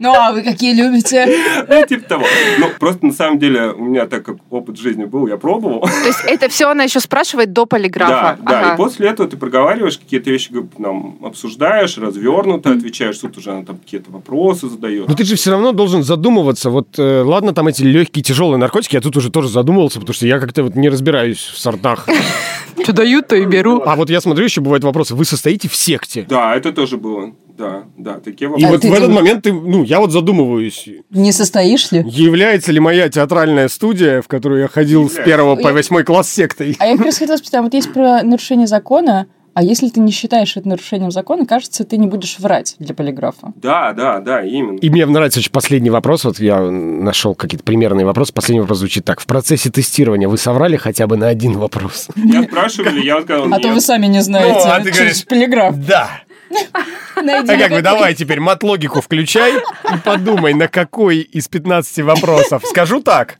Ну, 0.00 0.12
а 0.12 0.32
вы 0.32 0.42
какие 0.42 0.74
любите? 0.74 1.26
Ну, 1.68 1.86
типа 1.86 2.08
того. 2.08 2.24
Ну, 2.58 2.66
просто 2.78 3.06
на 3.06 3.12
самом 3.12 3.38
деле 3.38 3.70
у 3.70 3.84
меня 3.84 4.06
так 4.06 4.24
как 4.24 4.36
опыт 4.50 4.76
жизни 4.78 5.04
был, 5.04 5.26
я 5.26 5.36
пробовал. 5.36 5.80
То 5.80 6.06
есть 6.06 6.20
это 6.26 6.48
все 6.48 6.68
она 6.68 6.84
еще 6.84 7.00
спрашивает 7.00 7.52
до 7.52 7.66
полиграфа? 7.66 8.38
Да, 8.42 8.60
да. 8.62 8.74
И 8.74 8.76
после 8.76 9.08
этого 9.08 9.28
ты 9.28 9.36
проговариваешь 9.36 9.98
какие-то 9.98 10.30
вещи, 10.30 10.52
там, 10.82 11.18
обсуждаешь, 11.22 11.96
развернуто 11.98 12.72
отвечаешь. 12.72 13.18
Тут 13.18 13.38
уже 13.38 13.52
она 13.52 13.64
там 13.64 13.78
какие-то 13.78 14.10
вопросы 14.10 14.68
задает. 14.68 15.08
Но 15.08 15.14
ты 15.14 15.24
же 15.24 15.36
все 15.36 15.50
равно 15.50 15.72
должен 15.72 16.02
задумываться. 16.02 16.70
Вот, 16.70 16.98
э, 16.98 17.22
ладно, 17.22 17.54
там 17.54 17.68
эти 17.68 17.82
легкие, 17.82 18.22
тяжелые 18.22 18.58
наркотики, 18.58 18.96
я 18.96 19.00
тут 19.00 19.16
уже 19.16 19.30
тоже 19.30 19.48
задумывался, 19.48 20.00
потому 20.00 20.14
что 20.14 20.26
я 20.26 20.38
как-то 20.38 20.64
вот 20.64 20.74
не 20.74 20.88
разбираюсь 20.88 21.38
в 21.38 21.58
сортах. 21.58 22.08
Что 22.82 22.92
дают, 22.92 23.28
то 23.28 23.36
и 23.36 23.44
беру. 23.44 23.82
А 23.84 23.96
вот 23.96 24.10
я 24.10 24.20
смотрю, 24.20 24.44
еще 24.44 24.60
бывают 24.60 24.84
вопросы. 24.84 25.14
Вы 25.14 25.24
состоите 25.24 25.68
в 25.68 25.74
секте? 25.76 26.26
Да, 26.28 26.54
это 26.56 26.72
тоже 26.72 26.96
было. 26.96 27.32
Да, 27.56 27.84
да, 27.96 28.14
такие 28.18 28.46
И 28.46 28.50
вопросы. 28.50 28.72
вот 28.72 28.80
ты 28.80 28.88
в 28.90 28.92
этот 28.92 29.04
думаешь- 29.10 29.22
момент 29.22 29.44
ты, 29.44 29.52
ну, 29.52 29.84
я 29.84 30.00
вот 30.00 30.10
задумываюсь, 30.10 30.88
Не 31.10 31.30
состоишь 31.30 31.92
ли? 31.92 32.02
является 32.06 32.72
ли 32.72 32.80
моя 32.80 33.08
театральная 33.08 33.68
студия, 33.68 34.22
в 34.22 34.28
которую 34.28 34.62
я 34.62 34.68
ходил 34.68 35.08
с 35.08 35.14
первого 35.24 35.54
по 35.54 35.72
восьмой 35.72 36.02
класс 36.02 36.28
сектой? 36.32 36.76
А 36.80 36.86
я 36.86 36.96
как 36.96 37.06
раз 37.06 37.18
хотела 37.18 37.36
спросить, 37.36 37.54
а 37.54 37.62
вот 37.62 37.72
есть 37.72 37.92
про 37.92 38.22
нарушение 38.24 38.66
закона, 38.66 39.26
а 39.54 39.62
если 39.62 39.88
ты 39.88 40.00
не 40.00 40.10
считаешь 40.10 40.56
это 40.56 40.68
нарушением 40.68 41.12
закона, 41.12 41.46
кажется, 41.46 41.84
ты 41.84 41.96
не 41.96 42.08
будешь 42.08 42.38
врать 42.40 42.74
для 42.80 42.92
полиграфа. 42.92 43.52
Да, 43.56 43.92
да, 43.92 44.18
да, 44.18 44.42
именно. 44.44 44.78
И 44.78 44.90
мне 44.90 45.06
нравится 45.06 45.38
очень 45.38 45.52
последний 45.52 45.90
вопрос. 45.90 46.24
Вот 46.24 46.40
я 46.40 46.60
нашел 46.60 47.36
какие-то 47.36 47.64
примерные 47.64 48.04
вопросы. 48.04 48.32
Последний 48.32 48.60
вопрос 48.60 48.78
звучит 48.78 49.04
так. 49.04 49.20
В 49.20 49.26
процессе 49.26 49.70
тестирования 49.70 50.28
вы 50.28 50.38
соврали 50.38 50.76
хотя 50.76 51.06
бы 51.06 51.16
на 51.16 51.28
один 51.28 51.52
вопрос? 51.52 52.08
Меня 52.16 52.42
спрашивали, 52.42 53.00
я 53.00 53.22
сказал, 53.22 53.52
А 53.52 53.58
то 53.60 53.68
вы 53.68 53.80
сами 53.80 54.06
не 54.06 54.22
знаете. 54.22 54.66
Ну, 54.66 54.72
а 54.72 54.80
ты 54.80 54.90
через 54.90 55.24
говоришь, 55.24 55.26
полиграф. 55.26 55.76
Да. 55.86 56.10
Найди 57.22 57.52
А 57.52 57.58
как 57.58 57.70
бы 57.70 57.82
давай 57.82 58.14
теперь 58.14 58.40
мат-логику 58.40 59.00
включай 59.00 59.54
и 59.54 59.96
подумай, 60.04 60.54
на 60.54 60.66
какой 60.66 61.18
из 61.18 61.46
15 61.46 62.04
вопросов. 62.04 62.64
Скажу 62.66 63.00
так. 63.00 63.38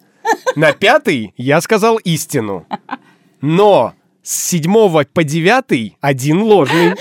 На 0.54 0.72
пятый 0.72 1.34
я 1.36 1.60
сказал 1.60 1.96
истину. 1.98 2.66
Но 3.40 3.94
с 4.24 4.48
седьмого 4.48 5.06
по 5.12 5.22
девятый 5.22 5.96
один 6.00 6.42
ложный. 6.42 6.94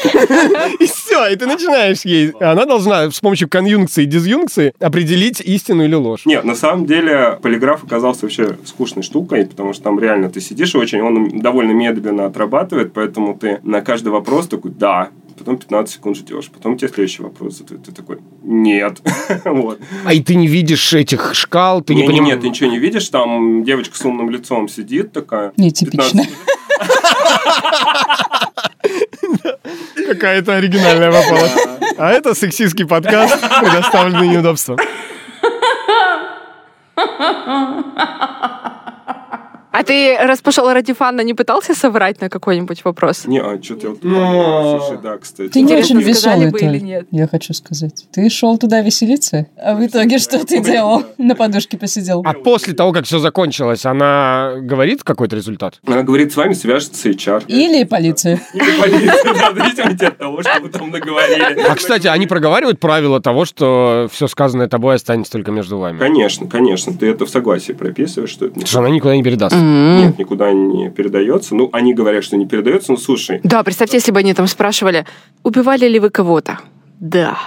И 0.80 0.86
все, 0.86 1.28
и 1.28 1.36
ты 1.36 1.46
начинаешь 1.46 2.02
ей. 2.02 2.32
Она 2.40 2.66
должна 2.66 3.10
с 3.10 3.20
помощью 3.20 3.50
конъюнкции 3.50 4.04
и 4.04 4.06
дизъюнкции 4.06 4.74
определить 4.80 5.40
истину 5.40 5.86
или 5.86 5.96
ложь. 5.96 6.26
Нет, 6.26 6.44
на 6.44 6.56
самом 6.56 6.86
деле 6.86 7.40
полиграф 7.42 7.84
оказался 7.84 8.24
вообще 8.24 8.58
скучной 8.66 9.04
штукой, 9.04 9.46
потому 9.46 9.74
что 9.74 9.84
там 9.84 10.00
реально 10.00 10.30
ты 10.30 10.42
сидишь 10.42 10.76
и 10.76 10.78
очень, 10.78 11.02
он 11.02 11.40
довольно 11.40 11.72
медленно 11.72 12.26
отрабатывает, 12.26 12.94
поэтому 12.94 13.38
ты 13.38 13.60
на 13.64 13.82
каждый 13.82 14.10
вопрос 14.10 14.48
такой 14.48 14.72
«да», 14.72 15.10
потом 15.38 15.58
15 15.58 15.96
секунд 15.96 16.17
ждешь, 16.17 16.50
потом 16.50 16.78
тебе 16.78 16.89
следующий 16.89 17.24
вопрос, 17.24 17.62
и 17.62 17.63
ты, 17.63 17.91
такой 17.91 18.19
«нет». 18.43 19.02
вот. 19.46 19.80
А 20.06 20.13
и 20.13 20.22
ты 20.22 20.36
не 20.36 20.48
видишь 20.48 20.93
этих 20.93 21.34
шкал, 21.34 21.82
ты 21.82 21.96
не, 21.96 22.02
Не, 22.02 22.08
понимаешь. 22.08 22.34
нет, 22.36 22.41
ты 22.41 22.50
ничего 22.50 22.69
не 22.69 22.80
видишь, 22.80 23.10
там 23.10 23.63
девочка 23.63 23.98
с 23.98 24.06
умным 24.06 24.30
лицом 24.30 24.67
сидит 24.67 25.12
такая. 25.12 25.54
Нетипично. 25.58 26.24
15 26.24 26.30
Какая-то 30.08 30.56
оригинальная 30.56 31.12
попалась. 31.12 31.54
А 31.98 32.12
это 32.12 32.34
сексистский 32.34 32.86
подкаст, 32.86 33.39
предоставленный 33.60 34.28
неудобством. 34.28 34.78
А 39.74 39.84
ты, 39.84 40.16
раз 40.20 40.40
пошел 40.40 40.72
ради 40.72 40.94
фана, 40.94 41.22
не 41.22 41.34
пытался 41.34 41.74
соврать 41.74 42.22
на 42.22 42.30
какой-нибудь 42.30 42.86
вопрос? 42.86 43.26
Не, 43.26 43.40
а 43.40 43.60
что-то 43.60 43.90
вот... 43.90 44.00
Слушай, 44.02 45.00
да, 45.02 45.18
кстати. 45.18 45.50
Ты 45.50 45.62
не 45.62 45.74
очень 45.74 46.00
веселый, 46.00 46.52
бы 46.52 46.60
или 46.60 46.78
нет? 46.78 47.08
я 47.10 47.28
хочу 47.28 47.56
сказать. 47.56 48.06
Ты 48.14 48.30
шел 48.30 48.60
туда 48.60 48.82
веселиться, 48.82 49.48
а 49.58 49.74
в 49.74 49.84
итоге 49.84 50.20
что 50.20 50.46
ты 50.46 50.60
делал? 50.64 51.04
На 51.18 51.36
подушке 51.36 51.80
посидел. 51.80 52.22
А 52.24 52.34
после 52.34 52.74
того, 52.74 52.92
как 52.92 53.06
все 53.06 53.18
закончилось, 53.18 53.84
она 53.84 54.54
говорит 54.62 55.04
какой-то 55.04 55.36
результат? 55.36 55.80
Она 55.88 56.04
говорит, 56.04 56.32
с 56.32 56.36
вами 56.36 56.54
свяжется 56.54 57.10
HR. 57.10 57.46
Или 57.48 57.84
полиция. 57.84 58.40
Или 58.54 58.80
полиция, 58.80 59.34
да, 59.34 59.54
зависимости 59.54 60.06
от 60.06 60.18
того, 60.20 60.42
что 60.44 60.60
вы 60.62 60.70
там 60.70 60.92
наговорили. 60.92 61.62
А, 61.68 61.74
кстати, 61.74 62.06
они 62.06 62.28
проговаривают 62.28 62.80
правила 62.80 63.20
того, 63.20 63.46
что 63.46 64.08
все 64.12 64.28
сказанное 64.28 64.68
тобой 64.68 64.96
останется 64.96 65.32
только 65.32 65.52
между 65.52 65.80
вами. 65.80 65.98
Конечно, 65.98 66.48
конечно. 66.48 66.94
Ты 66.94 67.08
это 67.08 67.26
в 67.26 67.30
согласии 67.32 67.72
прописываешь, 67.72 68.30
что 68.30 68.46
это 68.46 68.60
не 68.60 68.62
Потому 68.66 68.68
что 68.68 68.80
она 68.80 68.90
никуда 68.90 69.16
не 69.16 69.24
передаст. 69.24 69.56
Нет, 69.63 70.17
никуда 70.17 70.52
не 70.52 70.89
передается. 70.89 71.56
Ну, 71.56 71.69
они 71.71 71.93
говорят, 71.93 72.23
что 72.23 72.38
не 72.38 72.45
передается, 72.45 72.91
но 72.91 72.97
слушай, 72.97 73.39
Да, 73.43 73.63
представьте, 73.63 73.97
если 73.97 74.12
бы 74.12 74.19
они 74.19 74.34
там 74.34 74.47
спрашивали, 74.47 75.06
убивали 75.43 75.88
ли 75.88 75.99
вы 75.99 76.10
кого-то? 76.10 76.60
Да. 76.99 77.38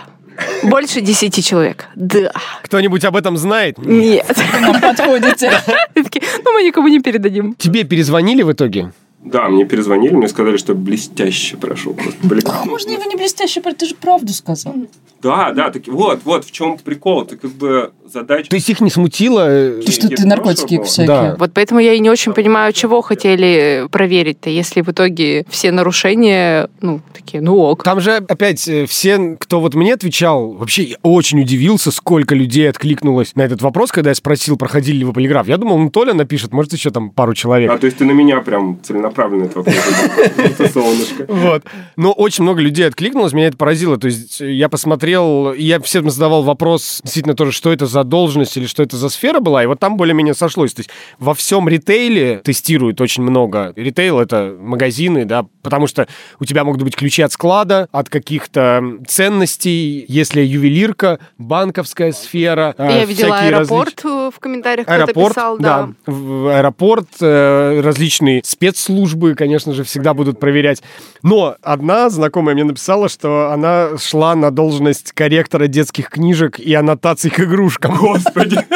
Больше 0.62 1.00
10 1.00 1.44
человек. 1.44 1.86
Да. 1.94 2.32
Кто-нибудь 2.62 3.04
об 3.04 3.16
этом 3.16 3.36
знает? 3.36 3.78
Нет. 3.78 4.36
Нам 4.60 4.80
подходите. 4.80 5.50
Ну, 5.94 6.52
мы 6.52 6.62
никому 6.62 6.88
не 6.88 7.00
передадим. 7.00 7.54
Тебе 7.54 7.84
перезвонили 7.84 8.42
в 8.42 8.52
итоге? 8.52 8.92
Да, 9.26 9.48
мне 9.48 9.64
перезвонили, 9.64 10.14
мне 10.14 10.28
сказали, 10.28 10.56
что 10.56 10.74
блестяще 10.74 11.56
прошел. 11.56 11.94
Просто 11.94 12.28
полиграф. 12.28 12.64
Можно 12.64 12.92
его 12.92 13.04
не 13.04 13.16
блестяще, 13.16 13.60
ты 13.60 13.86
же 13.86 13.94
правду 13.96 14.32
сказал. 14.32 14.74
Да, 15.20 15.52
да, 15.52 15.70
так, 15.70 15.88
вот, 15.88 16.20
вот, 16.24 16.44
в 16.44 16.52
чем 16.52 16.78
прикол. 16.78 17.24
Ты 17.24 17.36
как 17.36 17.50
бы 17.50 17.92
задача... 18.12 18.48
То 18.50 18.56
есть 18.56 18.68
их 18.70 18.80
не 18.80 18.90
смутило? 18.90 19.46
э, 19.48 19.82
Ты 19.84 19.92
что, 19.92 20.08
ты 20.08 20.26
наркотики 20.26 20.76
прошлого. 20.76 20.84
всякие? 20.84 21.06
Да. 21.06 21.36
Вот 21.38 21.50
поэтому 21.54 21.80
я 21.80 21.94
и 21.94 21.98
не 22.00 22.10
очень 22.10 22.32
понимаю, 22.32 22.72
чего 22.72 23.00
хотели 23.02 23.86
проверить-то, 23.90 24.50
если 24.50 24.80
в 24.82 24.88
итоге 24.90 25.44
все 25.48 25.72
нарушения, 25.72 26.68
ну, 26.80 27.00
такие, 27.12 27.42
ну 27.42 27.58
ок. 27.58 27.82
Там 27.82 28.00
же 28.00 28.12
опять 28.16 28.66
э, 28.68 28.86
все, 28.86 29.36
кто 29.38 29.60
вот 29.60 29.74
мне 29.74 29.94
отвечал, 29.94 30.52
вообще 30.52 30.82
я 30.82 30.96
очень 31.02 31.40
удивился, 31.40 31.90
сколько 31.90 32.34
людей 32.34 32.68
откликнулось 32.68 33.34
на 33.34 33.42
этот 33.42 33.62
вопрос, 33.62 33.90
когда 33.92 34.10
я 34.10 34.14
спросил, 34.14 34.56
проходили 34.56 34.98
ли 34.98 35.04
вы 35.04 35.12
полиграф. 35.12 35.48
Я 35.48 35.56
думал, 35.56 35.78
ну, 35.78 35.90
Толя 35.90 36.14
напишет, 36.14 36.52
может, 36.52 36.72
еще 36.72 36.90
там 36.90 37.10
пару 37.10 37.34
человек. 37.34 37.70
А, 37.70 37.78
то 37.78 37.86
есть 37.86 37.98
ты 37.98 38.04
на 38.04 38.12
меня 38.12 38.40
прям 38.40 38.78
целенаправленно 38.82 39.44
этот 39.44 39.56
вопрос 39.56 39.74
задал. 39.74 40.44
Это 40.44 40.68
солнышко. 40.72 41.26
Вот. 41.28 41.64
Но 41.96 42.12
очень 42.12 42.44
много 42.44 42.60
людей 42.60 42.86
откликнулось, 42.86 43.32
меня 43.32 43.48
это 43.48 43.56
поразило. 43.56 43.96
То 43.96 44.06
есть 44.06 44.40
я 44.40 44.68
посмотрел, 44.68 45.52
я 45.54 45.80
всем 45.80 46.10
задавал 46.10 46.42
вопрос, 46.42 47.00
действительно 47.02 47.34
тоже, 47.34 47.52
что 47.52 47.72
это 47.72 47.86
за 47.86 47.95
должность 48.04 48.56
или 48.56 48.66
что 48.66 48.82
это 48.82 48.96
за 48.96 49.08
сфера 49.08 49.40
была, 49.40 49.62
и 49.62 49.66
вот 49.66 49.80
там 49.80 49.96
более-менее 49.96 50.34
сошлось. 50.34 50.74
То 50.74 50.80
есть 50.80 50.90
во 51.18 51.34
всем 51.34 51.68
ритейле 51.68 52.40
тестируют 52.44 53.00
очень 53.00 53.22
много. 53.22 53.72
Ритейл— 53.76 54.20
это 54.20 54.56
магазины, 54.58 55.24
да, 55.24 55.46
потому 55.62 55.86
что 55.86 56.06
у 56.40 56.44
тебя 56.44 56.64
могут 56.64 56.82
быть 56.82 56.96
ключи 56.96 57.22
от 57.22 57.32
склада, 57.32 57.88
от 57.92 58.08
каких-то 58.08 58.82
ценностей, 59.06 60.04
если 60.08 60.40
ювелирка, 60.40 61.18
банковская 61.38 62.12
сфера. 62.12 62.74
э, 62.78 62.86
Я 63.00 63.04
видела 63.04 63.34
всякие 63.34 63.56
аэропорт 63.56 64.00
э, 64.04 64.30
в 64.34 64.38
комментариях, 64.38 64.86
кто-то 64.86 65.02
Аэропорт, 65.04 65.34
писал, 65.34 65.58
да. 65.58 65.88
да. 66.06 66.12
В 66.12 66.56
аэропорт, 66.56 67.08
э, 67.20 67.80
различные 67.82 68.42
спецслужбы, 68.44 69.34
конечно 69.34 69.72
же, 69.72 69.84
всегда 69.84 70.14
будут 70.14 70.38
проверять. 70.40 70.82
Но 71.22 71.56
одна 71.62 72.08
знакомая 72.10 72.54
мне 72.54 72.64
написала, 72.64 73.08
что 73.08 73.50
она 73.52 73.98
шла 73.98 74.34
на 74.34 74.50
должность 74.50 75.12
корректора 75.12 75.66
детских 75.66 76.10
книжек 76.10 76.58
и 76.58 76.72
аннотаций 76.74 77.30
к 77.30 77.40
игрушкам. 77.40 77.85
Господи. 77.88 78.66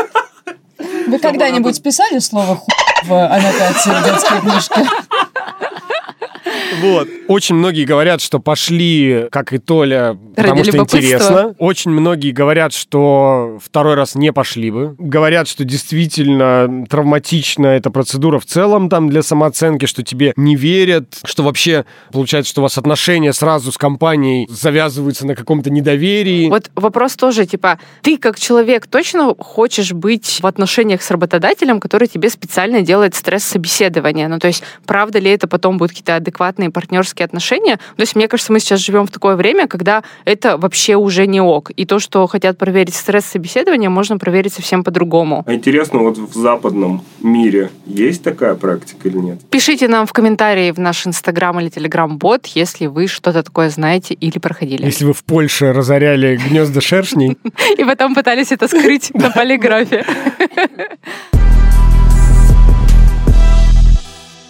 Вы 1.07 1.19
когда-нибудь 1.19 1.83
писали 1.83 2.19
слово 2.19 2.57
«ху» 2.57 2.69
в 3.05 3.27
аннотации 3.27 3.91
в 3.91 4.05
детской 4.05 4.41
книжке? 4.41 4.87
Вот. 6.81 7.09
Очень 7.29 7.57
многие 7.57 7.85
говорят, 7.85 8.21
что 8.21 8.39
пошли, 8.39 9.27
как 9.31 9.53
и 9.53 9.59
Толя, 9.59 10.17
потому 10.37 10.65
что 10.65 10.77
интересно. 10.79 11.55
Очень 11.59 11.91
многие 11.91 12.31
говорят, 12.33 12.73
что 12.73 13.59
второй 13.63 13.95
раз 13.95 14.15
не 14.15 14.33
пошли 14.33 14.71
бы. 14.71 14.95
Говорят, 14.99 15.49
что 15.49 15.65
действительно 15.65 16.87
травматична 16.89 17.67
эта 17.69 17.91
процедура 17.91 18.39
в 18.39 18.47
целом 18.47 18.89
там 18.89 19.09
для 19.09 19.23
самооценки, 19.23 19.87
что 19.87 20.03
тебе 20.03 20.33
не 20.37 20.57
верят, 20.57 21.19
что 21.25 21.43
вообще 21.43 21.85
получается, 22.13 22.51
что 22.51 22.61
у 22.61 22.65
вас 22.65 22.79
отношения 22.79 23.33
сразу 23.33 23.73
с 23.73 23.79
компанией 23.79 24.47
завязываются 24.51 25.27
на 25.27 25.35
каком-то 25.35 25.71
недоверии. 25.71 26.49
Вот 26.49 26.71
вопрос 26.75 27.17
тоже, 27.17 27.47
типа, 27.47 27.79
ты 28.03 28.17
как 28.19 28.39
человек 28.39 28.87
точно 28.87 29.35
хочешь 29.39 29.93
быть 29.93 30.39
в 30.41 30.47
отношениях 30.47 31.03
с 31.03 31.11
работодателем, 31.11 31.81
который 31.81 32.09
тебе 32.09 32.31
специально 32.31 32.83
делает 32.83 33.15
стресс-собеседование? 33.15 34.29
Ну, 34.29 34.39
то 34.39 34.49
есть, 34.49 34.63
правда 34.87 35.19
ли 35.19 35.31
это 35.31 35.49
потом 35.49 35.79
будут 35.79 35.93
какие-то 35.93 36.17
адекватные 36.17 36.60
партнерские 36.69 37.25
отношения? 37.25 37.77
То 37.97 38.03
есть, 38.03 38.17
мне 38.17 38.29
кажется, 38.29 38.53
мы 38.53 38.61
сейчас 38.61 38.81
живем 38.81 39.07
в 39.07 39.11
такое 39.11 39.37
время, 39.37 39.67
когда 39.67 40.03
это 40.25 40.57
вообще 40.57 40.97
уже 40.97 41.27
не 41.27 41.41
ок. 41.41 41.71
И 41.71 41.87
то, 41.87 41.99
что 41.99 42.27
хотят 42.27 42.59
проверить 42.59 42.95
стресс-собеседование, 42.95 43.89
можно 43.89 44.19
проверить 44.19 44.53
совсем 44.53 44.85
по-другому. 44.85 45.45
А 45.47 45.55
интересно, 45.55 46.01
вот 46.01 46.19
в 46.19 46.35
западном 46.35 47.03
мире 47.21 47.71
есть 47.87 48.23
такая 48.23 48.55
практика 48.55 49.09
или 49.09 49.19
нет? 49.19 49.39
Пишите 49.51 49.89
нам 49.89 50.07
в 50.07 50.13
комментарии 50.13 50.71
в 50.71 50.79
наш 50.79 51.07
инстаграм 51.07 51.59
или 51.61 51.69
телеграм-бот, 51.69 52.47
если 52.47 52.87
вы 52.87 53.07
что-то 53.07 53.43
такое 53.43 53.71
знаете 53.71 54.15
или 54.15 54.39
проходили. 54.39 54.85
Если 54.85 55.05
вы 55.05 55.13
в 55.13 55.25
Польше 55.25 55.73
разоряли 55.73 56.37
гнезда 56.37 56.81
шершней, 56.81 57.39
И 57.77 57.85
потом 57.85 58.15
пытались 58.15 58.53
это 58.53 58.69
скрыть 58.69 59.11
на 59.15 59.31
полиграфе. 59.31 60.05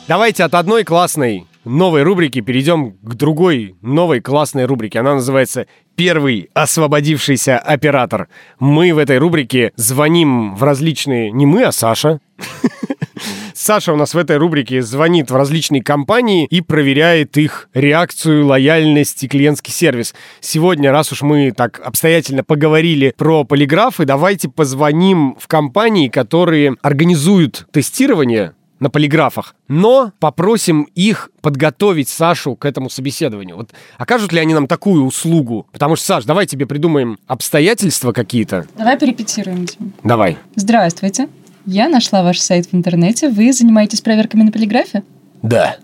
Давайте 0.08 0.44
от 0.44 0.54
одной 0.54 0.84
классной 0.84 1.46
новой 1.64 2.02
рубрики 2.02 2.40
перейдем 2.40 2.92
к 3.02 3.14
другой 3.14 3.76
новой 3.82 4.20
классной 4.20 4.64
рубрике. 4.64 5.00
Она 5.00 5.14
называется 5.14 5.66
«Первый 5.96 6.50
освободившийся 6.54 7.58
оператор». 7.58 8.28
Мы 8.58 8.94
в 8.94 8.98
этой 8.98 9.18
рубрике 9.18 9.72
звоним 9.76 10.54
в 10.54 10.62
различные... 10.62 11.30
Не 11.30 11.46
мы, 11.46 11.64
а 11.64 11.72
Саша. 11.72 12.20
Саша 13.54 13.92
у 13.92 13.96
нас 13.96 14.14
в 14.14 14.18
этой 14.18 14.38
рубрике 14.38 14.80
звонит 14.80 15.30
в 15.30 15.36
различные 15.36 15.82
компании 15.82 16.46
и 16.46 16.62
проверяет 16.62 17.36
их 17.36 17.68
реакцию, 17.74 18.46
лояльность 18.46 19.22
и 19.22 19.28
клиентский 19.28 19.72
сервис. 19.72 20.14
Сегодня, 20.40 20.92
раз 20.92 21.12
уж 21.12 21.20
мы 21.20 21.52
так 21.52 21.78
обстоятельно 21.84 22.42
поговорили 22.42 23.12
про 23.18 23.44
полиграфы, 23.44 24.06
давайте 24.06 24.48
позвоним 24.48 25.36
в 25.38 25.46
компании, 25.46 26.08
которые 26.08 26.76
организуют 26.80 27.66
тестирование 27.70 28.54
на 28.80 28.90
полиграфах, 28.90 29.54
но 29.68 30.12
попросим 30.18 30.88
их 30.94 31.30
подготовить 31.42 32.08
Сашу 32.08 32.56
к 32.56 32.64
этому 32.64 32.90
собеседованию. 32.90 33.56
Вот 33.56 33.70
окажут 33.98 34.32
ли 34.32 34.40
они 34.40 34.54
нам 34.54 34.66
такую 34.66 35.04
услугу? 35.04 35.66
Потому 35.70 35.96
что, 35.96 36.06
Саш, 36.06 36.24
давай 36.24 36.46
тебе 36.46 36.66
придумаем 36.66 37.18
обстоятельства 37.26 38.12
какие-то. 38.12 38.66
Давай 38.76 38.98
перепетируем. 38.98 39.66
Давай. 40.02 40.38
Здравствуйте. 40.56 41.28
Я 41.66 41.88
нашла 41.88 42.22
ваш 42.22 42.38
сайт 42.38 42.66
в 42.72 42.74
интернете. 42.74 43.28
Вы 43.28 43.52
занимаетесь 43.52 44.00
проверками 44.00 44.42
на 44.42 44.50
полиграфе? 44.52 45.02
Да. 45.42 45.76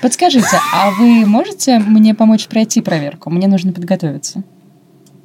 Подскажите, 0.00 0.58
а 0.74 0.90
вы 0.90 1.26
можете 1.26 1.78
мне 1.78 2.14
помочь 2.14 2.48
пройти 2.48 2.80
проверку? 2.80 3.30
Мне 3.30 3.46
нужно 3.46 3.72
подготовиться. 3.72 4.42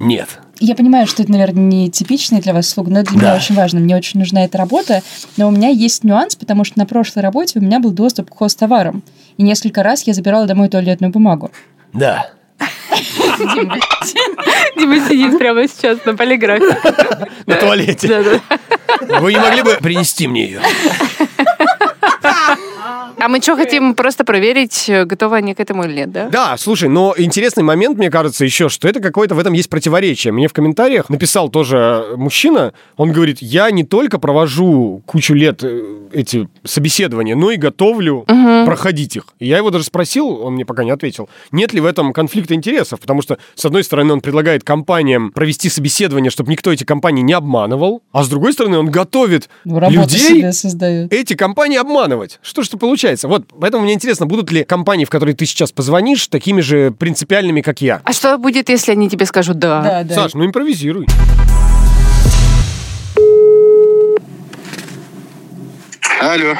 Нет. 0.04 0.28
Я 0.60 0.76
понимаю, 0.76 1.08
что 1.08 1.24
это, 1.24 1.32
наверное, 1.32 1.64
не 1.64 1.89
типичный 1.89 2.39
для 2.41 2.54
вас 2.54 2.68
услуга, 2.68 2.91
но 2.91 2.99
это 2.99 3.10
для 3.12 3.20
меня 3.20 3.32
Да. 3.32 3.36
очень 3.38 3.56
важно. 3.56 3.80
Мне 3.80 3.95
очень 3.95 4.20
нужна 4.20 4.43
эта 4.45 4.58
работа, 4.58 5.01
но 5.38 5.47
у 5.47 5.51
меня 5.51 5.70
есть 5.70 6.04
нюанс, 6.04 6.36
потому 6.36 6.64
что 6.64 6.78
на 6.80 6.86
прошлой 6.86 7.24
работе 7.24 7.60
у 7.60 7.62
меня 7.62 7.80
был 7.80 7.91
доступ 7.91 8.30
к 8.30 8.38
хостоварам. 8.38 9.04
И 9.38 9.43
несколько 9.43 9.82
раз 9.84 10.04
я 10.08 10.14
забирала 10.14 10.45
домой 10.45 10.70
туалетную 10.70 11.12
бумагу. 11.12 11.51
Да. 11.93 12.28
Дима 14.78 14.99
сидит 15.08 15.38
прямо 15.38 15.68
сейчас 15.68 16.04
на 16.06 16.16
полиграфе. 16.16 16.78
На 17.45 17.56
туалете. 17.56 18.41
Вы 19.20 19.34
не 19.34 19.39
могли 19.39 19.64
бы 19.64 19.78
принести 19.82 20.28
мне 20.28 20.45
ее? 20.45 20.62
А 23.20 23.28
мы 23.28 23.41
что, 23.41 23.56
хотим 23.56 23.95
просто 23.95 24.24
проверить, 24.26 24.89
э, 24.89 25.06
готовы 25.06 25.38
они 25.38 25.54
к 25.54 25.60
этому 25.60 25.84
или 25.84 25.93
нет, 25.93 26.12
да? 26.12 26.30
Да, 26.30 26.58
слушай, 26.58 26.89
но 26.89 27.14
интересный 27.18 27.64
момент, 27.64 27.97
мне 27.97 28.10
кажется, 28.10 28.43
еще, 28.45 28.70
что 28.70 28.88
это 28.88 28.99
какое-то 28.99 29.36
в 29.36 29.39
этом 29.39 29.54
есть 29.54 29.70
противоречие. 29.70 30.34
Мне 30.34 30.47
в 30.47 30.54
комментариях 30.54 31.10
написал 31.10 31.49
тоже 31.49 32.06
мужчина, 32.18 32.74
он 32.97 33.12
говорит, 33.12 33.38
я 33.41 33.70
не 33.72 33.84
только 33.84 34.20
провожу 34.20 35.01
кучу 35.06 35.34
лет 35.34 35.64
э, 35.64 35.82
эти 36.12 36.47
собеседования, 36.64 37.36
но 37.36 37.51
и 37.51 37.58
готовлю 37.58 38.26
Мгм. 38.28 38.66
проходить 38.66 39.16
их. 39.16 39.26
И 39.39 39.47
я 39.47 39.58
его 39.58 39.70
даже 39.70 39.86
спросил, 39.86 40.28
он 40.43 40.54
мне 40.54 40.66
пока 40.66 40.84
не 40.84 40.91
ответил, 40.91 41.30
нет 41.51 41.74
ли 41.74 41.82
в 41.82 41.86
этом 41.86 42.14
конфликта 42.14 42.54
интересов, 42.54 42.99
потому 42.99 43.22
что, 43.22 43.38
с 43.56 43.66
одной 43.66 43.84
стороны, 43.84 44.14
он 44.14 44.22
предлагает 44.22 44.64
компаниям 44.64 45.32
провести 45.32 45.70
собеседование, 45.70 46.30
чтобы 46.32 46.51
никто 46.51 46.72
эти 46.72 46.84
компании 46.84 47.22
не 47.22 47.34
обманывал, 47.34 48.01
а 48.12 48.24
с 48.24 48.30
другой 48.30 48.54
стороны, 48.54 48.78
он 48.78 48.89
готовит 48.89 49.49
Ну, 49.66 49.80
людей 49.80 50.43
эти 51.10 51.34
компании 51.36 51.78
обманывать. 51.78 52.39
Что 52.41 52.62
ж 52.64 52.68
это 52.68 52.78
получается? 52.94 53.28
Вот, 53.28 53.46
поэтому 53.60 53.84
мне 53.84 53.94
интересно, 53.94 54.28
будут 54.28 54.52
ли 54.52 54.64
компании, 54.64 55.06
в 55.06 55.10
которые 55.10 55.36
ты 55.36 55.48
сейчас 55.48 55.72
позвонишь, 55.72 56.28
такими 56.28 56.62
же 56.62 56.91
принципиальными, 56.91 57.62
как 57.62 57.82
я? 57.82 58.02
А 58.04 58.14
что 58.14 58.38
будет, 58.38 58.70
если 58.70 58.91
они 58.91 59.10
тебе 59.10 59.26
скажут 59.26 59.58
да? 59.58 60.06
Саш, 60.10 60.36
ну 60.36 60.46
импровизируй. 60.46 61.08
Алло. 66.22 66.56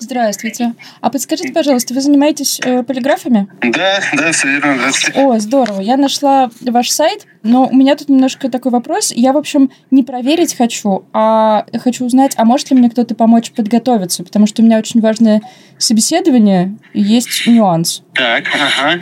Здравствуйте. 0.00 0.74
А 1.00 1.10
подскажите, 1.10 1.52
пожалуйста, 1.52 1.94
вы 1.94 2.00
занимаетесь 2.00 2.60
э, 2.62 2.82
полиграфами? 2.82 3.48
Да, 3.60 4.00
да, 4.12 4.32
все 4.32 4.48
верно, 4.48 4.76
здравствуйте. 4.76 5.20
О, 5.20 5.38
здорово. 5.38 5.80
Я 5.80 5.96
нашла 5.96 6.50
ваш 6.60 6.90
сайт, 6.90 7.26
но 7.42 7.66
у 7.66 7.74
меня 7.74 7.96
тут 7.96 8.08
немножко 8.08 8.50
такой 8.50 8.72
вопрос. 8.72 9.12
Я, 9.14 9.32
в 9.32 9.36
общем, 9.36 9.70
не 9.90 10.02
проверить 10.02 10.56
хочу, 10.56 11.04
а 11.12 11.66
хочу 11.82 12.04
узнать, 12.04 12.34
а 12.36 12.44
может 12.44 12.70
ли 12.70 12.76
мне 12.76 12.90
кто-то 12.90 13.14
помочь 13.14 13.52
подготовиться, 13.52 14.24
потому 14.24 14.46
что 14.46 14.62
у 14.62 14.64
меня 14.64 14.78
очень 14.78 15.00
важное 15.00 15.42
собеседование, 15.78 16.76
и 16.92 17.00
есть 17.02 17.46
нюанс. 17.46 18.02
Так, 18.14 18.44
ага. 18.48 19.00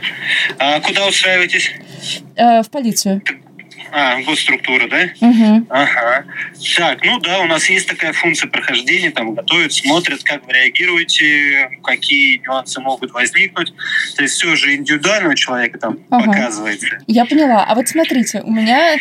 А 0.59 0.79
куда 0.81 1.07
устраиваетесь? 1.07 1.71
Э, 2.35 2.61
в 2.61 2.69
полицию. 2.69 3.21
А, 3.95 4.19
госструктура, 4.23 4.87
да? 4.87 5.09
Угу. 5.21 5.67
Ага. 5.69 6.25
Так, 6.77 7.05
ну 7.05 7.19
да, 7.19 7.41
у 7.41 7.45
нас 7.45 7.69
есть 7.69 7.87
такая 7.87 8.11
функция 8.11 8.49
прохождения, 8.49 9.11
там 9.11 9.35
готовят, 9.35 9.71
смотрят, 9.71 10.23
как 10.23 10.43
вы 10.47 10.53
реагируете, 10.53 11.69
какие 11.83 12.39
нюансы 12.39 12.81
могут 12.81 13.11
возникнуть. 13.11 13.71
То 14.15 14.23
есть 14.23 14.33
все 14.33 14.55
же 14.55 14.73
индивидуально 14.75 15.29
у 15.29 15.35
человека 15.35 15.77
там 15.77 15.99
Ага. 16.09 16.25
показывается. 16.25 16.87
Я 17.05 17.25
поняла. 17.25 17.65
А 17.65 17.75
вот 17.75 17.87
смотрите, 17.87 18.41
у 18.41 18.51
меня... 18.51 18.95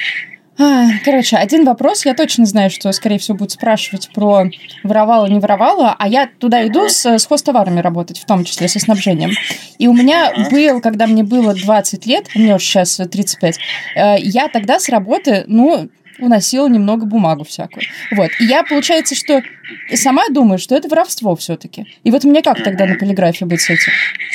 а, 0.59 0.87
Короче, 1.05 1.37
один 1.37 1.65
вопрос. 1.65 2.05
Я 2.05 2.15
точно 2.15 2.45
знаю, 2.45 2.71
что, 2.71 2.93
скорее 2.93 3.19
всего, 3.19 3.37
будут 3.37 3.53
спрашивать 3.53 4.11
про 4.15 4.45
воровала, 4.85 5.27
не 5.27 5.41
воровала, 5.41 5.97
а 5.99 6.09
я 6.09 6.29
туда 6.39 6.67
иду 6.67 6.89
с, 6.89 7.07
с 7.07 7.27
хозтоварами 7.27 7.81
работать, 7.81 8.19
в 8.19 8.27
том 8.27 8.45
числе 8.45 8.69
со 8.69 8.79
снабжением. 8.79 9.31
И 9.79 9.89
у 9.89 9.95
меня 9.95 10.33
был, 10.51 10.81
когда 10.81 11.07
мне 11.07 11.25
было 11.25 11.55
20 11.55 12.07
лет, 12.07 12.27
меня 12.35 12.57
уже 12.57 12.65
сейчас 12.65 12.97
35, 12.97 13.59
э, 13.97 14.15
я 14.19 14.49
тогда 14.49 14.79
с 14.79 14.89
работы, 14.89 15.45
ну, 15.47 15.89
уносила 16.23 16.69
немного 16.69 17.05
бумагу 17.07 17.45
всякую. 17.45 17.85
Вот. 18.13 18.31
И 18.41 18.45
я, 18.45 18.63
получается, 18.63 19.15
что 19.15 19.43
сама 19.95 20.29
думаю, 20.31 20.59
что 20.59 20.75
это 20.77 20.89
воровство 20.89 21.35
все-таки. 21.37 21.87
И 22.05 22.11
вот 22.11 22.25
мне 22.25 22.43
как 22.43 22.63
тогда 22.63 22.87
на 22.87 22.95
полиграфе 22.95 23.45
быть 23.45 23.61
с 23.61 23.71
этим? 23.71 23.93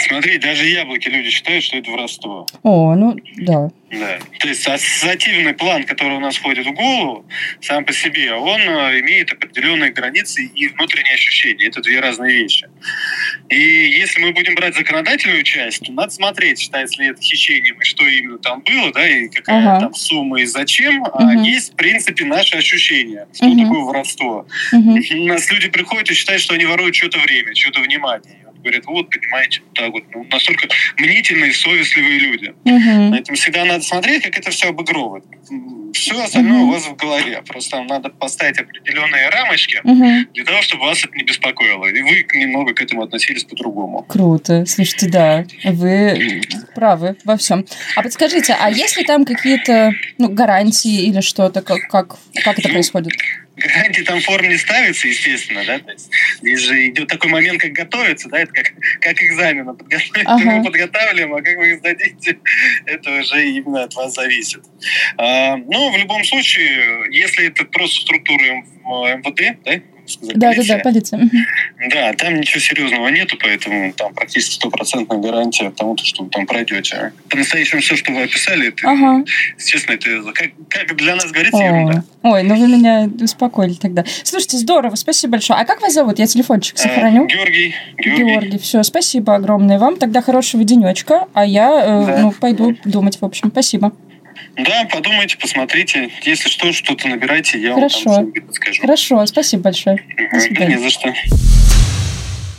Смотри, 0.08 0.38
даже 0.38 0.66
яблоки 0.68 1.08
люди 1.10 1.30
считают, 1.30 1.64
что 1.64 1.78
это 1.78 1.90
воровство. 1.92 2.46
О, 2.64 2.96
ну, 2.96 3.16
да. 3.38 3.70
Да. 3.90 4.20
То 4.40 4.50
есть 4.50 4.68
ассоциативный 4.68 5.54
план, 5.54 5.86
который 5.86 6.18
у 6.18 6.20
нас 6.20 6.36
входит 6.36 6.66
в 6.68 6.74
голову, 6.74 7.26
сам 7.62 7.86
по 7.86 7.94
себе, 7.94 8.34
он 8.34 8.60
э, 8.60 9.00
имеет 9.00 9.32
определенные 9.32 9.92
границы 9.92 10.44
и 10.44 10.68
внутренние 10.68 11.14
ощущения. 11.14 11.68
Это 11.68 11.82
две 11.82 12.02
разные 12.02 12.34
вещи. 12.34 12.68
И 13.48 13.56
если 13.58 14.20
мы 14.20 14.34
будем 14.34 14.56
брать 14.56 14.76
законодательную 14.76 15.44
часть, 15.44 15.84
то 15.86 15.92
надо 15.94 16.10
смотреть, 16.12 16.60
считается 16.60 17.02
ли 17.02 17.10
это 17.12 17.22
хищением, 17.22 17.80
и 17.80 17.86
что 17.86 18.06
именно 18.06 18.38
там 18.40 18.62
было, 18.62 18.92
да, 18.92 19.08
и 19.08 19.30
какая 19.30 19.62
Ага. 19.62 19.80
там 19.80 19.94
сумма, 19.94 20.42
и 20.42 20.46
зачем. 20.46 21.06
А 21.14 21.24
Мгм. 21.24 21.44
есть, 21.44 21.74
принципе, 21.78 22.26
наши 22.26 22.58
ощущения, 22.58 23.28
что 23.34 23.46
Мгм. 23.46 23.64
такое 23.64 23.82
воровство. 23.86 24.48
Мгм. 24.74 24.98
У 25.22 25.28
нас 25.28 25.50
люди 25.52 25.70
приходят 25.70 26.10
и 26.12 26.14
считают, 26.14 26.42
что 26.42 26.54
они 26.56 26.66
воруют 26.66 26.96
что-то 26.96 27.20
время, 27.20 27.56
что-то 27.56 27.80
внимание. 27.82 28.47
И 28.76 28.82
вот 28.86 29.10
понимаете, 29.10 29.62
вот 29.64 29.74
так 29.74 29.92
вот. 29.92 30.04
Ну, 30.14 30.26
настолько 30.32 30.68
мнительные, 30.98 31.54
совестливые 31.54 32.20
люди. 32.20 32.54
Мгм. 32.66 33.12
Поэтому 33.12 33.36
всегда 33.36 33.66
надо 33.66 33.84
смотреть, 33.84 34.24
как 34.24 34.38
это 34.38 34.52
все 34.52 34.70
обыгровывает. 34.70 35.26
Все 35.94 36.22
остальное 36.22 36.62
у 36.62 36.72
вас 36.72 36.86
в 36.86 36.96
голове. 36.96 37.42
Просто 37.48 37.78
вам 37.78 37.88
надо 37.88 38.10
поставить 38.10 38.60
определенные 38.60 39.30
рамочки 39.30 39.80
Мгм. 39.84 40.28
для 40.34 40.44
того, 40.44 40.62
чтобы 40.62 40.84
вас 40.84 41.04
это 41.04 41.16
не 41.16 41.24
беспокоило. 41.24 41.86
И 41.88 42.02
вы 42.02 42.26
немного 42.34 42.74
к 42.74 42.82
этому 42.82 43.04
относились 43.04 43.44
по-другому. 43.44 44.04
Круто. 44.04 44.66
Слушайте, 44.66 45.10
да, 45.10 45.46
вы 45.64 46.42
правы 46.76 47.16
во 47.24 47.38
всем. 47.38 47.66
А 47.96 48.04
подскажите, 48.04 48.56
а 48.60 48.70
есть 48.70 48.98
ли 48.98 49.04
там 49.04 49.26
какие-то 49.26 49.94
ну, 50.18 50.30
гарантии 50.30 51.06
или 51.08 51.22
что-то, 51.22 51.62
как, 51.62 51.80
как, 51.90 52.18
как 52.44 52.60
это 52.60 52.70
происходит? 52.70 53.14
Гарантии 53.58 54.04
там 54.04 54.22
форм 54.22 54.48
не 54.48 54.58
ставится, 54.58 55.08
естественно, 55.08 55.64
да, 55.66 55.80
то 55.80 55.92
есть 55.92 56.10
здесь 56.40 56.60
же 56.60 56.88
идет 56.90 57.08
такой 57.08 57.32
момент, 57.32 57.60
как 57.60 57.72
готовиться, 57.72 58.30
да, 58.30 58.40
это 58.40 58.54
как, 58.54 58.72
как 59.02 59.22
экзамен, 59.22 59.66
подготовить 59.76 60.26
Ага. 60.26 60.44
мы 60.44 60.64
подготавливаем, 60.64 61.34
а 61.34 61.42
как 61.42 61.58
вы 61.58 61.72
их 61.72 61.80
сдадите, 61.80 62.38
это 62.86 63.20
уже 63.20 63.50
именно 63.50 63.84
от 63.84 63.96
вас 63.96 64.14
зависит. 64.14 64.64
А, 65.18 65.58
ну, 65.58 65.92
в 65.92 65.98
любом 65.98 66.24
случае, 66.24 67.06
если 67.12 67.48
это 67.48 67.66
просто 67.66 68.02
структура 68.02 68.44
МВД, 68.86 69.58
да, 69.66 69.72
сказать, 69.72 69.84
Да, 70.22 70.54
да, 70.54 70.62
да, 70.68 70.78
полиция. 70.80 71.30
Да, 71.92 72.14
там 72.14 72.36
ничего 72.40 72.60
серьезного 72.60 73.08
нету, 73.10 73.38
поэтому 73.42 73.92
там 73.94 74.14
практически 74.14 74.56
стопроцентная 74.56 75.18
гарантия 75.20 75.72
тому, 75.72 75.98
что 75.98 76.24
вы 76.24 76.30
там 76.30 76.46
пройдете. 76.46 77.12
По-настоящему 77.30 77.82
все, 77.82 77.96
что 77.96 78.12
вы 78.12 78.24
описали, 78.24 78.70
это, 78.70 78.90
Ага. 78.90 79.24
естественно, 79.58 79.96
это 79.96 80.32
как, 80.34 80.50
как 80.70 80.96
для 80.98 81.16
нас 81.16 81.32
говорится, 81.32 81.62
ерунда. 81.64 82.04
О, 82.24 82.32
Ой, 82.32 82.44
ну 82.44 82.56
вы 82.56 82.68
меня 82.68 83.10
успокоили 83.22 83.74
тогда. 83.74 84.04
Слушайте, 84.24 84.58
здорово, 84.58 84.96
спасибо 84.96 85.34
большое. 85.34 85.60
А 85.60 85.66
как 85.66 85.82
вас 85.82 85.94
зовут? 85.94 86.20
Я 86.20 86.28
телефончик 86.28 86.78
сохраню. 86.78 87.26
Э, 87.26 87.28
Георгий, 87.28 87.76
Георгий. 87.98 88.24
Георгий, 88.24 88.58
все, 88.60 88.84
спасибо 88.84 89.36
огромное 89.36 89.80
вам. 89.80 89.98
Тогда 89.98 90.22
хорошего 90.22 90.64
денечка, 90.64 91.28
а 91.34 91.46
я 91.46 91.70
э, 91.86 92.06
Да. 92.06 92.18
ну, 92.22 92.32
пойду 92.32 92.76
думать, 92.86 93.20
в 93.20 93.26
общем. 93.26 93.50
Спасибо. 93.52 93.92
Да, 94.58 94.88
подумайте, 94.92 95.38
посмотрите. 95.40 96.10
Если 96.24 96.50
что, 96.50 96.72
что-то 96.74 97.08
набирайте, 97.08 97.60
я 97.60 97.74
Хорошо. 97.76 98.10
вам 98.10 98.32
там 98.32 98.44
подскажу. 98.48 98.82
Хорошо, 98.82 99.26
спасибо 99.26 99.64
большое. 99.64 99.98
Да 100.52 100.66
не 100.66 100.78
за 100.78 100.90
что. 100.90 101.14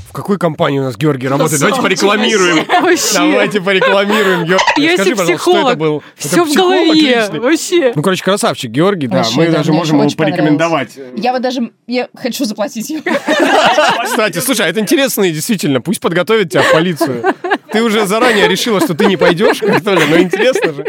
В 0.08 0.12
какой 0.12 0.38
компании 0.38 0.78
у 0.78 0.84
нас 0.84 0.96
Георгий 0.96 1.28
работает? 1.28 1.60
Давайте 1.60 1.82
порекламируем. 1.82 2.64
вообще. 2.82 3.18
Давайте 3.18 3.60
порекламируем. 3.60 4.44
Георгий, 4.44 4.62
Я 4.82 4.94
скажи, 4.94 5.10
пожалуйста, 5.10 5.24
что 5.24 5.36
психолог. 5.36 5.66
это 5.68 5.76
был? 5.76 6.02
Все 6.16 6.28
Это 6.28 6.44
в 6.44 6.48
психолог 6.48 6.72
голове. 6.72 6.92
личный? 6.94 7.40
Вообще. 7.40 7.92
Ну, 7.94 8.02
короче, 8.02 8.24
красавчик, 8.24 8.70
Георгий, 8.70 9.06
да. 9.06 9.18
Вообще, 9.18 9.36
Мы 9.36 9.46
да, 9.46 9.52
даже 9.58 9.72
можем 9.72 10.00
ему 10.00 10.10
порекомендовать. 10.10 10.90
Я 11.16 11.32
вот 11.32 11.42
даже 11.42 11.72
я 11.86 12.08
хочу 12.16 12.44
заплатить 12.46 12.88
ему. 12.90 13.02
Кстати, 14.04 14.38
слушай, 14.38 14.66
а 14.66 14.68
это 14.68 14.80
интересно 14.80 15.24
и 15.24 15.30
действительно. 15.32 15.80
Пусть 15.80 16.00
подготовят 16.00 16.50
тебя 16.50 16.62
в 16.62 16.72
полицию. 16.72 17.34
Ты 17.70 17.82
уже 17.82 18.06
заранее 18.06 18.48
решила, 18.48 18.80
что 18.80 18.94
ты 18.94 19.06
не 19.06 19.16
пойдешь? 19.16 19.60
Но 19.60 20.18
интересно 20.18 20.72
же. 20.72 20.86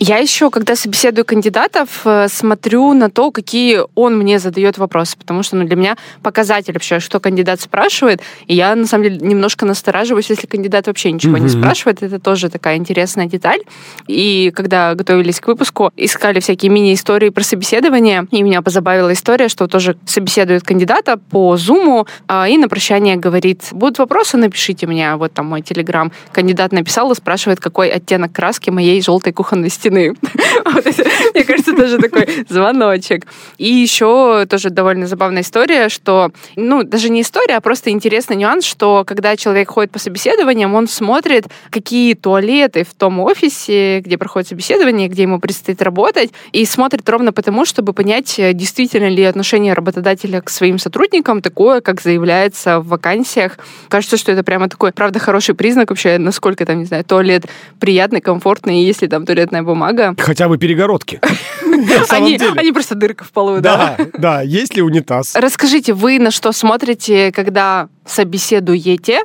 Я 0.00 0.18
еще, 0.18 0.48
когда 0.50 0.76
собеседую 0.76 1.24
кандидатов, 1.24 2.02
э, 2.04 2.28
смотрю 2.28 2.92
на 2.92 3.10
то, 3.10 3.32
какие 3.32 3.80
он 3.96 4.16
мне 4.16 4.38
задает 4.38 4.78
вопросы, 4.78 5.16
потому 5.18 5.42
что 5.42 5.56
ну, 5.56 5.64
для 5.64 5.74
меня 5.74 5.96
показатель 6.22 6.72
вообще, 6.72 7.00
что 7.00 7.18
кандидат 7.18 7.60
спрашивает, 7.60 8.20
и 8.46 8.54
я, 8.54 8.76
на 8.76 8.86
самом 8.86 9.04
деле, 9.04 9.16
немножко 9.18 9.66
настораживаюсь, 9.66 10.30
если 10.30 10.46
кандидат 10.46 10.86
вообще 10.86 11.10
ничего 11.10 11.36
не 11.38 11.46
Мгм. 11.46 11.60
спрашивает, 11.60 12.02
это 12.04 12.20
тоже 12.20 12.48
такая 12.48 12.76
интересная 12.76 13.26
деталь. 13.26 13.58
И 14.06 14.52
когда 14.54 14.94
готовились 14.94 15.40
к 15.40 15.48
выпуску, 15.48 15.90
искали 15.96 16.38
всякие 16.38 16.70
мини-истории 16.70 17.30
про 17.30 17.42
собеседование, 17.42 18.28
и 18.30 18.42
меня 18.42 18.62
позабавила 18.62 19.12
история, 19.12 19.48
что 19.48 19.66
тоже 19.66 19.96
собеседует 20.06 20.62
кандидата 20.62 21.16
по 21.16 21.56
Зуму, 21.56 22.06
а, 22.28 22.48
и 22.48 22.56
на 22.56 22.68
прощание 22.68 23.16
говорит, 23.16 23.64
будут 23.72 23.98
вопросы, 23.98 24.36
напишите 24.36 24.86
мне, 24.86 25.16
вот 25.16 25.32
там 25.32 25.46
мой 25.46 25.62
телеграм. 25.62 26.12
Кандидат 26.30 26.70
написал 26.70 27.10
и 27.10 27.16
спрашивает, 27.16 27.58
какой 27.58 27.88
оттенок 27.88 28.30
краски 28.30 28.70
моей 28.70 29.02
желтой 29.02 29.32
кухонной 29.32 29.70
стены. 29.70 29.87
Это, 30.64 31.04
Мне 31.34 31.44
кажется, 31.44 31.74
тоже 31.74 31.98
такой 31.98 32.44
звоночек. 32.48 33.26
И 33.58 33.68
еще 33.68 34.46
тоже 34.48 34.70
довольно 34.70 35.06
забавная 35.06 35.42
история, 35.42 35.88
что, 35.88 36.30
ну, 36.56 36.82
даже 36.82 37.10
не 37.10 37.22
история, 37.22 37.56
а 37.56 37.60
просто 37.60 37.90
интересный 37.90 38.36
нюанс, 38.36 38.64
что 38.64 39.04
когда 39.06 39.36
человек 39.36 39.70
ходит 39.70 39.90
по 39.90 39.98
собеседованиям, 39.98 40.74
он 40.74 40.88
смотрит, 40.88 41.46
какие 41.70 42.14
туалеты 42.14 42.84
в 42.84 42.94
том 42.94 43.20
офисе, 43.20 44.00
где 44.00 44.18
проходит 44.18 44.48
собеседование, 44.48 45.08
где 45.08 45.22
ему 45.22 45.40
предстоит 45.40 45.82
работать, 45.82 46.30
и 46.52 46.64
смотрит 46.64 47.08
ровно 47.08 47.32
потому, 47.32 47.64
чтобы 47.64 47.92
понять, 47.92 48.34
действительно 48.54 49.08
ли 49.08 49.22
отношение 49.24 49.74
работодателя 49.74 50.40
к 50.40 50.50
своим 50.50 50.78
сотрудникам 50.78 51.42
такое, 51.42 51.80
как 51.80 52.00
заявляется 52.00 52.80
в 52.80 52.88
вакансиях. 52.88 53.58
Кажется, 53.88 54.16
что 54.16 54.32
это 54.32 54.42
прямо 54.42 54.68
такой, 54.68 54.92
правда, 54.92 55.18
хороший 55.18 55.54
признак 55.54 55.90
вообще, 55.90 56.18
насколько 56.18 56.64
там, 56.66 56.80
не 56.80 56.84
знаю, 56.84 57.04
туалет 57.04 57.46
приятный, 57.80 58.20
комфортный, 58.20 58.82
и 58.82 58.84
если 58.84 59.06
там 59.06 59.24
туалетная 59.26 59.62
бумага. 59.62 59.77
Хотя 60.18 60.48
бы 60.48 60.58
перегородки. 60.58 61.20
Они, 62.08 62.38
они 62.56 62.72
просто 62.72 62.96
дырка 62.96 63.24
в 63.24 63.30
полу, 63.30 63.60
да? 63.60 63.96
Да, 63.96 64.06
да, 64.18 64.42
есть 64.42 64.74
ли 64.74 64.82
унитаз? 64.82 65.34
Расскажите, 65.36 65.92
вы 65.92 66.18
на 66.18 66.32
что 66.32 66.50
смотрите, 66.52 67.30
когда 67.30 67.88
собеседуете, 68.04 69.22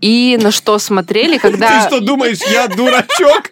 и 0.00 0.38
на 0.40 0.50
что 0.50 0.78
смотрели, 0.78 1.38
когда... 1.38 1.82
Ты 1.82 1.88
что 1.88 2.00
думаешь, 2.00 2.38
я 2.52 2.68
дурачок? 2.68 3.50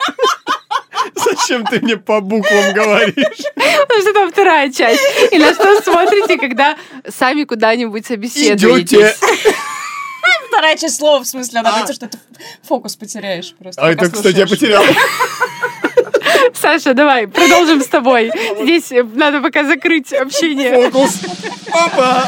Зачем 1.17 1.65
ты 1.67 1.81
мне 1.81 1.97
по 1.97 2.21
буквам 2.21 2.73
говоришь? 2.75 3.15
Потому 3.55 4.01
что 4.01 4.13
там 4.13 4.31
вторая 4.31 4.71
часть. 4.71 5.03
И 5.33 5.39
на 5.39 5.53
что 5.55 5.81
смотрите, 5.83 6.39
когда 6.39 6.77
сами 7.09 7.45
куда-нибудь 7.45 8.07
собеседуетесь. 8.07 8.93
Идете. 8.93 9.15
Вторая 10.49 10.77
часть 10.77 10.97
слова, 10.99 11.23
в 11.23 11.27
смысле, 11.27 11.61
она 11.61 11.73
боится, 11.73 11.95
что 11.95 12.09
ты 12.09 12.19
фокус 12.63 12.95
потеряешь 12.97 13.55
просто. 13.59 13.83
А 13.83 13.91
это, 13.91 14.09
кстати, 14.11 14.37
я 14.37 14.47
потерял. 14.47 14.85
Саша, 16.65 16.95
давай, 16.95 17.29
продолжим 17.29 17.83
с 17.83 17.89
тобой. 17.89 18.31
Здесь 18.63 18.91
э, 18.91 19.03
надо 19.03 19.43
пока 19.43 19.65
закрыть 19.65 20.15
общение. 20.15 20.91
Фокус. 20.91 21.21
Папа. 21.71 22.27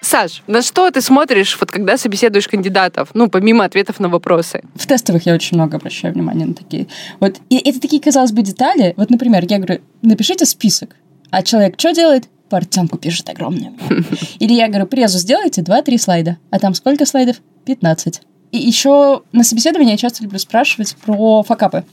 Саш, 0.00 0.42
на 0.46 0.62
что 0.62 0.90
ты 0.90 1.02
смотришь, 1.02 1.58
вот 1.60 1.70
когда 1.70 1.98
собеседуешь 1.98 2.48
кандидатов? 2.48 3.10
Ну, 3.12 3.28
помимо 3.28 3.66
ответов 3.66 4.00
на 4.00 4.08
вопросы. 4.08 4.62
В 4.74 4.86
тестовых 4.86 5.26
я 5.26 5.34
очень 5.34 5.58
много 5.58 5.76
обращаю 5.76 6.14
внимание 6.14 6.46
на 6.46 6.54
такие. 6.54 6.86
Вот, 7.20 7.36
и 7.50 7.58
это 7.58 7.78
такие, 7.78 8.00
казалось 8.00 8.32
бы, 8.32 8.40
детали. 8.40 8.94
Вот, 8.96 9.10
например, 9.10 9.44
я 9.46 9.58
говорю, 9.58 9.82
напишите 10.00 10.46
список. 10.46 10.96
А 11.30 11.42
человек 11.42 11.74
что 11.76 11.92
делает? 11.92 12.26
Портянку 12.48 12.96
пишет 12.96 13.28
огромную. 13.28 13.74
Или 14.38 14.54
я 14.54 14.68
говорю, 14.68 14.86
презу 14.86 15.18
сделайте 15.18 15.60
2-3 15.60 15.98
слайда. 15.98 16.38
А 16.50 16.58
там 16.58 16.72
сколько 16.72 17.04
слайдов? 17.04 17.36
15. 17.66 18.22
И 18.52 18.58
еще 18.58 19.22
на 19.32 19.44
собеседовании 19.44 19.92
я 19.92 19.98
часто 19.98 20.22
люблю 20.22 20.38
спрашивать 20.38 20.96
про 20.96 21.42
факапы. 21.42 21.84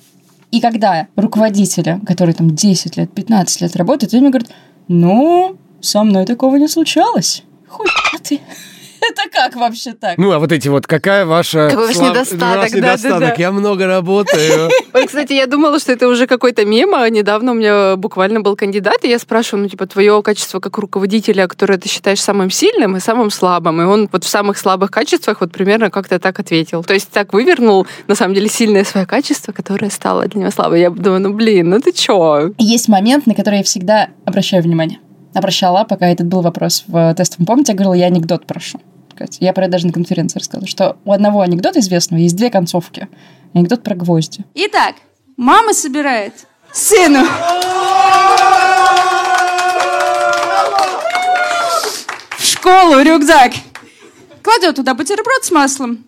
И 0.52 0.62
когда 0.62 1.08
руководители, 1.16 2.00
которые 2.06 2.34
там 2.34 2.56
10 2.56 2.98
лет, 2.98 3.12
15 3.12 3.62
лет 3.62 3.76
работают, 3.76 4.14
они 4.14 4.22
мне 4.22 4.30
говорят, 4.30 4.52
ну, 4.88 5.58
со 5.82 6.04
мной 6.04 6.26
такого 6.26 6.56
не 6.56 6.68
случалось. 6.68 7.44
Хуй 7.68 7.88
ты. 8.24 8.40
Это 9.10 9.30
как 9.32 9.56
вообще 9.56 9.94
так? 9.94 10.18
Ну, 10.18 10.32
а 10.32 10.40
вот 10.40 10.52
эти 10.52 10.68
вот, 10.68 10.88
какая 10.88 11.26
ваша... 11.26 11.70
Какой 11.70 11.88
ваш 11.88 11.96
слаб- 11.96 12.12
недостаток, 12.12 12.42
ваш 12.42 12.72
да, 12.72 12.78
да, 12.78 12.78
недостаток? 12.78 13.20
да. 13.20 13.36
Я 13.38 13.52
много 13.52 13.88
работаю. 13.88 14.70
Ой, 14.94 15.08
кстати, 15.08 15.34
я 15.34 15.48
думала, 15.48 15.80
что 15.80 15.92
это 15.92 16.08
уже 16.08 16.28
какой-то 16.28 16.66
мем, 16.66 16.96
а 16.96 17.10
недавно 17.10 17.52
у 17.52 17.56
меня 17.56 17.96
буквально 17.96 18.42
был 18.42 18.56
кандидат, 18.56 19.04
и 19.04 19.10
я 19.10 19.20
спрашиваю, 19.20 19.64
ну, 19.64 19.70
типа, 19.70 19.86
твое 19.88 20.22
качество 20.24 20.60
как 20.60 20.78
руководителя, 20.78 21.48
которое 21.48 21.78
ты 21.78 21.90
считаешь 21.90 22.22
самым 22.22 22.50
сильным 22.50 22.98
и 22.98 23.00
самым 23.00 23.32
слабым, 23.32 23.82
и 23.82 23.86
он 23.86 24.10
вот 24.12 24.24
в 24.24 24.28
самых 24.28 24.58
слабых 24.58 24.92
качествах 24.92 25.42
вот 25.42 25.52
примерно 25.52 25.90
как-то 25.90 26.20
так 26.20 26.40
ответил. 26.40 26.84
То 26.84 26.94
есть 26.94 27.10
так 27.10 27.34
вывернул, 27.34 27.86
на 28.08 28.16
самом 28.16 28.34
деле, 28.34 28.50
сильное 28.50 28.84
свое 28.84 29.06
качество, 29.06 29.52
которое 29.52 29.90
стало 29.90 30.28
для 30.28 30.42
него 30.42 30.52
слабым. 30.52 30.80
Я 30.80 30.90
думаю, 30.90 31.22
ну, 31.22 31.34
блин, 31.34 31.70
ну 31.70 31.80
ты 31.80 31.92
чё? 31.92 32.54
Есть 32.58 32.88
момент, 32.88 33.28
на 33.28 33.36
который 33.36 33.58
я 33.60 33.64
всегда 33.64 34.10
обращаю 34.26 34.64
внимание. 34.64 35.00
Обращала, 35.34 35.84
пока 35.84 36.08
этот 36.08 36.28
был 36.28 36.42
вопрос 36.42 36.86
в 36.88 37.14
тестовом. 37.14 37.46
Помните, 37.46 37.74
я 37.74 37.78
говорила, 37.78 37.94
я 37.94 38.06
анекдот 38.06 38.46
прошу. 38.46 38.80
Сказать. 39.16 39.38
Я 39.40 39.54
про 39.54 39.64
это 39.64 39.74
даже 39.74 39.88
на 39.88 39.94
конференции 39.94 40.40
рассказывала, 40.40 40.68
что 40.68 40.98
у 41.06 41.12
одного 41.12 41.42
анекдота 41.42 41.80
известного 41.80 42.20
есть 42.20 42.36
две 42.36 42.50
концовки. 42.50 43.08
Анекдот 43.54 43.84
про 43.84 43.96
гвозди. 43.96 44.44
Итак, 44.54 44.96
мама 45.38 45.74
собирает 45.74 46.34
сыну 46.74 47.24
в 52.38 52.44
школу 52.44 53.02
рюкзак. 53.02 53.54
Кладет 54.42 54.76
туда 54.76 54.94
бутерброд 54.94 55.44
с 55.44 55.52
маслом 55.52 56.04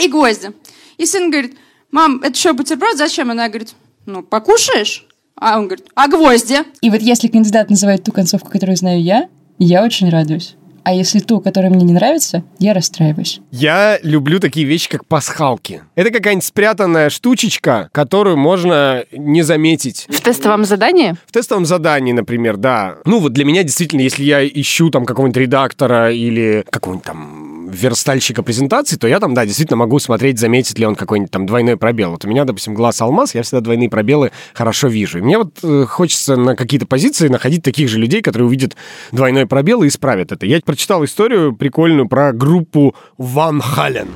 и 0.00 0.08
гвозди. 0.08 0.52
И 0.96 1.06
сын 1.06 1.30
говорит, 1.30 1.56
мам, 1.90 2.20
это 2.22 2.36
что, 2.36 2.54
бутерброд? 2.54 2.96
Зачем? 2.96 3.30
Она 3.30 3.48
говорит, 3.48 3.74
ну, 4.06 4.22
покушаешь? 4.22 5.06
А 5.34 5.58
он 5.58 5.66
говорит, 5.66 5.86
а 5.94 6.08
гвозди? 6.08 6.58
И 6.80 6.90
вот 6.90 7.00
если 7.00 7.28
кандидат 7.28 7.70
называет 7.70 8.04
ту 8.04 8.12
концовку, 8.12 8.50
которую 8.50 8.76
знаю 8.76 9.02
я, 9.02 9.28
я 9.58 9.84
очень 9.84 10.08
радуюсь. 10.08 10.56
А 10.88 10.92
если 10.94 11.18
ту, 11.18 11.42
которая 11.42 11.70
мне 11.70 11.84
не 11.84 11.92
нравится, 11.92 12.44
я 12.58 12.72
расстраиваюсь. 12.72 13.42
Я 13.50 13.98
люблю 14.02 14.40
такие 14.40 14.64
вещи, 14.64 14.88
как 14.88 15.04
пасхалки. 15.04 15.82
Это 15.96 16.10
какая-нибудь 16.10 16.46
спрятанная 16.46 17.10
штучечка, 17.10 17.90
которую 17.92 18.38
можно 18.38 19.04
не 19.12 19.42
заметить. 19.42 20.06
В 20.08 20.22
тестовом 20.22 20.64
задании? 20.64 21.14
В 21.26 21.32
тестовом 21.32 21.66
задании, 21.66 22.12
например, 22.12 22.56
да. 22.56 22.96
Ну 23.04 23.20
вот 23.20 23.34
для 23.34 23.44
меня 23.44 23.64
действительно, 23.64 24.00
если 24.00 24.22
я 24.22 24.48
ищу 24.48 24.88
там 24.88 25.04
какого-нибудь 25.04 25.36
редактора 25.36 26.10
или 26.10 26.64
какого-нибудь 26.70 27.04
там 27.04 27.57
верстальщика 27.70 28.42
презентации, 28.42 28.96
то 28.96 29.06
я 29.08 29.20
там, 29.20 29.34
да, 29.34 29.44
действительно 29.44 29.76
могу 29.76 29.98
смотреть, 29.98 30.38
заметит 30.38 30.78
ли 30.78 30.86
он 30.86 30.94
какой-нибудь 30.94 31.30
там 31.30 31.46
двойной 31.46 31.76
пробел. 31.76 32.12
Вот 32.12 32.24
у 32.24 32.28
меня, 32.28 32.44
допустим, 32.44 32.74
глаз 32.74 33.00
алмаз, 33.00 33.34
я 33.34 33.42
всегда 33.42 33.60
двойные 33.60 33.90
пробелы 33.90 34.32
хорошо 34.54 34.88
вижу. 34.88 35.18
И 35.18 35.22
мне 35.22 35.38
вот 35.38 35.58
э, 35.62 35.84
хочется 35.86 36.36
на 36.36 36.56
какие-то 36.56 36.86
позиции 36.86 37.28
находить 37.28 37.62
таких 37.62 37.88
же 37.88 37.98
людей, 37.98 38.22
которые 38.22 38.46
увидят 38.46 38.76
двойной 39.12 39.46
пробел 39.46 39.82
и 39.82 39.88
исправят 39.88 40.32
это. 40.32 40.46
Я 40.46 40.60
прочитал 40.60 41.04
историю 41.04 41.54
прикольную 41.54 42.08
про 42.08 42.32
группу 42.32 42.94
Ван 43.16 43.60
Хален. 43.60 44.08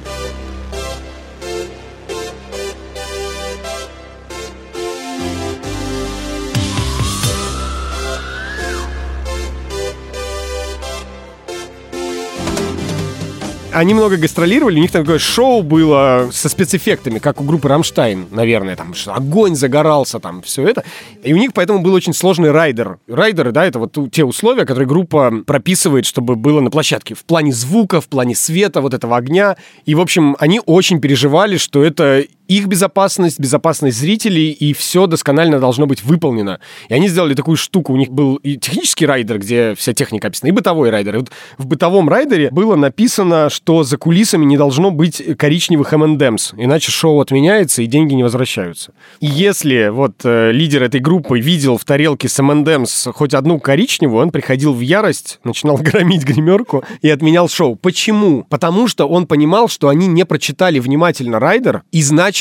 Они 13.72 13.94
много 13.94 14.18
гастролировали, 14.18 14.78
у 14.78 14.82
них 14.82 14.90
такое 14.90 15.18
шоу 15.18 15.62
было 15.62 16.28
со 16.30 16.48
спецэффектами, 16.50 17.18
как 17.18 17.40
у 17.40 17.44
группы 17.44 17.68
Рамштайн, 17.68 18.26
наверное, 18.30 18.76
там 18.76 18.94
огонь 19.06 19.56
загорался, 19.56 20.18
там 20.20 20.42
все 20.42 20.66
это. 20.66 20.84
И 21.22 21.32
у 21.32 21.36
них 21.38 21.52
поэтому 21.54 21.80
был 21.80 21.94
очень 21.94 22.12
сложный 22.12 22.50
райдер. 22.50 22.98
Райдеры, 23.08 23.50
да, 23.52 23.64
это 23.64 23.78
вот 23.78 23.96
те 24.12 24.24
условия, 24.24 24.66
которые 24.66 24.86
группа 24.86 25.32
прописывает, 25.46 26.04
чтобы 26.04 26.36
было 26.36 26.60
на 26.60 26.70
площадке. 26.70 27.14
В 27.14 27.24
плане 27.24 27.52
звука, 27.52 28.00
в 28.02 28.08
плане 28.08 28.34
света, 28.34 28.82
вот 28.82 28.92
этого 28.92 29.16
огня. 29.16 29.56
И, 29.86 29.94
в 29.94 30.00
общем, 30.00 30.36
они 30.38 30.60
очень 30.64 31.00
переживали, 31.00 31.56
что 31.56 31.82
это 31.82 32.24
их 32.49 32.66
безопасность, 32.66 33.40
безопасность 33.40 33.99
зрителей, 33.99 34.51
и 34.51 34.72
все 34.72 35.07
досконально 35.07 35.59
должно 35.59 35.86
быть 35.86 36.03
выполнено. 36.03 36.61
И 36.88 36.95
они 36.95 37.09
сделали 37.09 37.34
такую 37.34 37.57
штуку. 37.57 37.93
У 37.93 37.97
них 37.97 38.11
был 38.11 38.36
и 38.36 38.57
технический 38.57 39.07
райдер, 39.07 39.38
где 39.38 39.74
вся 39.74 39.95
техника 39.95 40.28
описана, 40.28 40.51
и 40.51 40.53
бытовой 40.53 40.90
райдер. 40.90 41.14
И 41.14 41.18
вот 41.18 41.30
в 41.57 41.66
бытовом 41.66 42.09
райдере 42.09 42.51
было 42.51 42.76
написано, 42.76 43.49
что 43.49 43.84
за 43.84 43.97
кулисами 43.97 44.45
не 44.45 44.57
должно 44.57 44.90
быть 44.90 45.22
коричневых 45.38 45.93
M&M's, 45.93 46.55
иначе 46.57 46.93
шоу 46.93 47.20
отменяется 47.20 47.82
и 47.82 47.86
деньги 47.86 48.14
не 48.14 48.22
возвращаются. 48.22 48.93
И 49.20 49.26
если 49.26 49.88
вот 49.88 50.16
э, 50.24 50.53
лидер 50.53 50.82
этой 50.82 51.01
группы 51.01 51.40
видел 51.40 51.78
в 51.78 51.84
тарелке 51.84 52.28
с 52.28 52.38
M&M's 52.38 53.12
хоть 53.12 53.34
одну 53.34 53.61
коричневую, 53.61 54.22
он 54.22 54.30
приходил 54.30 54.74
в 54.74 54.80
ярость, 54.80 55.40
начинал 55.45 55.76
громить 55.78 56.24
гримерку 56.24 56.84
и 57.01 57.09
отменял 57.09 57.49
шоу. 57.49 57.76
Почему? 57.76 58.45
Потому 58.51 58.88
что 58.88 59.09
он 59.09 59.26
понимал, 59.26 59.68
что 59.68 59.88
они 59.88 60.07
не 60.07 60.24
прочитали 60.24 60.80
внимательно 60.80 61.38
райдер, 61.38 61.82
и 61.93 62.03
значит, 62.03 62.32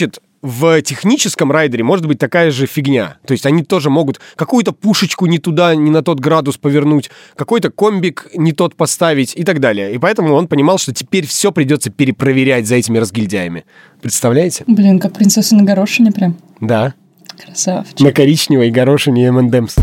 в 0.42 0.82
техническом 0.82 1.52
райдере 1.52 1.84
может 1.84 2.08
быть 2.08 2.18
такая 2.18 2.52
же 2.52 2.66
фигня. 2.66 3.18
То 3.26 3.34
есть 3.34 3.46
они 3.46 3.64
тоже 3.64 3.90
могут 3.90 4.20
какую-то 4.36 4.72
пушечку 4.72 5.28
не 5.28 5.38
туда, 5.38 5.76
не 5.76 5.92
на 5.92 6.02
тот 6.02 6.20
градус 6.20 6.58
повернуть, 6.58 7.12
какой-то 7.36 7.70
комбик 7.70 8.28
не 8.34 8.52
тот 8.52 8.76
поставить 8.76 9.34
и 9.36 9.44
так 9.44 9.60
далее. 9.60 9.94
И 9.94 9.98
поэтому 9.98 10.34
он 10.34 10.48
понимал, 10.48 10.78
что 10.78 10.94
теперь 10.94 11.28
все 11.28 11.52
придется 11.52 11.92
перепроверять 11.92 12.68
за 12.68 12.76
этими 12.76 12.98
разгильдяями. 12.98 13.66
Представляете? 14.02 14.64
Блин, 14.68 15.00
как 15.00 15.14
принцесса 15.14 15.56
на 15.56 15.64
горошине 15.64 16.12
прям. 16.12 16.38
Да. 16.60 16.94
Красавчик. 17.44 18.00
На 18.00 18.12
коричневой 18.12 18.72
горошине 18.72 19.28
M&M's. 19.28 19.80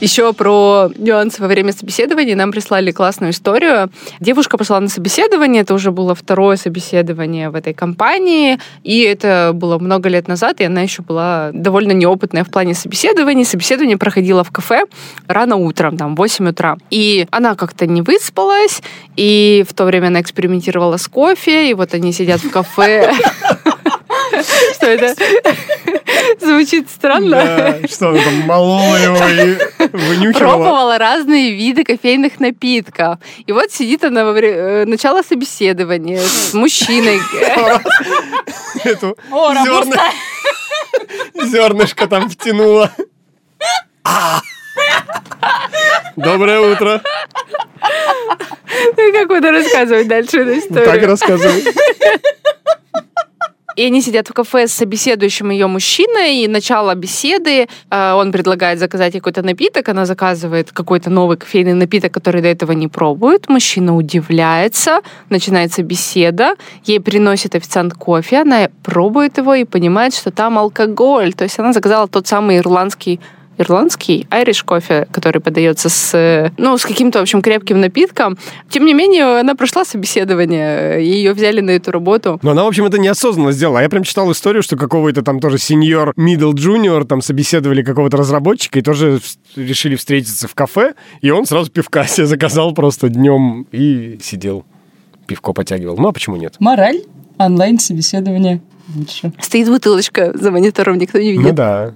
Еще 0.00 0.32
про 0.32 0.90
нюансы 0.96 1.42
во 1.42 1.48
время 1.48 1.72
собеседования 1.72 2.36
нам 2.36 2.52
прислали 2.52 2.92
классную 2.92 3.32
историю. 3.32 3.90
Девушка 4.20 4.56
пошла 4.56 4.78
на 4.78 4.88
собеседование, 4.88 5.62
это 5.62 5.74
уже 5.74 5.90
было 5.90 6.14
второе 6.14 6.56
собеседование 6.56 7.50
в 7.50 7.56
этой 7.56 7.74
компании, 7.74 8.60
и 8.84 9.00
это 9.00 9.50
было 9.52 9.78
много 9.78 10.08
лет 10.08 10.28
назад, 10.28 10.60
и 10.60 10.64
она 10.64 10.82
еще 10.82 11.02
была 11.02 11.50
довольно 11.52 11.90
неопытная 11.90 12.44
в 12.44 12.50
плане 12.50 12.74
собеседований. 12.74 13.44
Собеседование 13.44 13.98
проходило 13.98 14.44
в 14.44 14.52
кафе 14.52 14.84
рано 15.26 15.56
утром, 15.56 15.96
там, 15.96 16.14
в 16.14 16.18
8 16.18 16.48
утра. 16.50 16.76
И 16.90 17.26
она 17.32 17.56
как-то 17.56 17.88
не 17.88 18.02
выспалась, 18.02 18.82
и 19.16 19.64
в 19.68 19.74
то 19.74 19.84
время 19.84 20.08
она 20.08 20.20
экспериментировала 20.20 20.96
с 20.96 21.08
кофе, 21.08 21.70
и 21.70 21.74
вот 21.74 21.92
они 21.94 22.12
сидят 22.12 22.40
в 22.40 22.50
кафе. 22.50 23.12
Что 24.74 24.86
это? 24.86 25.14
Звучит 26.40 26.88
странно. 26.90 27.78
Да, 27.80 27.88
что 27.88 28.08
она 28.10 28.22
там 28.22 28.34
молола 28.40 28.96
его 28.96 29.16
и 29.16 29.88
вынюхивала. 29.92 30.54
Пробовала 30.54 30.98
разные 30.98 31.52
виды 31.52 31.84
кофейных 31.84 32.40
напитков. 32.40 33.18
И 33.46 33.52
вот 33.52 33.70
сидит 33.72 34.04
она 34.04 34.24
во 34.24 34.32
время 34.32 34.56
э, 34.56 34.84
начала 34.84 35.22
собеседования 35.22 36.20
с 36.20 36.52
мужчиной. 36.54 37.20
Эту 38.84 39.16
зернышко 41.34 42.06
там 42.06 42.28
втянула. 42.28 42.92
А. 44.04 44.40
Доброе 46.16 46.60
утро. 46.60 47.02
Ну, 48.96 49.12
Как 49.12 49.28
буду 49.28 49.50
рассказывать 49.50 50.08
дальше 50.08 50.40
эту 50.40 50.58
историю? 50.58 50.86
Так 50.86 51.02
рассказывай. 51.02 51.64
И 53.78 53.84
они 53.84 54.02
сидят 54.02 54.28
в 54.28 54.32
кафе 54.32 54.66
с 54.66 54.72
собеседующим 54.72 55.50
ее 55.50 55.68
мужчиной, 55.68 56.42
и 56.42 56.48
начало 56.48 56.96
беседы, 56.96 57.68
э, 57.90 58.12
он 58.12 58.32
предлагает 58.32 58.80
заказать 58.80 59.12
какой-то 59.12 59.42
напиток, 59.42 59.88
она 59.88 60.04
заказывает 60.04 60.72
какой-то 60.72 61.10
новый 61.10 61.36
кофейный 61.36 61.74
напиток, 61.74 62.12
который 62.12 62.42
до 62.42 62.48
этого 62.48 62.72
не 62.72 62.88
пробует. 62.88 63.48
Мужчина 63.48 63.94
удивляется, 63.94 65.00
начинается 65.30 65.84
беседа, 65.84 66.56
ей 66.86 66.98
приносит 66.98 67.54
официант 67.54 67.94
кофе, 67.94 68.38
она 68.38 68.68
пробует 68.82 69.38
его 69.38 69.54
и 69.54 69.64
понимает, 69.64 70.12
что 70.12 70.32
там 70.32 70.58
алкоголь. 70.58 71.32
То 71.32 71.44
есть 71.44 71.60
она 71.60 71.72
заказала 71.72 72.08
тот 72.08 72.26
самый 72.26 72.56
ирландский 72.56 73.20
ирландский 73.58 74.26
айриш 74.30 74.62
кофе, 74.62 75.06
который 75.12 75.40
подается 75.40 75.88
с, 75.88 76.52
ну, 76.56 76.78
с 76.78 76.84
каким-то, 76.84 77.18
в 77.18 77.22
общем, 77.22 77.42
крепким 77.42 77.80
напитком. 77.80 78.38
Тем 78.70 78.84
не 78.84 78.94
менее, 78.94 79.40
она 79.40 79.54
прошла 79.54 79.84
собеседование, 79.84 81.04
ее 81.04 81.32
взяли 81.32 81.60
на 81.60 81.72
эту 81.72 81.90
работу. 81.90 82.38
Но 82.42 82.52
она, 82.52 82.64
в 82.64 82.68
общем, 82.68 82.84
это 82.84 82.98
неосознанно 82.98 83.52
сделала. 83.52 83.80
А 83.80 83.82
Я 83.82 83.88
прям 83.88 84.04
читал 84.04 84.30
историю, 84.32 84.62
что 84.62 84.76
какого-то 84.76 85.22
там 85.22 85.40
тоже 85.40 85.58
сеньор, 85.58 86.12
middle 86.16 86.52
junior, 86.52 87.04
там 87.04 87.20
собеседовали 87.20 87.82
какого-то 87.82 88.16
разработчика 88.16 88.78
и 88.78 88.82
тоже 88.82 89.20
решили 89.56 89.96
встретиться 89.96 90.48
в 90.48 90.54
кафе, 90.54 90.94
и 91.20 91.30
он 91.30 91.46
сразу 91.46 91.70
пивка 91.70 92.06
себе 92.06 92.26
заказал 92.26 92.72
просто 92.72 93.08
днем 93.08 93.66
и 93.72 94.18
сидел. 94.22 94.64
Пивко 95.26 95.52
потягивал. 95.52 95.96
Ну, 95.98 96.08
а 96.08 96.12
почему 96.12 96.36
нет? 96.36 96.56
Мораль 96.58 97.02
онлайн-собеседование 97.38 98.60
лучше. 98.94 99.32
Стоит 99.40 99.68
бутылочка 99.68 100.32
за 100.34 100.50
монитором, 100.50 100.98
никто 100.98 101.18
не 101.18 101.32
видит. 101.32 101.44
Ну 101.44 101.52
да. 101.52 101.94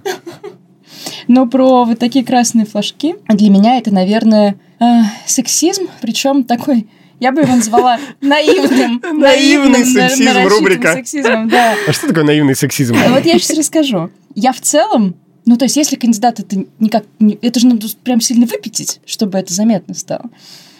Но 1.27 1.47
про 1.47 1.85
вот 1.85 1.99
такие 1.99 2.25
красные 2.25 2.65
флажки 2.65 3.15
для 3.27 3.49
меня 3.49 3.77
это, 3.77 3.93
наверное, 3.93 4.55
э, 4.79 4.83
сексизм, 5.25 5.87
причем 6.01 6.43
такой, 6.43 6.87
я 7.19 7.31
бы 7.31 7.41
его 7.41 7.55
назвала 7.55 7.99
наивным. 8.21 9.01
Наивный 9.19 9.85
сексизм, 9.85 10.47
рубрика. 10.47 10.93
Сексизмом, 10.93 11.49
да. 11.49 11.75
А 11.87 11.93
что 11.93 12.07
такое 12.07 12.23
наивный 12.23 12.55
сексизм? 12.55 12.95
А 12.95 13.09
Вот 13.09 13.25
я 13.25 13.37
сейчас 13.39 13.57
расскажу. 13.57 14.09
Я 14.35 14.51
в 14.51 14.61
целом, 14.61 15.15
ну, 15.45 15.57
то 15.57 15.65
есть, 15.65 15.77
если 15.77 15.95
кандидат 15.95 16.39
это 16.39 16.65
никак... 16.79 17.05
Это 17.41 17.59
же 17.59 17.67
надо 17.67 17.87
прям 18.03 18.19
сильно 18.21 18.45
выпятить, 18.45 18.99
чтобы 19.05 19.37
это 19.37 19.53
заметно 19.53 19.93
стало. 19.93 20.29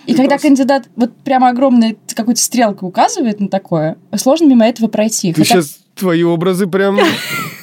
И 0.05 0.15
когда 0.15 0.37
кандидат 0.37 0.89
вот 0.95 1.15
прямо 1.23 1.49
огромной 1.49 1.97
какой-то 2.13 2.41
стрелкой 2.41 2.89
указывает 2.89 3.39
на 3.39 3.47
такое, 3.47 3.95
сложно 4.17 4.47
мимо 4.47 4.65
этого 4.65 4.87
пройти. 4.87 5.31
Ты 5.33 5.43
Хотя- 5.43 5.61
сейчас 5.61 5.77
твои 5.95 6.23
образы 6.23 6.67
прям 6.67 6.99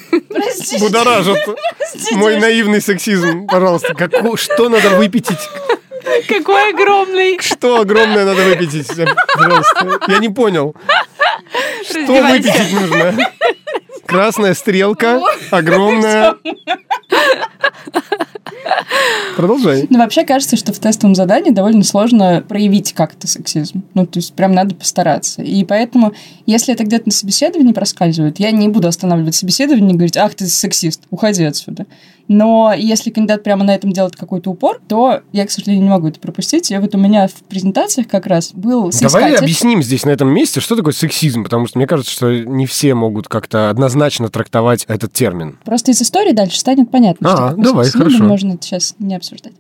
Простите. 0.60 2.14
Мой 2.16 2.38
наивный 2.38 2.80
сексизм. 2.80 3.46
Пожалуйста, 3.46 3.94
каку- 3.94 4.36
что 4.36 4.68
надо 4.68 4.90
выпятить? 4.90 5.38
Какой 6.28 6.70
огромный. 6.70 7.38
Что 7.40 7.80
огромное 7.80 8.24
надо 8.24 8.42
выпятить? 8.42 8.88
Пожалуйста. 9.34 10.00
Я 10.08 10.18
не 10.18 10.28
понял. 10.28 10.74
Что 11.84 12.06
выпятить 12.06 12.72
нужно? 12.72 13.14
Красная 14.10 14.54
стрелка, 14.54 15.20
огромная. 15.52 16.34
Продолжай. 19.36 19.86
Ну, 19.88 19.98
вообще 19.98 20.24
кажется, 20.24 20.56
что 20.56 20.72
в 20.72 20.80
тестовом 20.80 21.14
задании 21.14 21.50
довольно 21.50 21.84
сложно 21.84 22.44
проявить 22.46 22.92
как-то 22.92 23.28
сексизм. 23.28 23.84
Ну, 23.94 24.04
то 24.04 24.18
есть 24.18 24.34
прям 24.34 24.52
надо 24.52 24.74
постараться. 24.74 25.42
И 25.42 25.64
поэтому, 25.64 26.12
если 26.44 26.74
это 26.74 26.84
где-то 26.84 27.04
на 27.06 27.12
собеседовании 27.12 27.72
проскальзывает, 27.72 28.40
я 28.40 28.50
не 28.50 28.68
буду 28.68 28.88
останавливать 28.88 29.36
собеседование 29.36 29.90
и 29.90 29.94
говорить, 29.94 30.16
ах, 30.16 30.34
ты 30.34 30.46
сексист, 30.46 31.02
уходи 31.10 31.44
отсюда. 31.44 31.86
Но 32.30 32.72
если 32.72 33.10
кандидат 33.10 33.42
прямо 33.42 33.64
на 33.64 33.74
этом 33.74 33.90
делает 33.90 34.14
какой-то 34.14 34.50
упор, 34.50 34.80
то 34.86 35.22
я, 35.32 35.44
к 35.44 35.50
сожалению, 35.50 35.82
не 35.82 35.90
могу 35.90 36.06
это 36.06 36.20
пропустить. 36.20 36.70
И 36.70 36.78
вот 36.78 36.94
у 36.94 36.98
меня 36.98 37.26
в 37.26 37.34
презентациях 37.48 38.06
как 38.06 38.26
раз 38.26 38.52
был 38.54 38.82
Давай 38.82 38.92
соискатель. 38.92 39.36
объясним 39.38 39.82
здесь, 39.82 40.04
на 40.04 40.10
этом 40.10 40.28
месте, 40.28 40.60
что 40.60 40.76
такое 40.76 40.92
сексизм, 40.92 41.42
потому 41.42 41.66
что 41.66 41.76
мне 41.76 41.88
кажется, 41.88 42.12
что 42.12 42.32
не 42.32 42.66
все 42.66 42.94
могут 42.94 43.26
как-то 43.26 43.68
однозначно 43.68 44.28
трактовать 44.28 44.84
этот 44.86 45.12
термин. 45.12 45.58
Просто 45.64 45.90
из 45.90 46.00
истории 46.02 46.30
дальше 46.30 46.60
станет 46.60 46.88
понятно. 46.92 47.32
А, 47.32 47.50
что 47.50 47.60
давай, 47.60 47.86
сексизм, 47.86 48.04
хорошо. 48.04 48.22
Можно 48.22 48.58
сейчас 48.60 48.94
не 49.00 49.16
обсуждать. 49.16 49.54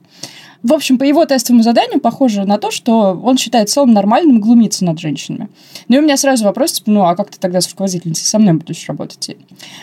В 0.62 0.72
общем, 0.74 0.98
по 0.98 1.04
его 1.04 1.24
тестовому 1.24 1.62
заданию 1.62 2.00
похоже 2.00 2.44
на 2.44 2.58
то, 2.58 2.70
что 2.70 3.18
он 3.22 3.38
считает 3.38 3.70
в 3.70 3.72
целом 3.72 3.92
нормальным 3.92 4.40
глумиться 4.40 4.84
над 4.84 4.98
женщинами. 4.98 5.48
Ну 5.88 5.96
и 5.96 5.98
у 6.00 6.02
меня 6.02 6.16
сразу 6.16 6.44
вопрос, 6.44 6.72
типа, 6.72 6.90
ну 6.90 7.04
а 7.04 7.16
как 7.16 7.30
ты 7.30 7.38
тогда 7.38 7.60
с 7.60 7.70
руководительницей 7.70 8.26
со 8.26 8.38
мной 8.38 8.54
будешь 8.54 8.86
работать? 8.86 9.30
И 9.30 9.36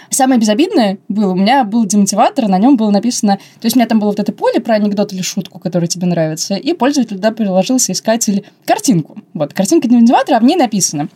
Самое 0.10 0.40
безобидное 0.40 1.00
было, 1.10 1.32
у 1.32 1.36
меня 1.36 1.64
был 1.64 1.86
демотиватор, 1.86 2.48
на 2.48 2.60
нем 2.60 2.78
было 2.78 2.92
написано, 2.92 3.38
то 3.60 3.66
есть 3.66 3.76
у 3.76 3.80
меня 3.80 3.88
там 3.88 4.00
было 4.00 4.10
вот 4.10 4.20
это 4.20 4.32
поле 4.32 4.60
про 4.60 4.76
анекдот 4.76 5.14
или 5.14 5.22
шутку, 5.22 5.60
которая 5.60 5.88
тебе 5.88 6.06
нравится, 6.06 6.56
и 6.56 6.74
пользователь 6.74 7.16
туда 7.16 7.32
приложил 7.32 7.80
соискатель 7.80 8.46
картинку. 8.66 9.18
Вот, 9.34 9.54
картинка 9.54 9.88
демотиватора, 9.88 10.38
а 10.38 10.40
в 10.40 10.44
ней 10.44 10.56
написано 10.56 11.10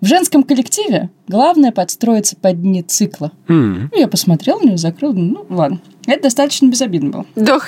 в 0.00 0.06
женском 0.06 0.42
коллективе 0.42 1.08
главное 1.28 1.72
подстроиться 1.72 2.36
под 2.36 2.60
дни 2.60 2.82
цикла. 2.82 3.32
М. 3.48 3.90
Ну, 3.92 3.98
я 3.98 4.08
посмотрел 4.08 4.60
на 4.60 4.66
нее, 4.66 4.76
закрыл, 4.76 5.14
ну, 5.14 5.46
ладно. 5.48 5.80
Это 6.06 6.24
достаточно 6.24 6.66
безобидно 6.66 7.10
было. 7.10 7.26
Да 7.36 7.58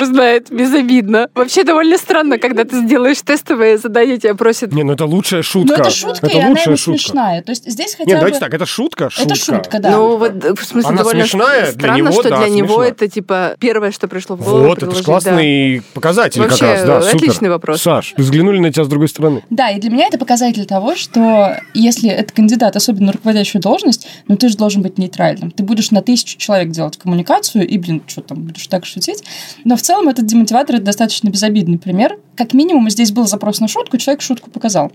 знает, 0.00 0.50
безобидно. 0.50 1.28
Вообще 1.34 1.64
довольно 1.64 1.98
странно, 1.98 2.38
когда 2.38 2.64
ты 2.64 2.80
сделаешь 2.84 3.20
тестовое 3.22 3.78
задание, 3.78 4.18
тебя 4.18 4.34
просят... 4.34 4.72
Не, 4.72 4.82
ну 4.82 4.92
это 4.92 5.06
лучшая 5.06 5.42
шутка. 5.42 5.76
Но 5.76 5.82
это 5.82 5.90
шутка, 5.90 6.26
Это 6.26 6.36
и 6.36 6.40
она 6.40 6.56
шутка. 6.56 6.76
смешная. 6.76 7.42
То 7.42 7.50
есть 7.50 7.70
здесь 7.70 7.94
хотя 7.94 8.04
Нет, 8.04 8.16
бы... 8.16 8.20
давайте 8.20 8.40
так, 8.40 8.54
это 8.54 8.66
шутка? 8.66 9.10
Это 9.18 9.34
шутка, 9.34 9.78
да. 9.78 9.90
Ну, 9.90 10.16
вот, 10.16 10.32
в 10.34 10.64
смысле, 10.64 10.88
Она 10.88 10.98
довольно 10.98 11.22
смешная? 11.22 11.62
Для 11.62 11.72
странно, 11.72 11.96
него, 11.96 12.12
что 12.12 12.28
да, 12.30 12.38
для 12.38 12.48
него 12.48 12.82
это, 12.82 13.08
типа, 13.08 13.56
первое, 13.58 13.92
что 13.92 14.08
пришло 14.08 14.36
в 14.36 14.44
голову. 14.44 14.66
Вот, 14.66 14.78
это 14.78 14.86
же 14.86 15.02
предложить, 15.02 15.06
да. 15.06 15.12
классный 15.12 15.82
показатель 15.94 16.40
Вообще, 16.40 16.58
как 16.58 16.68
раз. 16.68 16.84
Да, 16.84 17.02
супер. 17.02 17.16
отличный 17.16 17.48
вопрос. 17.48 17.82
Саш, 17.82 18.14
взглянули 18.16 18.58
на 18.58 18.72
тебя 18.72 18.84
с 18.84 18.88
другой 18.88 19.08
стороны. 19.08 19.42
Да, 19.50 19.70
и 19.70 19.80
для 19.80 19.90
меня 19.90 20.06
это 20.06 20.18
показатель 20.18 20.66
того, 20.66 20.96
что 20.96 21.56
если 21.74 22.10
это 22.10 22.32
кандидат, 22.32 22.76
особенно 22.76 23.06
на 23.06 23.12
руководящую 23.12 23.60
должность, 23.62 24.06
ну 24.28 24.36
ты 24.36 24.48
же 24.48 24.56
должен 24.56 24.82
быть 24.82 24.98
нейтральным. 24.98 25.50
Ты 25.50 25.62
будешь 25.62 25.90
на 25.90 26.02
тысячу 26.02 26.38
человек 26.38 26.70
делать 26.70 26.96
коммуникацию, 26.96 27.66
и, 27.66 27.78
блин, 27.78 28.02
что 28.06 28.22
там, 28.22 28.42
будешь 28.42 28.66
так 28.66 28.86
шутить. 28.86 29.22
Но 29.64 29.76
в 29.76 29.82
целом 29.84 30.08
этот 30.08 30.26
демотиватор— 30.26 30.76
это 30.76 30.86
достаточно 30.86 31.28
безобидный 31.28 31.78
пример. 31.78 32.18
Как 32.36 32.54
минимум 32.54 32.88
здесь 32.90 33.12
был 33.12 33.26
запрос 33.26 33.60
на 33.60 33.68
шутку, 33.68 33.98
человек 33.98 34.22
шутку 34.22 34.50
показал. 34.50 34.90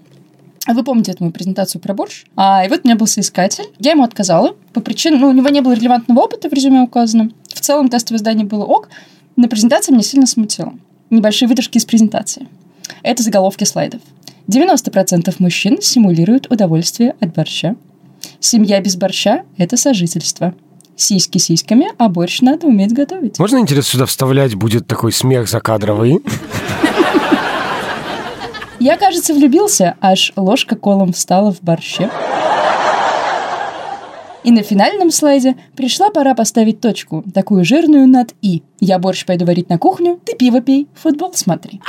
А 0.66 0.74
Вы 0.74 0.84
помните 0.84 1.12
эту 1.12 1.24
мою 1.24 1.34
презентацию 1.34 1.82
про 1.82 1.94
борщ? 1.94 2.26
А, 2.36 2.66
и 2.66 2.70
вот 2.70 2.82
у 2.84 2.88
меня 2.88 2.96
был 2.96 3.08
соискатель. 3.08 3.66
Я 3.80 3.92
ему 3.92 4.04
отказала 4.04 4.56
по 4.74 4.82
причине... 4.82 5.18
Ну, 5.18 5.30
у 5.30 5.32
него 5.32 5.50
не 5.50 5.62
было 5.62 5.74
релевантного 5.74 6.20
опыта 6.20 6.50
в 6.50 6.54
резюме 6.54 6.82
указано. 6.82 7.32
В 7.48 7.62
целом 7.62 7.90
тестовое 7.90 8.20
задание 8.20 8.46
было 8.46 8.66
ок. 8.66 8.90
На 9.36 9.48
презентации 9.48 9.92
меня 9.92 10.04
сильно 10.04 10.28
смутило. 10.28 10.74
Небольшие 11.10 11.48
выдержки 11.48 11.78
из 11.78 11.86
презентации. 11.86 12.48
Это 13.04 13.24
заголовки 13.24 13.64
слайдов. 13.64 14.02
90% 14.48 15.36
мужчин 15.40 15.82
симулируют 15.82 16.52
удовольствие 16.52 17.16
от 17.20 17.34
борща. 17.34 17.76
Семья 18.40 18.82
без 18.82 18.96
борща– 18.96 19.44
это 19.58 19.78
сожительство. 19.78 20.54
Сиськи 21.00 21.40
сиськами, 21.40 21.88
а 21.98 22.10
борщ 22.10 22.42
надо 22.42 22.68
уметь 22.68 22.92
готовить. 22.92 23.40
Можно, 23.40 23.60
интересно, 23.60 23.92
сюда 23.92 24.06
вставлять 24.06 24.56
будет 24.56 24.86
такой 24.86 25.14
смех 25.14 25.48
закадровый? 25.48 26.20
Я, 28.80 28.98
кажется, 28.98 29.34
влюбился, 29.34 29.96
аж 30.02 30.34
ложка 30.36 30.76
колом 30.76 31.14
встала 31.14 31.54
в 31.54 31.62
борще. 31.62 32.10
И 34.44 34.52
на 34.52 34.62
финальном 34.62 35.12
слайде 35.12 35.56
пришла 35.76 36.10
пора 36.10 36.34
поставить 36.34 36.82
точку, 36.82 37.24
такую 37.34 37.64
жирную 37.64 38.08
над 38.08 38.34
«и». 38.42 38.64
Я 38.80 39.00
борщ 39.00 39.26
пойду 39.26 39.46
варить 39.46 39.70
на 39.70 39.78
кухню, 39.78 40.20
ты 40.26 40.36
пиво 40.36 40.60
пей, 40.62 40.88
футбол 40.96 41.34
смотри. 41.34 41.82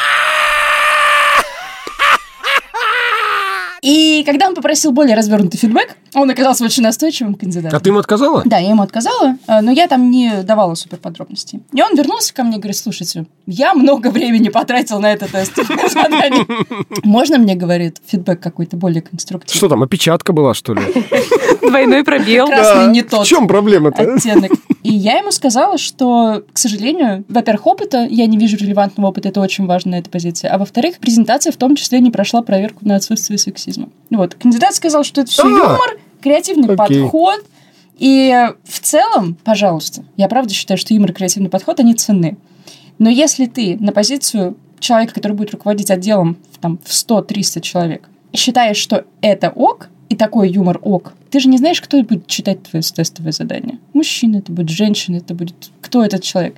И 3.82 4.22
когда 4.26 4.46
он 4.48 4.54
попросил 4.54 4.92
более 4.92 5.16
развернутый 5.16 5.58
фидбэк, 5.58 5.96
он 6.14 6.28
оказался 6.28 6.64
очень 6.64 6.82
настойчивым 6.82 7.34
кандидатом. 7.34 7.76
А 7.76 7.80
ты 7.80 7.90
ему 7.90 7.98
отказала? 7.98 8.42
Да, 8.44 8.58
я 8.58 8.70
ему 8.70 8.82
отказала, 8.82 9.36
э, 9.46 9.60
но 9.60 9.70
я 9.70 9.88
там 9.88 10.10
не 10.10 10.42
давала 10.42 10.74
супер 10.74 10.98
подробностей. 10.98 11.60
И 11.72 11.82
он 11.82 11.96
вернулся 11.96 12.34
ко 12.34 12.42
мне 12.42 12.56
и 12.56 12.60
говорит, 12.60 12.76
слушайте, 12.76 13.26
я 13.46 13.72
много 13.74 14.08
времени 14.10 14.48
потратил 14.48 15.00
на 15.00 15.12
это 15.12 15.30
тестовое 15.30 15.88
задание. 15.88 16.46
Можно 17.04 17.38
мне, 17.38 17.54
говорит, 17.54 17.98
фидбэк 18.06 18.40
какой-то 18.40 18.76
более 18.76 19.02
конструктивный? 19.02 19.56
Что 19.56 19.68
там, 19.68 19.82
опечатка 19.82 20.32
была, 20.32 20.52
что 20.52 20.74
ли? 20.74 20.82
Двойной 21.62 22.04
пробел. 22.04 22.46
Красный 22.48 22.92
не 22.92 23.02
тот 23.02 23.24
В 23.24 23.28
чем 23.28 23.48
проблема-то? 23.48 24.14
оттенок. 24.14 24.52
И 24.82 24.92
я 24.92 25.18
ему 25.18 25.30
сказала, 25.30 25.76
что, 25.76 26.42
к 26.52 26.58
сожалению, 26.58 27.24
во-первых, 27.28 27.66
опыта, 27.66 28.06
я 28.08 28.26
не 28.26 28.38
вижу 28.38 28.56
релевантного 28.56 29.08
опыта, 29.08 29.28
это 29.28 29.40
очень 29.40 29.66
важно 29.66 29.92
на 29.92 29.98
этой 29.98 30.08
позиции, 30.08 30.48
а 30.48 30.56
во-вторых, 30.56 30.98
презентация 30.98 31.52
в 31.52 31.56
том 31.56 31.76
числе 31.76 32.00
не 32.00 32.10
прошла 32.10 32.42
проверку 32.42 32.86
на 32.86 32.96
отсутствие 32.96 33.38
сексизма. 33.38 33.90
Вот. 34.10 34.34
Кандидат 34.34 34.74
сказал, 34.74 35.04
что 35.04 35.20
это 35.20 35.30
все 35.30 35.48
юмор, 35.48 35.98
креативный 36.22 36.76
подход, 36.76 37.44
и 37.98 38.48
в 38.64 38.80
целом, 38.80 39.36
пожалуйста, 39.44 40.02
я 40.16 40.26
правда 40.28 40.54
считаю, 40.54 40.78
что 40.78 40.94
юмор 40.94 41.10
и 41.10 41.14
креативный 41.14 41.50
подход, 41.50 41.80
они 41.80 41.94
ценны. 41.94 42.38
Но 42.98 43.10
если 43.10 43.44
ты 43.44 43.76
на 43.78 43.92
позицию 43.92 44.56
человека, 44.78 45.12
который 45.12 45.32
будет 45.32 45.50
руководить 45.50 45.90
отделом 45.90 46.38
в, 46.52 46.58
там, 46.58 46.78
в 46.82 46.90
100-300 46.90 47.60
человек, 47.60 48.08
считаешь, 48.32 48.78
что 48.78 49.04
это 49.20 49.50
ок, 49.50 49.90
и 50.10 50.16
такой 50.16 50.50
юмор 50.50 50.78
ок, 50.82 51.14
ты 51.30 51.40
же 51.40 51.48
не 51.48 51.56
знаешь, 51.56 51.80
кто 51.80 52.02
будет 52.02 52.26
читать 52.26 52.62
твое 52.64 52.82
тестовое 52.82 53.32
задание. 53.32 53.78
Мужчина 53.94 54.38
это 54.38 54.52
будет, 54.52 54.68
женщина 54.68 55.16
это 55.16 55.34
будет, 55.34 55.70
кто 55.80 56.04
этот 56.04 56.22
человек. 56.22 56.56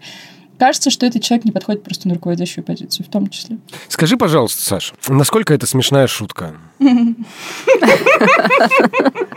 Кажется, 0.59 0.91
что 0.91 1.07
этот 1.07 1.23
человек 1.23 1.45
не 1.45 1.53
подходит 1.53 1.83
просто 1.83 2.09
на 2.09 2.15
руководящую 2.15 2.65
позицию, 2.65 3.05
в 3.05 3.11
том 3.11 3.29
числе. 3.29 3.59
Скажи, 3.89 4.17
пожалуйста, 4.17 4.63
Саш, 4.63 4.95
насколько 5.09 5.53
это 5.53 5.67
смешная 5.67 6.07
шутка? 6.07 6.55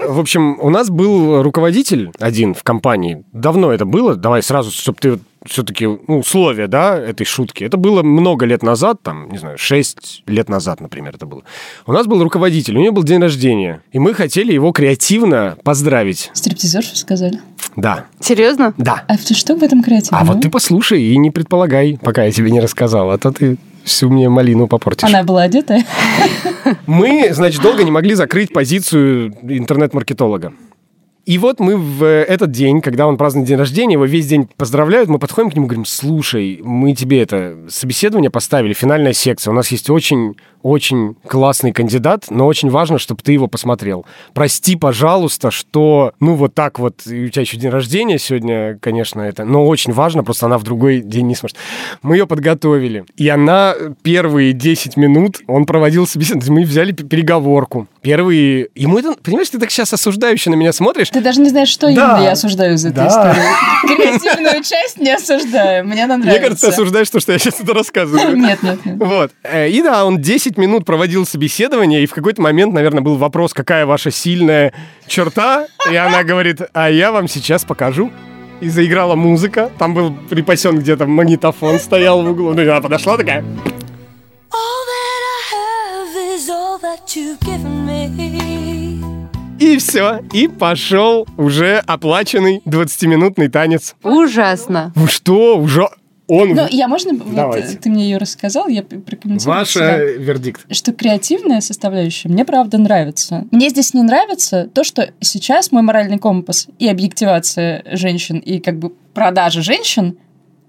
В 0.07 0.20
общем, 0.20 0.59
у 0.61 0.70
нас 0.70 0.89
был 0.89 1.41
руководитель 1.41 2.11
один 2.20 2.53
в 2.53 2.63
компании. 2.63 3.26
Давно 3.34 3.72
это 3.72 3.86
было. 3.86 4.16
Давай 4.16 4.43
сразу, 4.43 4.72
чтобы 4.72 4.97
ты 4.99 5.20
все-таки, 5.45 5.85
ну, 5.85 6.19
условия, 6.19 6.67
да, 6.67 6.97
этой 6.97 7.25
шутки. 7.25 7.63
Это 7.63 7.77
было 7.77 8.03
много 8.03 8.45
лет 8.45 8.63
назад, 8.63 9.01
там, 9.01 9.29
не 9.31 9.37
знаю, 9.37 9.57
6 9.57 10.23
лет 10.27 10.49
назад, 10.49 10.81
например, 10.81 11.15
это 11.15 11.25
было. 11.25 11.43
У 11.85 11.91
нас 11.91 12.07
был 12.07 12.21
руководитель, 12.23 12.77
у 12.77 12.81
него 12.81 12.93
был 12.93 13.03
день 13.03 13.21
рождения, 13.21 13.81
и 13.91 13.99
мы 13.99 14.13
хотели 14.13 14.51
его 14.53 14.71
креативно 14.71 15.57
поздравить. 15.63 16.31
Стриптизершу 16.33 16.95
сказали. 16.95 17.39
Да, 17.75 18.05
Серьезно? 18.19 18.73
да. 18.77 19.03
А 19.07 19.17
ты 19.17 19.33
что 19.33 19.55
в 19.55 19.63
этом 19.63 19.83
креативном? 19.83 20.21
А 20.21 20.25
вот 20.25 20.41
ты 20.41 20.49
послушай 20.49 21.01
и 21.01 21.17
не 21.17 21.29
предполагай, 21.29 21.99
пока 22.01 22.23
я 22.23 22.31
тебе 22.31 22.49
не 22.51 22.61
рассказал, 22.61 23.11
а 23.11 23.17
то 23.17 23.31
ты 23.31 23.57
всю 23.83 24.09
мне 24.09 24.29
малину 24.29 24.67
попортишь. 24.67 25.07
Она 25.07 25.23
была 25.23 25.43
одетая? 25.43 25.85
Мы, 26.87 27.29
значит, 27.33 27.61
долго 27.61 27.83
не 27.83 27.91
могли 27.91 28.15
закрыть 28.15 28.51
позицию 28.51 29.35
интернет-маркетолога. 29.43 30.53
И 31.26 31.39
вот 31.39 31.59
мы 31.59 31.76
в 31.76 32.05
этот 32.05 32.51
день, 32.51 32.82
когда 32.82 33.07
он 33.07 33.17
празднует 33.17 33.47
день 33.47 33.57
рождения, 33.57 33.93
его 33.93 34.05
весь 34.05 34.28
день 34.28 34.47
поздравляют, 34.57 35.09
мы 35.09 35.17
подходим 35.17 35.49
к 35.49 35.55
нему 35.55 35.65
и 35.65 35.69
говорим, 35.69 35.86
слушай, 35.86 36.61
мы 36.63 36.93
тебе 36.93 37.21
это 37.21 37.57
собеседование 37.67 38.30
поставили, 38.30 38.73
финальная 38.73 39.13
секция, 39.13 39.51
у 39.51 39.55
нас 39.55 39.69
есть 39.69 39.89
очень 39.89 40.36
очень 40.66 41.16
классный 41.28 41.72
кандидат, 41.72 42.26
но 42.32 42.47
очень 42.47 42.72
важно, 42.72 42.97
чтобы 42.97 43.22
ты 43.22 43.34
его 43.34 43.47
посмотрел. 43.47 44.03
Прости, 44.34 44.76
пожалуйста, 44.76 45.51
что, 45.51 46.13
ну, 46.20 46.34
вот 46.34 46.55
так 46.55 46.80
вот, 46.80 47.05
и 47.05 47.26
у 47.26 47.30
тебя 47.30 47.41
еще 47.43 47.57
день 47.57 47.70
рождения 47.70 48.18
сегодня, 48.18 48.80
конечно, 48.82 49.22
это, 49.22 49.45
но 49.45 49.63
очень 49.68 49.93
важно, 49.93 50.24
просто 50.24 50.47
она 50.47 50.57
в 50.57 50.63
другой 50.63 51.01
день 51.01 51.28
не 51.28 51.36
сможет. 51.36 51.55
Мы 52.01 52.16
ее 52.16 52.26
подготовили, 52.26 53.05
и 53.16 53.30
она 53.30 53.76
первые 54.01 54.53
10 54.53 54.97
минут, 54.97 55.38
он 55.45 55.68
проводил 55.68 56.07
собеседование, 56.07 56.51
мы 56.51 56.63
взяли 56.66 56.93
переговорку. 56.93 57.88
Первые... 58.01 58.70
Ему 58.74 58.97
это... 58.97 59.13
Понимаешь, 59.24 59.49
ты 59.49 59.59
так 59.59 59.70
сейчас 59.70 59.93
осуждающе 59.93 60.49
на 60.49 60.55
меня 60.55 60.74
смотришь. 60.74 61.09
Ты 61.11 61.22
даже 61.22 61.41
не 61.41 61.49
знаешь, 61.49 61.70
что 61.70 61.93
Да. 61.93 62.20
я 62.24 62.32
осуждаю 62.32 62.76
этой 62.76 62.91
Да. 62.91 63.07
истории. 63.07 63.95
Креативную 63.95 64.63
часть 64.63 64.97
не 64.99 65.11
осуждаю. 65.11 65.86
Мне 65.86 66.03
она 66.05 66.18
Мне 66.18 66.26
нравится. 66.26 66.43
кажется, 66.43 66.68
ты 66.68 66.74
осуждаешь 66.74 67.09
то, 67.09 67.20
что 67.20 67.32
я 67.34 67.39
сейчас 67.39 67.59
это 67.59 67.74
рассказываю. 67.74 68.36
Нет, 68.38 68.61
нет, 68.63 68.84
нет. 68.86 68.95
Вот. 68.99 69.32
Э, 69.43 69.70
И 69.70 69.82
да, 69.82 70.05
он 70.05 70.20
10 70.22 70.54
минут 70.57 70.85
проводил 70.85 71.25
собеседование, 71.25 72.03
и 72.03 72.07
в 72.07 72.13
какой-то 72.13 72.41
момент, 72.41 72.73
наверное, 72.73 73.01
был 73.01 73.15
вопрос, 73.15 73.53
какая 73.53 73.85
ваша 73.85 74.11
сильная 74.11 74.73
черта, 75.07 75.67
и 75.91 75.95
она 75.95 76.23
говорит, 76.23 76.61
а 76.73 76.89
я 76.89 77.11
вам 77.11 77.27
сейчас 77.27 77.65
покажу. 77.65 78.11
И 78.61 78.69
заиграла 78.69 79.15
музыка, 79.15 79.69
там 79.77 79.93
был 79.93 80.15
припасен 80.29 80.79
где-то 80.79 81.05
магнитофон, 81.05 81.77
стоял 81.77 82.23
в 82.23 82.29
углу. 82.29 82.53
Ну, 82.53 82.61
и 82.61 82.67
она 82.67 82.79
подошла 82.81 83.17
такая, 83.17 83.43
и 89.59 89.77
все. 89.77 90.19
И 90.33 90.47
пошел 90.47 91.27
уже 91.37 91.77
оплаченный 91.77 92.61
20-минутный 92.65 93.47
танец. 93.49 93.95
Ужасно. 94.03 94.93
Что? 95.09 95.57
Уже... 95.57 95.87
Он... 96.28 96.49
Ну, 96.55 96.67
я 96.69 96.88
можно... 96.88 97.13
вот, 97.13 97.36
Давайте. 97.36 97.78
ты 97.78 97.89
мне 97.89 98.05
ее 98.05 98.17
рассказал, 98.17 98.67
я 98.67 98.82
прокомментирую. 98.82 99.57
Ваш 99.57 99.69
себя. 99.69 99.99
э, 99.99 100.17
вердикт. 100.17 100.65
что 100.73 100.91
креативная 100.91 101.61
составляющая 101.61 102.30
мне 102.30 102.45
правда 102.45 102.78
нравится. 102.78 103.45
Мне 103.51 103.69
здесь 103.69 103.93
не 103.93 104.01
нравится 104.01 104.67
то, 104.73 104.84
что 104.84 105.11
сейчас 105.21 105.71
мой 105.71 105.84
моральный 105.84 106.17
компас 106.17 106.67
и 106.80 106.88
объективация 106.88 107.84
женщин, 107.91 108.39
и 108.39 108.59
как 108.59 108.80
бы 108.80 108.91
продажа 109.13 109.61
женщин 109.61 110.17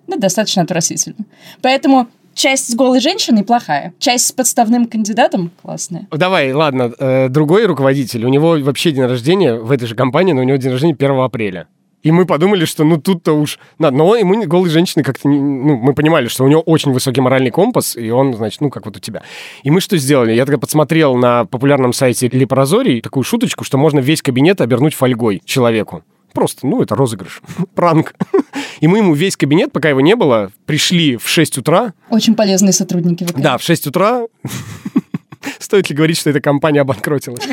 ну, 0.07 0.19
достаточно 0.19 0.63
отвратительно. 0.63 1.25
Поэтому 1.63 2.09
часть 2.35 2.71
с 2.71 2.75
голой 2.75 3.01
женщиной 3.01 3.43
плохая, 3.43 3.95
часть 3.99 4.27
с 4.27 4.33
подставным 4.33 4.87
кандидатом 4.87 5.51
классная. 5.63 6.07
Давай, 6.11 6.53
ладно, 6.53 6.93
э, 6.99 7.29
другой 7.29 7.67
руководитель, 7.67 8.25
у 8.25 8.29
него 8.29 8.57
вообще 8.61 8.93
день 8.93 9.05
рождения 9.05 9.55
в 9.55 9.73
этой 9.73 9.89
же 9.89 9.95
компании, 9.95 10.33
но 10.33 10.43
у 10.43 10.45
него 10.45 10.59
день 10.59 10.71
рождения 10.71 10.95
1 10.95 11.11
апреля. 11.21 11.67
И 12.03 12.13
мы 12.13 12.25
подумали, 12.25 12.65
что 12.67 12.85
ну 12.85 12.99
тут-то 13.01 13.33
уж... 13.33 13.59
надо. 13.79 13.97
Но 13.97 14.15
ему 14.17 14.35
не- 14.35 14.47
голой 14.47 14.71
женщины 14.71 15.03
как-то... 15.03 15.29
не- 15.29 15.41
Ну, 15.41 15.77
мы 15.77 15.93
понимали, 15.93 16.29
что 16.29 16.45
у 16.45 16.49
него 16.49 16.61
очень 16.61 16.93
высокий 16.93 17.21
моральный 17.21 17.51
компас, 17.51 17.97
и 17.97 18.11
он, 18.11 18.35
значит, 18.35 18.61
ну, 18.61 18.71
как 18.71 18.87
вот 18.87 18.97
у 18.97 19.01
тебя. 19.01 19.23
И 19.65 19.71
мы 19.71 19.81
что 19.81 19.97
сделали? 19.97 20.33
Я 20.33 20.45
тогда 20.47 20.59
подсмотрел 20.59 21.17
на 21.17 21.45
популярном 21.47 21.93
сайте 21.93 22.29
Липрозорий 22.29 23.01
такую 23.01 23.25
шуточку, 23.25 23.65
что 23.65 23.77
можно 23.79 23.99
весь 23.99 24.23
кабинет 24.23 24.61
обернуть 24.61 24.95
фольгой 24.95 25.43
человеку. 25.45 26.03
Просто, 26.33 26.67
ну, 26.67 26.83
это 26.83 26.95
розыгрыш, 26.95 27.41
пранк. 27.75 28.15
И 28.81 28.87
мы 28.87 28.99
ему 28.99 29.15
весь 29.15 29.37
кабинет, 29.37 29.73
пока 29.73 29.89
его 29.89 30.01
не 30.03 30.15
было, 30.17 30.51
пришли 30.67 31.17
в 31.17 31.27
6 31.29 31.59
утра, 31.59 31.93
Очень 32.11 32.35
полезные 32.37 32.73
сотрудники. 32.75 33.25
ВК. 33.25 33.37
да, 33.39 33.57
в 33.59 33.63
6 33.63 33.87
утра. 33.89 34.27
Стоит 35.59 35.91
ли 35.91 35.97
говорить, 35.97 36.19
что 36.19 36.31
эта 36.31 36.41
компания 36.41 36.81
обанкротилась? 36.81 37.45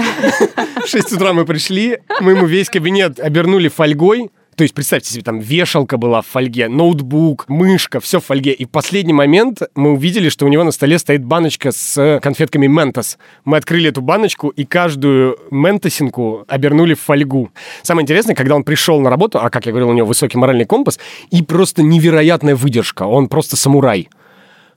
В 0.84 0.88
6 0.88 1.14
утра 1.14 1.34
мы 1.34 1.46
пришли, 1.46 2.00
мы 2.22 2.32
ему 2.32 2.46
весь 2.46 2.70
кабинет 2.70 3.20
обернули 3.20 3.68
фольгой. 3.70 4.30
То 4.56 4.62
есть, 4.64 4.76
представьте 4.76 5.12
себе, 5.12 5.24
там 5.24 5.40
вешалка 5.40 5.98
была 5.98 6.22
в 6.22 6.28
фольге, 6.28 6.68
ноутбук, 6.68 7.46
мышка, 7.48 8.00
все 8.00 8.20
в 8.20 8.26
фольге. 8.26 8.52
И 8.52 8.66
в 8.66 8.70
последний 8.70 9.14
момент 9.14 9.64
мы 9.74 9.94
увидели, 9.94 10.30
что 10.30 10.46
у 10.46 10.48
него 10.48 10.64
на 10.64 10.72
столе 10.72 11.00
стоит 11.00 11.26
баночка 11.26 11.72
с 11.72 12.20
конфетками 12.22 12.68
Ментос. 12.68 13.18
Мы 13.46 13.58
открыли 13.58 13.90
эту 13.90 14.04
баночку 14.04 14.50
и 14.50 14.64
каждую 14.64 15.40
ментосинку 15.50 16.46
обернули 16.48 16.94
в 16.94 17.00
фольгу. 17.00 17.50
Самое 17.82 18.04
интересное, 18.04 18.36
когда 18.36 18.56
он 18.56 18.64
пришел 18.64 19.02
на 19.02 19.10
работу, 19.10 19.40
а, 19.42 19.50
как 19.50 19.66
я 19.66 19.72
говорил, 19.72 19.90
у 19.90 19.94
него 19.94 20.06
высокий 20.06 20.38
моральный 20.38 20.66
компас, 20.66 21.00
и 21.32 21.42
просто 21.42 21.82
невероятная 21.82 22.56
выдержка. 22.56 23.04
Он 23.04 23.30
просто 23.30 23.56
самурай 23.56 24.08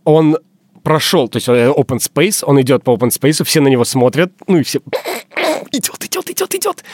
он 0.07 0.39
прошел, 0.87 1.27
то 1.27 1.39
есть 1.39 1.49
э, 1.49 1.69
open 1.69 1.99
space, 1.99 2.45
он 2.45 2.61
идет 2.61 2.85
по 2.85 2.95
open 2.95 3.09
space, 3.09 3.43
все 3.43 3.61
на 3.61 3.67
него 3.67 3.85
смотрят, 3.85 4.33
ну 4.47 4.59
и 4.59 4.63
все 4.63 4.79
идет, 5.73 6.05
идет, 6.05 6.31
идет, 6.31 6.55
идет. 6.55 6.85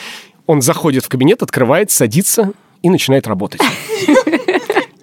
Он 0.47 0.63
заходит 0.63 1.05
в 1.05 1.09
кабинет, 1.09 1.43
открывает, 1.43 1.91
садится 1.91 2.53
и 2.81 2.89
начинает 2.89 3.27
работать. 3.27 3.61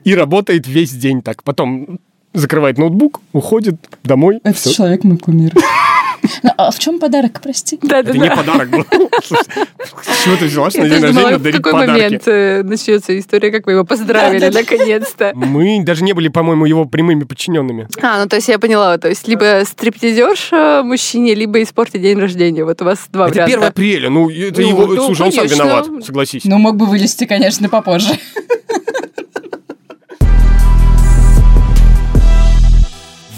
И 0.02 0.14
работает 0.14 0.66
весь 0.66 0.90
день 0.90 1.22
так. 1.22 1.44
Потом 1.44 2.00
закрывает 2.32 2.78
ноутбук, 2.78 3.20
уходит 3.32 3.76
домой. 4.02 4.40
Всё. 4.54 4.72
человек 4.72 5.04
мой 5.04 5.18
кумир. 5.18 5.52
Ну, 6.42 6.50
а 6.56 6.70
в 6.70 6.78
чем 6.78 6.98
подарок, 6.98 7.40
прости? 7.42 7.78
Это 7.82 8.16
не 8.16 8.30
подарок 8.30 8.70
был. 8.70 8.84
Слушай, 9.22 9.44
С 10.02 10.24
чего 10.24 10.36
ты 10.36 10.44
взяла, 10.46 10.70
что 10.70 10.80
на 10.82 10.88
день 10.88 11.02
рождения 11.02 11.36
в 11.36 11.42
дарить 11.42 11.56
какой 11.56 11.72
подарки? 11.72 12.02
момент 12.02 12.22
э, 12.26 12.62
начнется 12.62 13.18
история, 13.18 13.50
как 13.50 13.66
вы 13.66 13.72
его 13.72 13.84
поздравили, 13.84 14.46
наконец-то. 14.48 15.32
Мы 15.34 15.82
даже 15.84 16.04
не 16.04 16.12
были, 16.12 16.28
по-моему, 16.28 16.66
его 16.66 16.84
прямыми 16.84 17.24
подчиненными. 17.24 17.88
А, 18.02 18.22
ну 18.22 18.28
то 18.28 18.36
есть 18.36 18.48
я 18.48 18.58
поняла, 18.58 18.98
то 18.98 19.08
есть 19.08 19.26
либо 19.28 19.62
стриптизерша 19.64 20.82
мужчине, 20.84 21.34
либо 21.34 21.62
испортить 21.62 22.02
день 22.02 22.18
рождения. 22.18 22.64
Вот 22.64 22.80
у 22.82 22.84
вас 22.84 23.06
два 23.10 23.26
Это 23.28 23.34
варианта. 23.42 23.56
1 23.56 23.68
апреля, 23.68 24.10
ну 24.10 24.30
это 24.30 24.60
Ну, 24.60 24.68
его, 24.68 24.86
ну, 24.86 25.04
слушай, 25.06 25.22
он 25.22 25.32
сам 25.32 25.46
виноват, 25.46 25.86
согласись. 26.04 26.44
Ну, 26.44 26.58
мог 26.58 26.76
бы 26.76 26.86
вылезти, 26.86 27.24
конечно, 27.26 27.68
попозже. 27.68 28.14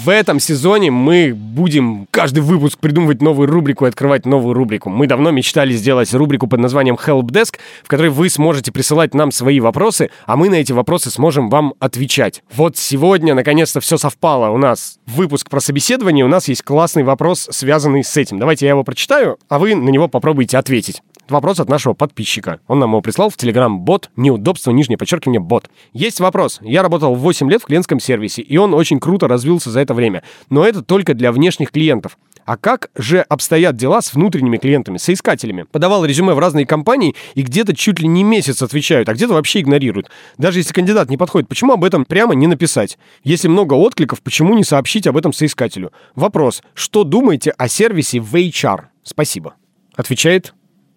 В 0.03 0.09
этом 0.09 0.41
сезоне 0.41 0.91
мы 0.91 1.33
будем 1.33 2.07
каждый 2.11 2.41
выпуск 2.41 2.77
придумывать 2.77 3.21
новую 3.21 3.47
рубрику 3.47 3.85
и 3.85 3.87
открывать 3.87 4.25
новую 4.25 4.53
рубрику. 4.53 4.89
Мы 4.89 5.07
давно 5.07 5.31
мечтали 5.31 5.71
сделать 5.71 6.13
рубрику 6.13 6.45
под 6.47 6.59
названием 6.59 6.95
Help 6.95 7.27
Desk, 7.27 7.55
в 7.85 7.87
которой 7.87 8.09
вы 8.09 8.29
сможете 8.29 8.73
присылать 8.73 9.13
нам 9.13 9.31
свои 9.31 9.61
вопросы, 9.61 10.09
а 10.25 10.35
мы 10.35 10.49
на 10.49 10.55
эти 10.55 10.73
вопросы 10.73 11.09
сможем 11.09 11.49
вам 11.49 11.73
отвечать. 11.79 12.43
Вот 12.53 12.75
сегодня, 12.75 13.33
наконец-то, 13.33 13.79
все 13.79 13.97
совпало. 13.97 14.49
У 14.49 14.57
нас 14.57 14.99
выпуск 15.07 15.49
про 15.49 15.61
собеседование, 15.61 16.25
у 16.25 16.27
нас 16.27 16.49
есть 16.49 16.63
классный 16.63 17.03
вопрос, 17.03 17.47
связанный 17.51 18.03
с 18.03 18.17
этим. 18.17 18.39
Давайте 18.39 18.65
я 18.65 18.71
его 18.71 18.83
прочитаю, 18.83 19.37
а 19.47 19.57
вы 19.57 19.73
на 19.73 19.87
него 19.87 20.09
попробуйте 20.09 20.57
ответить. 20.57 21.01
Вопрос 21.29 21.59
от 21.59 21.69
нашего 21.69 21.93
подписчика. 21.93 22.59
Он 22.67 22.79
нам 22.79 22.91
его 22.91 23.01
прислал 23.01 23.29
в 23.29 23.37
Telegram 23.37 23.69
бот 23.69 24.09
неудобство, 24.17 24.71
нижнее 24.71 24.97
подчеркивание, 24.97 25.39
бот. 25.39 25.69
Есть 25.93 26.19
вопрос. 26.19 26.59
Я 26.61 26.81
работал 26.81 27.15
8 27.15 27.49
лет 27.49 27.61
в 27.61 27.65
клиентском 27.65 27.99
сервисе, 27.99 28.41
и 28.41 28.57
он 28.57 28.73
очень 28.73 28.99
круто 28.99 29.27
развился 29.27 29.69
за 29.71 29.79
это 29.79 29.93
время. 29.93 30.23
Но 30.49 30.65
это 30.65 30.81
только 30.81 31.13
для 31.13 31.31
внешних 31.31 31.71
клиентов. 31.71 32.17
А 32.45 32.57
как 32.57 32.89
же 32.95 33.21
обстоят 33.21 33.77
дела 33.77 34.01
с 34.01 34.13
внутренними 34.13 34.57
клиентами, 34.57 34.97
соискателями? 34.97 35.63
Подавал 35.63 36.03
резюме 36.03 36.33
в 36.33 36.39
разные 36.39 36.65
компании, 36.65 37.15
и 37.35 37.41
где-то 37.41 37.73
чуть 37.73 38.01
ли 38.01 38.07
не 38.07 38.23
месяц 38.23 38.61
отвечают, 38.61 39.07
а 39.07 39.13
где-то 39.13 39.33
вообще 39.33 39.61
игнорируют. 39.61 40.09
Даже 40.37 40.59
если 40.59 40.73
кандидат 40.73 41.09
не 41.09 41.15
подходит, 41.15 41.47
почему 41.47 41.71
об 41.71 41.85
этом 41.85 42.03
прямо 42.03 42.35
не 42.35 42.47
написать? 42.47 42.97
Если 43.23 43.47
много 43.47 43.75
откликов, 43.75 44.21
почему 44.21 44.55
не 44.55 44.65
сообщить 44.65 45.07
об 45.07 45.15
этом 45.15 45.31
соискателю? 45.31 45.93
Вопрос. 46.15 46.61
Что 46.73 47.05
думаете 47.05 47.51
о 47.51 47.69
сервисе 47.69 48.19
в 48.19 48.35
HR? 48.35 48.87
Спасибо. 49.03 49.55
Отвечает 49.95 50.53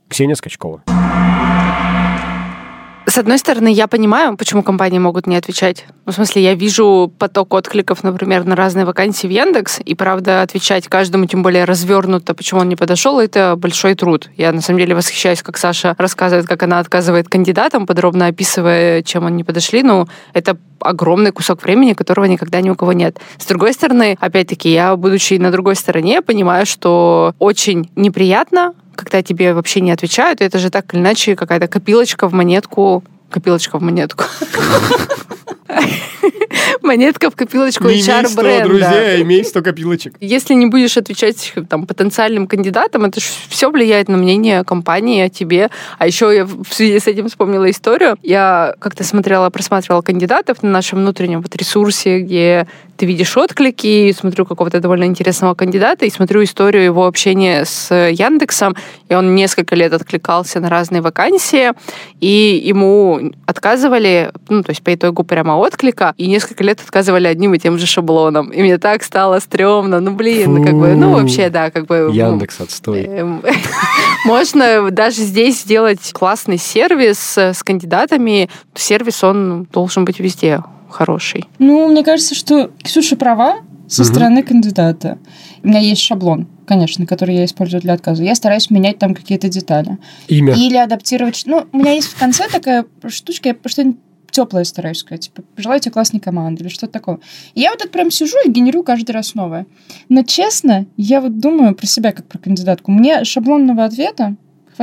Ксения 0.09 0.34
Скачкова. 0.34 0.82
С 3.09 3.18
одной 3.18 3.38
стороны, 3.38 3.72
я 3.72 3.86
понимаю, 3.86 4.36
почему 4.36 4.64
компании 4.64 4.98
могут 4.98 5.28
не 5.28 5.36
отвечать. 5.36 5.86
Ну, 6.04 6.12
в 6.12 6.14
смысле, 6.16 6.42
я 6.42 6.54
вижу 6.54 7.12
поток 7.18 7.54
откликов, 7.54 8.02
например, 8.02 8.44
на 8.44 8.57
разные 8.57 8.84
вакансии 8.84 9.28
в 9.28 9.30
Яндекс, 9.30 9.78
и, 9.82 9.94
правда, 9.94 10.42
отвечать 10.42 10.88
каждому, 10.88 11.26
тем 11.26 11.42
более 11.42 11.64
развернуто, 11.64 12.34
почему 12.34 12.61
он 12.61 12.68
не 12.68 12.74
подошел, 12.74 13.20
это 13.20 13.54
большой 13.57 13.94
труд. 13.94 14.28
Я, 14.36 14.52
на 14.52 14.61
самом 14.61 14.80
деле, 14.80 14.96
восхищаюсь, 14.96 15.42
как 15.42 15.57
Саша 15.57 15.94
рассказывает, 15.98 16.48
как 16.48 16.64
она 16.64 16.80
отказывает 16.80 17.28
кандидатам, 17.28 17.86
подробно 17.86 18.26
описывая, 18.26 19.02
чем 19.02 19.24
они 19.24 19.36
не 19.36 19.44
подошли. 19.44 19.84
Ну, 19.84 20.09
это 20.34 20.59
огромный 20.80 21.30
кусок 21.30 21.62
времени, 21.62 21.92
которого 21.92 22.24
никогда 22.24 22.61
ни 22.61 22.70
у 22.70 22.74
кого 22.74 22.92
нет. 22.92 23.18
С 23.38 23.46
другой 23.46 23.72
стороны, 23.72 24.16
опять-таки, 24.20 24.70
я, 24.70 24.96
будучи 24.96 25.34
на 25.34 25.50
другой 25.50 25.76
стороне, 25.76 26.22
понимаю, 26.22 26.66
что 26.66 27.34
очень 27.38 27.90
неприятно, 27.96 28.74
когда 28.97 29.22
тебе 29.22 29.55
вообще 29.55 29.80
не 29.80 29.92
отвечают, 29.92 30.40
это 30.40 30.59
же 30.59 30.70
так 30.70 30.92
или 30.92 31.01
иначе 31.01 31.36
какая-то 31.36 31.68
копилочка 31.68 32.28
в 32.28 32.32
монетку 32.32 33.05
Копилочка 33.30 33.78
в 33.78 33.82
монетку. 33.82 34.24
Монетка 36.82 37.30
в 37.30 37.36
копилочку 37.36 37.84
Не 37.84 37.94
имей 37.94 38.03
100 38.03 38.12
HR-бренда. 38.12 38.68
друзей, 38.68 39.16
а 39.16 39.22
имей 39.22 39.44
100 39.44 39.62
копилочек. 39.62 40.14
Если 40.20 40.55
не 40.55 40.66
будешь 40.66 40.97
отвечать 40.97 41.53
там, 41.68 41.86
потенциальным 41.86 42.47
кандидатам, 42.47 43.05
это 43.05 43.20
же 43.20 43.26
все 43.49 43.70
влияет 43.70 44.09
на 44.09 44.16
мнение 44.16 44.62
компании 44.64 45.22
о 45.22 45.28
тебе. 45.28 45.70
А 45.99 46.07
еще 46.07 46.34
я 46.34 46.44
в 46.44 46.68
связи 46.70 46.99
с 47.01 47.09
этим 47.09 47.28
вспомнила 47.28 47.68
историю. 47.68 48.16
Я 48.22 48.74
как-то 48.78 49.03
смотрела, 49.05 49.51
просматривала 49.51 50.03
кандидатов 50.03 50.62
на 50.62 50.70
нашем 50.70 51.01
внутреннем 51.01 51.42
вот 51.42 51.55
ресурсе, 51.57 52.20
где 52.20 52.68
ты 52.97 53.07
видишь 53.07 53.36
отклики, 53.36 54.12
смотрю 54.12 54.47
какого-то 54.47 54.80
довольно 54.80 55.05
интересного 55.05 55.55
кандидата, 55.55 56.05
и 56.05 56.11
смотрю 56.11 56.42
историю 56.42 56.84
его 56.84 57.07
общения 57.07 57.64
с 57.64 57.94
Яндексом, 57.94 58.76
и 59.09 59.14
он 59.14 59.34
несколько 59.34 59.74
лет 59.74 59.92
откликался 59.92 60.61
на 60.61 60.68
разные 60.68 61.03
вакансии, 61.03 61.72
и 62.20 62.62
ему 62.64 63.32
отказывали, 63.47 64.32
ну, 64.49 64.62
то 64.62 64.70
есть 64.70 64.82
по 64.82 64.94
итогу 64.94 65.24
прямо 65.24 65.53
отклика, 65.53 66.14
и 66.16 66.26
несколько 66.26 66.64
лет 66.64 66.80
отказывали 66.80 67.26
одним 67.26 67.55
и 67.55 67.59
тем 67.59 67.78
же 67.78 67.86
шаблоном. 67.86 68.51
И 68.51 68.62
мне 68.62 68.78
так 68.78 69.03
стало 69.03 69.38
стрёмно. 69.40 70.01
Ну, 70.01 70.12
блин, 70.12 70.55
ну, 70.55 70.64
как 70.64 70.74
бы, 70.74 70.94
ну, 70.94 71.12
Фу. 71.12 71.20
вообще, 71.20 71.51
да, 71.51 71.70
как 71.70 71.86
бы... 71.86 72.09
ну, 72.09 72.12
Яндекс, 72.12 72.61
отстой. 72.61 73.05
Эм, 73.05 73.42
Можно 74.24 74.90
даже 74.90 75.22
здесь 75.22 75.61
сделать 75.61 76.12
классный 76.12 76.59
сервис 76.59 77.36
с 77.36 77.62
кандидатами. 77.62 78.49
Сервис, 78.74 79.22
он 79.22 79.66
должен 79.72 80.05
быть 80.05 80.18
везде 80.20 80.62
хороший. 80.89 81.45
Ну, 81.59 81.89
мне 81.89 82.03
кажется, 82.05 82.34
что 82.34 82.70
Ксюша 82.82 83.16
права 83.16 83.57
со 83.89 84.03
Мгм. 84.03 84.12
стороны 84.12 84.43
кандидата. 84.43 85.18
У 85.62 85.68
меня 85.68 85.78
есть 85.80 86.01
шаблон, 86.03 86.47
конечно, 86.66 87.07
который 87.07 87.37
я 87.37 87.45
использую 87.45 87.80
для 87.80 87.93
отказа. 87.95 88.22
Я 88.24 88.34
стараюсь 88.34 88.70
менять 88.70 88.99
там 88.99 89.14
какие-то 89.14 89.49
детали. 89.49 89.99
Имя. 90.28 90.55
Или 90.55 90.76
адаптировать... 90.76 91.43
Ну, 91.47 91.66
у 91.72 91.76
меня 91.76 91.93
есть 91.93 92.09
в 92.09 92.18
конце 92.18 92.49
такая 92.49 92.84
штучка, 93.09 93.49
я 93.51 93.57
что-нибудь 93.66 93.99
теплое 94.30 94.64
стараюсь 94.64 94.99
сказать. 94.99 95.22
Типа, 95.22 95.43
пожелаю 95.55 95.80
тебе 95.80 95.93
классной 95.93 96.20
команды 96.20 96.62
или 96.62 96.68
что-то 96.68 96.93
такое. 96.93 97.18
И 97.55 97.61
я 97.61 97.70
вот 97.70 97.80
это 97.80 97.89
прям 97.89 98.11
сижу 98.11 98.37
и 98.45 98.51
генерю 98.51 98.82
каждый 98.82 99.12
раз 99.12 99.34
новое. 99.34 99.66
Но 100.09 100.22
честно, 100.24 100.87
я 100.97 101.20
вот 101.20 101.39
думаю 101.39 101.74
про 101.74 101.87
себя 101.87 102.12
как 102.12 102.26
про 102.26 102.39
кандидатку. 102.39 102.91
Мне 102.91 103.24
шаблонного 103.24 103.84
ответа. 103.84 104.37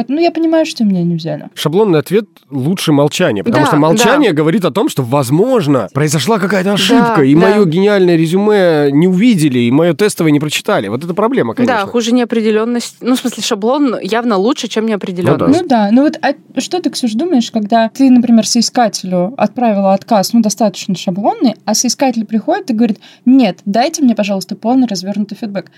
Ну, 0.08 0.20
я 0.20 0.32
понимаю, 0.32 0.66
что 0.66 0.84
меня 0.84 1.04
не 1.04 1.16
взяли. 1.16 1.50
Шаблонный 1.56 2.00
ответ 2.00 2.26
лучше 2.50 2.92
молчания, 2.92 3.44
потому 3.44 3.64
Да, 3.64 3.68
что 3.68 3.78
молчание 3.78 4.32
говорит 4.34 4.66
о 4.66 4.72
том, 4.72 4.90
что, 4.90 5.04
возможно, 5.04 5.90
произошла 5.94 6.40
какая-то 6.40 6.74
ошибка, 6.74 7.16
Да, 7.18 7.24
и 7.24 7.36
да. 7.36 7.42
мое 7.42 7.66
гениальное 7.66 8.16
резюме 8.16 8.90
не 8.92 9.08
увидели, 9.08 9.60
и 9.60 9.72
мое 9.72 9.94
тестовое 9.94 10.32
не 10.32 10.40
прочитали. 10.40 10.88
Вот 10.88 11.04
это 11.04 11.14
проблема, 11.14 11.54
конечно. 11.54 11.78
Да, 11.78 11.86
хуже 11.86 12.12
неопределенность. 12.12 12.98
Ну, 13.02 13.16
в 13.16 13.20
смысле, 13.20 13.44
шаблон 13.44 13.98
явно 14.02 14.38
лучше, 14.38 14.68
чем 14.68 14.86
неопределенность. 14.86 15.62
Ну 15.62 15.68
да, 15.68 15.90
ну 15.92 16.04
вот 16.04 16.18
а 16.22 16.34
что 16.60 16.82
ты, 16.82 16.90
Ксюш, 16.90 17.14
думаешь, 17.14 17.52
когда 17.52 17.90
ты, 17.90 18.10
например, 18.10 18.48
соискателю 18.48 19.34
отправила 19.38 19.94
отказ, 19.94 20.34
ну, 20.34 20.42
достаточно 20.42 20.96
шаблонный, 20.96 21.56
а 21.66 21.74
соискатель 21.74 22.26
приходит 22.26 22.72
и 22.72 22.74
говорит, 22.74 23.00
нет, 23.26 23.60
дайте 23.66 24.02
мне, 24.04 24.16
пожалуйста, 24.16 24.56
полный 24.56 24.88
развернутый 24.88 25.38
фидбэк. 25.38 25.72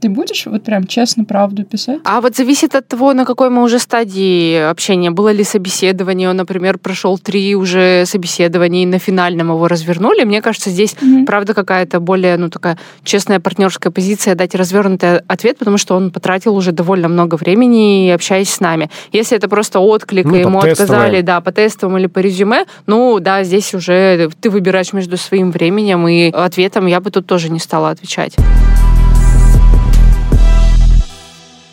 Ты 0.00 0.08
будешь 0.08 0.46
вот 0.46 0.62
прям 0.62 0.86
честно 0.86 1.24
правду 1.24 1.64
писать? 1.64 2.00
А 2.04 2.20
вот 2.20 2.36
зависит 2.36 2.74
от 2.74 2.86
того, 2.86 3.12
на 3.14 3.24
какой 3.24 3.50
мы 3.50 3.62
уже 3.62 3.78
стадии 3.78 4.56
общения. 4.70 5.10
Было 5.10 5.32
ли 5.32 5.44
собеседование, 5.44 6.28
он, 6.30 6.36
например, 6.36 6.78
прошел 6.78 7.18
три 7.18 7.54
уже 7.54 8.04
собеседования, 8.06 8.82
и 8.82 8.86
на 8.86 8.98
финальном 8.98 9.48
его 9.48 9.68
развернули. 9.68 10.24
Мне 10.24 10.42
кажется, 10.42 10.70
здесь, 10.70 10.96
правда, 11.26 11.54
какая-то 11.54 12.00
более, 12.00 12.36
ну, 12.36 12.48
такая 12.50 12.78
честная 13.04 13.40
партнерская 13.40 13.90
позиция 13.90 14.34
дать 14.34 14.54
развернутый 14.54 15.18
ответ, 15.26 15.58
потому 15.58 15.78
что 15.78 15.96
он 15.96 16.10
потратил 16.10 16.54
уже 16.56 16.72
довольно 16.72 17.08
много 17.08 17.36
времени, 17.36 18.10
общаясь 18.10 18.50
с 18.50 18.60
нами. 18.60 18.90
Если 19.12 19.36
это 19.36 19.48
просто 19.48 19.80
отклик, 19.80 20.26
Ну, 20.26 20.34
и 20.34 20.40
ему 20.40 20.60
тестовое. 20.60 20.72
отказали, 20.72 21.20
да, 21.22 21.40
по 21.40 21.52
тестовым 21.52 21.98
или 21.98 22.06
по 22.06 22.18
резюме, 22.18 22.66
ну, 22.86 23.18
да, 23.20 23.42
здесь 23.44 23.74
уже 23.74 24.30
ты 24.40 24.50
выбираешь 24.50 24.92
между 24.92 25.16
своим 25.16 25.50
временем 25.50 26.06
и 26.06 26.30
ответом. 26.30 26.86
Я 26.86 27.00
бы 27.00 27.10
тут 27.10 27.26
тоже 27.26 27.48
не 27.50 27.58
стала 27.58 27.90
отвечать. 27.90 28.36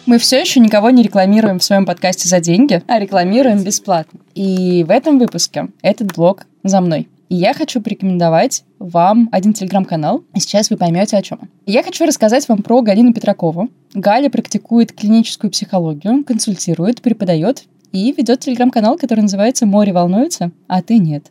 Мы 0.06 0.18
все 0.18 0.41
еще 0.41 0.60
никого 0.60 0.89
не 0.89 1.01
рекламируем 1.01 1.60
в 1.60 1.64
своем 1.64 1.86
подкасте 1.86 2.28
за 2.28 2.41
деньги, 2.41 2.84
а 2.88 2.99
рекламируем 2.99 3.64
бесплатно. 3.64 4.20
И 4.36 4.84
в 4.84 4.91
этом 4.91 5.18
выпуске 5.18 5.70
этот 5.82 6.14
блог 6.14 6.45
за 6.62 6.82
мной. 6.82 7.08
И 7.30 7.36
я 7.36 7.54
хочу 7.54 7.82
порекомендовать 7.82 8.66
вам 8.80 9.30
один 9.32 9.54
телеграм-канал, 9.54 10.26
и 10.36 10.41
сейчас 10.41 10.70
вы 10.70 10.76
поймете, 10.76 11.16
о 11.16 11.22
чем. 11.22 11.39
Я 11.66 11.84
хочу 11.84 12.06
рассказать 12.06 12.49
вам 12.49 12.64
про 12.64 12.82
Галину 12.82 13.14
Петракову. 13.14 13.70
Галя 13.93 14.30
практикует 14.30 14.91
клиническую 14.91 15.49
психологию, 15.49 16.26
консультирует, 16.26 17.01
преподает 17.01 17.64
и 17.93 18.12
ведет 18.12 18.41
телеграм-канал, 18.41 18.97
который 18.97 19.22
называется 19.22 19.66
«Море 19.66 19.93
волнуется, 19.93 20.51
а 20.68 20.82
ты 20.82 20.97
нет». 20.97 21.28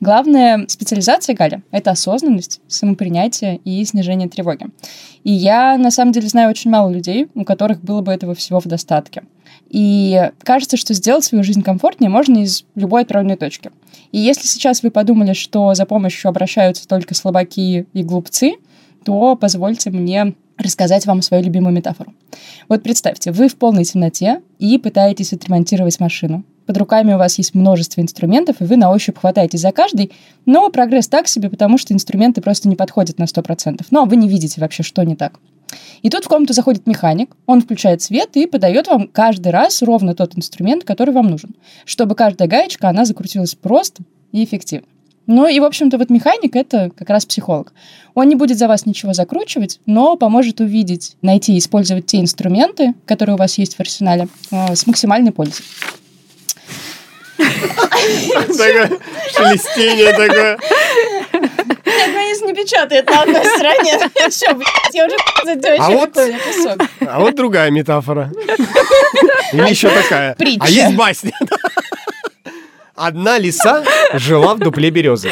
Главная 0.00 0.66
специализация 0.68 1.34
Галя— 1.34 1.62
это 1.72 1.90
осознанность, 1.90 2.60
самопринятие 2.68 3.56
и 3.64 3.84
снижение 3.84 4.28
тревоги. 4.28 4.66
И 5.24 5.32
я, 5.32 5.76
на 5.76 5.90
самом 5.90 6.12
деле, 6.12 6.28
знаю 6.28 6.50
очень 6.50 6.70
мало 6.70 6.88
людей, 6.90 7.28
у 7.34 7.44
которых 7.44 7.82
было 7.82 8.00
бы 8.00 8.12
этого 8.12 8.34
всего 8.36 8.60
в 8.60 8.66
достатке. 8.66 9.24
И 9.70 10.30
кажется, 10.44 10.76
что 10.76 10.94
сделать 10.94 11.24
свою 11.24 11.42
жизнь 11.42 11.62
комфортнее 11.62 12.10
можно 12.10 12.38
из 12.38 12.64
любой 12.76 13.02
отправной 13.02 13.36
точки. 13.36 13.72
И 14.12 14.18
если 14.18 14.46
сейчас 14.46 14.84
вы 14.84 14.90
подумали, 14.90 15.32
что 15.32 15.74
за 15.74 15.84
помощью 15.84 16.28
обращаются 16.28 16.86
только 16.86 17.14
слабаки 17.14 17.86
и 17.92 18.02
глупцы, 18.02 18.54
то 19.04 19.36
позвольте 19.36 19.90
мне 19.90 20.34
рассказать 20.58 21.06
вам 21.06 21.22
свою 21.22 21.44
любимую 21.44 21.72
метафору. 21.72 22.12
Вот 22.68 22.82
представьте, 22.82 23.32
вы 23.32 23.48
в 23.48 23.56
полной 23.56 23.84
темноте 23.84 24.42
и 24.58 24.76
пытаетесь 24.78 25.32
отремонтировать 25.32 26.00
машину. 26.00 26.44
Под 26.66 26.76
руками 26.76 27.14
у 27.14 27.18
вас 27.18 27.38
есть 27.38 27.54
множество 27.54 28.02
инструментов, 28.02 28.56
и 28.60 28.64
вы 28.64 28.76
на 28.76 28.90
ощупь 28.90 29.16
хватаетесь 29.16 29.60
за 29.60 29.72
каждый, 29.72 30.12
но 30.44 30.68
прогресс 30.68 31.08
так 31.08 31.26
себе, 31.26 31.48
потому 31.48 31.78
что 31.78 31.94
инструменты 31.94 32.42
просто 32.42 32.68
не 32.68 32.76
подходят 32.76 33.18
на 33.18 33.24
100%. 33.24 33.86
Ну, 33.90 34.02
а 34.02 34.04
вы 34.04 34.16
не 34.16 34.28
видите 34.28 34.60
вообще, 34.60 34.82
что 34.82 35.02
не 35.02 35.16
так. 35.16 35.40
И 36.02 36.10
тут 36.10 36.24
в 36.24 36.28
комнату 36.28 36.52
заходит 36.52 36.86
механик, 36.86 37.34
он 37.46 37.62
включает 37.62 38.02
свет 38.02 38.30
и 38.34 38.46
подает 38.46 38.86
вам 38.86 39.08
каждый 39.08 39.52
раз 39.52 39.82
ровно 39.82 40.14
тот 40.14 40.36
инструмент, 40.36 40.84
который 40.84 41.14
вам 41.14 41.28
нужен, 41.28 41.54
чтобы 41.84 42.14
каждая 42.14 42.48
гаечка, 42.48 42.88
она 42.88 43.04
закрутилась 43.04 43.54
просто 43.54 44.02
и 44.32 44.44
эффективно. 44.44 44.88
Ну 45.28 45.46
и, 45.46 45.60
в 45.60 45.64
общем-то, 45.64 45.98
вот 45.98 46.08
механик— 46.08 46.56
это 46.56 46.90
как 46.96 47.10
раз 47.10 47.26
психолог. 47.26 47.74
Он 48.14 48.28
не 48.28 48.34
будет 48.34 48.56
за 48.56 48.66
вас 48.66 48.86
ничего 48.86 49.12
закручивать, 49.12 49.78
но 49.84 50.16
поможет 50.16 50.60
увидеть, 50.60 51.16
найти 51.20 51.54
и 51.54 51.58
использовать 51.58 52.06
те 52.06 52.18
инструменты, 52.18 52.94
которые 53.04 53.34
у 53.34 53.38
вас 53.38 53.58
есть 53.58 53.76
в 53.76 53.80
арсенале, 53.80 54.28
э, 54.50 54.74
с 54.74 54.86
максимальной 54.86 55.30
пользой. 55.30 55.66
Такое 57.36 58.90
шелестение 59.36 60.12
такое. 60.12 60.58
Нет, 61.34 62.38
ну 62.40 62.48
не 62.48 62.54
печатает 62.54 63.08
на 63.10 63.22
одной 63.22 63.44
стороне, 63.44 63.98
блядь, 64.14 64.94
я 64.94 65.06
уже 65.06 65.16
за 65.44 65.76
А 65.78 65.90
вот-. 65.90 66.16
А 67.06 67.20
вот 67.20 67.34
другая 67.36 67.70
метафора. 67.70 68.32
Или 69.52 69.68
еще 69.68 69.90
такая. 69.90 70.34
Притча. 70.36 70.64
А 70.64 70.70
есть 70.70 70.96
басня. 70.96 71.32
Одна 72.98 73.38
лиса 73.38 73.84
жила 74.14 74.54
в 74.54 74.58
дупле 74.58 74.90
березы. 74.90 75.30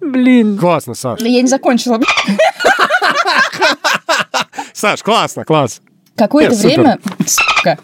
Блин. 0.00 0.58
Классно, 0.58 0.94
Саш. 0.94 1.20
Да 1.20 1.28
я 1.28 1.42
не 1.42 1.48
закончила. 1.48 2.00
Саш, 4.72 5.02
классно, 5.02 5.44
класс. 5.44 5.80
Какое-то 6.16 6.54
супер. 6.54 6.68
время, 6.68 6.98
сука, 7.26 7.78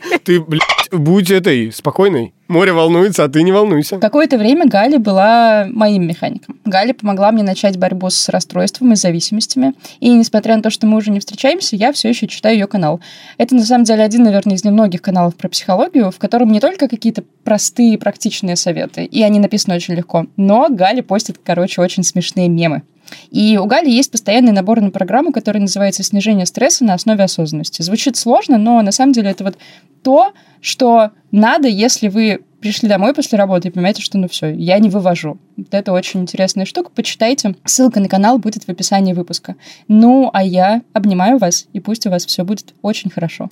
Ты, 0.24 0.40
блядь, 0.40 0.62
будь 0.90 1.30
этой 1.30 1.72
спокойной. 1.72 2.32
Море 2.48 2.72
волнуется, 2.72 3.24
а 3.24 3.28
ты 3.28 3.42
не 3.42 3.50
волнуйся. 3.50 3.98
Какое-то 3.98 4.36
время 4.36 4.68
Галя 4.68 4.98
была 4.98 5.66
моим 5.70 6.06
механиком. 6.06 6.60
Галя 6.66 6.92
помогла 6.92 7.32
мне 7.32 7.42
начать 7.42 7.78
борьбу 7.78 8.10
с 8.10 8.28
расстройством 8.28 8.92
и 8.92 8.96
зависимостями. 8.96 9.72
И 10.00 10.10
несмотря 10.10 10.56
на 10.56 10.62
то, 10.62 10.68
что 10.68 10.86
мы 10.86 10.98
уже 10.98 11.10
не 11.10 11.20
встречаемся, 11.20 11.76
я 11.76 11.92
все 11.94 12.10
еще 12.10 12.28
читаю 12.28 12.56
ее 12.56 12.66
канал. 12.66 13.00
Это 13.38 13.54
на 13.54 13.64
самом 13.64 13.84
деле 13.84 14.02
один, 14.02 14.24
наверное, 14.24 14.56
из 14.56 14.64
немногих 14.64 15.00
каналов 15.00 15.34
про 15.34 15.48
психологию, 15.48 16.10
в 16.10 16.18
котором 16.18 16.52
не 16.52 16.60
только 16.60 16.88
какие-то 16.88 17.24
простые 17.42 17.96
практичные 17.96 18.56
советы, 18.56 19.04
и 19.04 19.22
они 19.22 19.38
написаны 19.38 19.74
очень 19.74 19.94
легко, 19.94 20.26
но 20.36 20.68
Галя 20.68 21.02
постит, 21.02 21.38
короче, 21.42 21.80
очень 21.80 22.02
смешные 22.02 22.48
мемы. 22.48 22.82
И 23.30 23.58
у 23.58 23.66
Гали 23.66 23.90
есть 23.90 24.10
постоянный 24.10 24.52
набор 24.52 24.80
на 24.80 24.90
программу, 24.90 25.32
который 25.32 25.58
называется 25.58 26.02
«Снижение 26.02 26.46
стресса 26.46 26.84
на 26.84 26.94
основе 26.94 27.24
осознанности». 27.24 27.82
Звучит 27.82 28.16
сложно, 28.16 28.58
но 28.58 28.80
на 28.82 28.92
самом 28.92 29.12
деле 29.12 29.30
это 29.30 29.44
вот 29.44 29.56
то, 30.02 30.32
что 30.60 31.10
надо, 31.30 31.68
если 31.68 32.08
вы 32.08 32.40
пришли 32.60 32.88
домой 32.88 33.12
после 33.12 33.38
работы 33.38 33.68
и 33.68 33.70
понимаете, 33.70 34.02
что 34.02 34.18
ну 34.18 34.28
все, 34.28 34.54
я 34.54 34.78
не 34.78 34.88
вывожу. 34.88 35.38
Вот 35.56 35.68
это 35.72 35.92
очень 35.92 36.20
интересная 36.20 36.64
штука. 36.64 36.90
Почитайте. 36.94 37.56
Ссылка 37.64 38.00
на 38.00 38.08
канал 38.08 38.38
будет 38.38 38.64
в 38.64 38.68
описании 38.68 39.12
выпуска. 39.12 39.56
Ну, 39.88 40.30
а 40.32 40.44
я 40.44 40.82
обнимаю 40.92 41.38
вас, 41.38 41.66
и 41.72 41.80
пусть 41.80 42.06
у 42.06 42.10
вас 42.10 42.24
все 42.24 42.44
будет 42.44 42.74
очень 42.80 43.10
хорошо. 43.10 43.48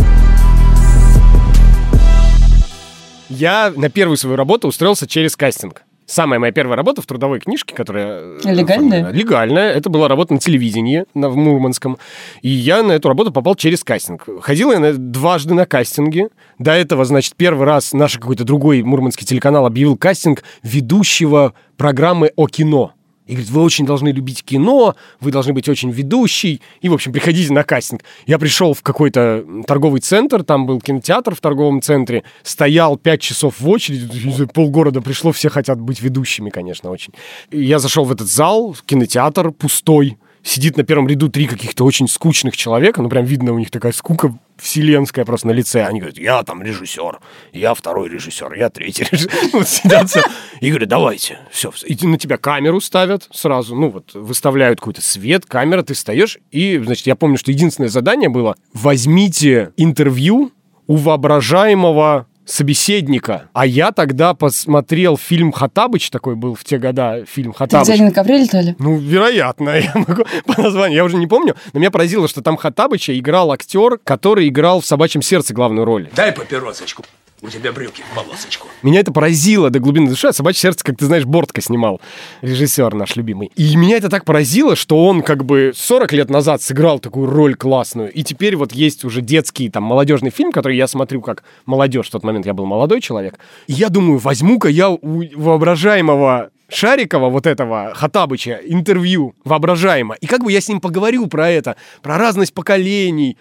Я 3.28 3.72
на 3.76 3.90
первую 3.90 4.16
свою 4.16 4.36
работу 4.36 4.68
устроился 4.68 5.06
через 5.06 5.36
кастинг. 5.36 5.84
Самая 6.10 6.40
моя 6.40 6.50
первая 6.52 6.76
работа 6.76 7.02
в 7.02 7.06
трудовой 7.06 7.38
книжке, 7.38 7.72
которая... 7.72 8.38
э, 8.44 8.52
Легальная? 8.52 8.64
оформлена. 9.02 9.10
Легальная. 9.12 9.72
Это 9.72 9.90
была 9.90 10.08
работа 10.08 10.34
на 10.34 10.40
телевидении 10.40 11.04
на, 11.14 11.28
в 11.28 11.36
Мурманском. 11.36 11.98
И 12.42 12.48
я 12.48 12.82
на 12.82 12.90
эту 12.92 13.08
работу 13.08 13.30
попал 13.30 13.54
через 13.54 13.84
кастинг. 13.84 14.26
Ходил 14.42 14.72
я 14.72 14.80
на- 14.80 14.92
дважды 14.94 15.54
на 15.54 15.66
кастинге. 15.66 16.30
До 16.58 16.72
этого, 16.72 17.04
значит, 17.04 17.34
первый 17.36 17.64
раз 17.64 17.92
наш 17.92 18.18
какой-то 18.18 18.42
другой 18.42 18.82
мурманский 18.82 19.24
телеканал 19.24 19.66
объявил 19.66 19.96
кастинг 19.96 20.42
ведущего 20.64 21.54
программы 21.76 22.32
о 22.34 22.48
кино. 22.48 22.92
И 23.30 23.34
говорит, 23.34 23.50
вы 23.50 23.62
очень 23.62 23.86
должны 23.86 24.08
любить 24.08 24.42
кино, 24.42 24.96
вы 25.20 25.30
должны 25.30 25.52
быть 25.52 25.68
очень 25.68 25.92
ведущий. 25.92 26.60
И, 26.80 26.88
в 26.88 26.94
общем, 26.94 27.12
приходите 27.12 27.52
на 27.52 27.62
кастинг. 27.62 28.02
Я 28.26 28.40
пришел 28.40 28.74
в 28.74 28.82
какой-то 28.82 29.44
торговый 29.68 30.00
центр, 30.00 30.42
там 30.42 30.66
был 30.66 30.80
кинотеатр 30.80 31.36
в 31.36 31.40
торговом 31.40 31.80
центре, 31.80 32.24
стоял 32.42 32.96
пять 32.96 33.20
часов 33.20 33.60
в 33.60 33.68
очереди, 33.68 34.46
полгорода 34.46 35.00
пришло, 35.00 35.30
все 35.30 35.48
хотят 35.48 35.80
быть 35.80 36.02
ведущими, 36.02 36.50
конечно, 36.50 36.90
очень. 36.90 37.12
И 37.52 37.62
я 37.62 37.78
зашел 37.78 38.04
в 38.04 38.10
этот 38.10 38.28
зал, 38.28 38.76
кинотеатр 38.84 39.52
пустой, 39.52 40.18
сидит 40.42 40.76
на 40.76 40.84
первом 40.84 41.08
ряду 41.08 41.28
три 41.28 41.46
каких-то 41.46 41.84
очень 41.84 42.08
скучных 42.08 42.56
человека, 42.56 43.02
ну 43.02 43.08
прям 43.08 43.24
видно 43.24 43.52
у 43.52 43.58
них 43.58 43.70
такая 43.70 43.92
скука 43.92 44.36
вселенская 44.56 45.24
просто 45.24 45.48
на 45.48 45.52
лице. 45.52 45.84
Они 45.84 46.00
говорят, 46.00 46.18
я 46.18 46.42
там 46.42 46.62
режиссер, 46.62 47.18
я 47.52 47.74
второй 47.74 48.08
режиссер, 48.08 48.52
я 48.54 48.70
третий 48.70 49.04
режиссер. 49.10 49.30
Вот 49.52 49.68
сидят 49.68 50.08
все 50.08 50.22
и 50.60 50.68
говорят, 50.68 50.88
давайте, 50.88 51.38
все. 51.50 51.72
И 51.86 52.06
на 52.06 52.18
тебя 52.18 52.36
камеру 52.36 52.80
ставят 52.80 53.28
сразу, 53.32 53.74
ну 53.74 53.90
вот 53.90 54.14
выставляют 54.14 54.80
какой-то 54.80 55.02
свет, 55.02 55.46
камера, 55.46 55.82
ты 55.82 55.94
встаешь. 55.94 56.38
И, 56.50 56.78
значит, 56.78 57.06
я 57.06 57.16
помню, 57.16 57.38
что 57.38 57.50
единственное 57.50 57.88
задание 57.88 58.28
было, 58.28 58.56
возьмите 58.72 59.72
интервью 59.76 60.52
у 60.86 60.96
воображаемого 60.96 62.26
собеседника. 62.50 63.48
А 63.52 63.66
я 63.66 63.92
тогда 63.92 64.34
посмотрел 64.34 65.16
фильм 65.16 65.52
«Хатабыч», 65.52 66.10
такой 66.10 66.36
был 66.36 66.54
в 66.54 66.64
те 66.64 66.78
года 66.78 67.24
фильм 67.26 67.52
Ты 67.52 67.58
«Хатабыч». 67.58 67.94
где, 67.94 68.02
на 68.02 68.12
ковре 68.12 68.38
летали? 68.38 68.76
Ну, 68.78 68.96
вероятно, 68.96 69.70
я 69.78 69.92
могу 69.94 70.24
по 70.46 70.60
названию, 70.60 70.96
я 70.96 71.04
уже 71.04 71.16
не 71.16 71.26
помню, 71.26 71.56
но 71.72 71.80
меня 71.80 71.90
поразило, 71.90 72.28
что 72.28 72.42
там 72.42 72.56
Хатабыча 72.56 73.18
играл 73.18 73.52
актер, 73.52 73.98
который 73.98 74.48
играл 74.48 74.80
в 74.80 74.86
«Собачьем 74.86 75.22
сердце» 75.22 75.54
главную 75.54 75.84
роль. 75.84 76.08
Дай 76.14 76.32
папиросочку. 76.32 77.04
У 77.42 77.48
тебя 77.48 77.72
брюки 77.72 78.02
в 78.02 78.14
полосочку. 78.14 78.68
Меня 78.82 79.00
это 79.00 79.12
поразило 79.12 79.70
до 79.70 79.78
глубины 79.78 80.08
души, 80.08 80.28
а 80.28 80.32
«Собачье 80.32 80.60
сердце», 80.60 80.84
как 80.84 80.98
ты 80.98 81.06
знаешь, 81.06 81.24
Бортко 81.24 81.62
снимал, 81.62 82.00
режиссер 82.42 82.94
наш 82.94 83.16
любимый. 83.16 83.50
И 83.56 83.76
меня 83.76 83.96
это 83.96 84.10
так 84.10 84.26
поразило, 84.26 84.76
что 84.76 85.06
он 85.06 85.22
как 85.22 85.44
бы 85.44 85.72
40 85.74 86.12
лет 86.12 86.28
назад 86.28 86.60
сыграл 86.60 86.98
такую 86.98 87.30
роль 87.30 87.54
классную, 87.54 88.12
и 88.12 88.22
теперь 88.22 88.56
вот 88.56 88.72
есть 88.72 89.04
уже 89.04 89.22
детский 89.22 89.70
там 89.70 89.84
молодежный 89.84 90.30
фильм, 90.30 90.52
который 90.52 90.76
я 90.76 90.86
смотрю 90.86 91.22
как 91.22 91.42
молодежь, 91.64 92.08
в 92.08 92.10
тот 92.10 92.24
момент 92.24 92.44
я 92.44 92.52
был 92.52 92.66
молодой 92.66 93.00
человек. 93.00 93.38
И 93.66 93.72
я 93.72 93.88
думаю, 93.88 94.18
возьму-ка 94.18 94.68
я 94.68 94.90
у 94.90 94.98
воображаемого 95.34 96.50
Шарикова, 96.68 97.28
вот 97.30 97.46
этого 97.46 97.92
Хатабыча, 97.94 98.60
интервью 98.64 99.34
воображаемо. 99.44 100.14
И 100.20 100.26
как 100.26 100.44
бы 100.44 100.52
я 100.52 100.60
с 100.60 100.68
ним 100.68 100.80
поговорю 100.80 101.26
про 101.26 101.48
это, 101.50 101.76
про 102.02 102.18
разность 102.18 102.54
поколений. 102.54 103.36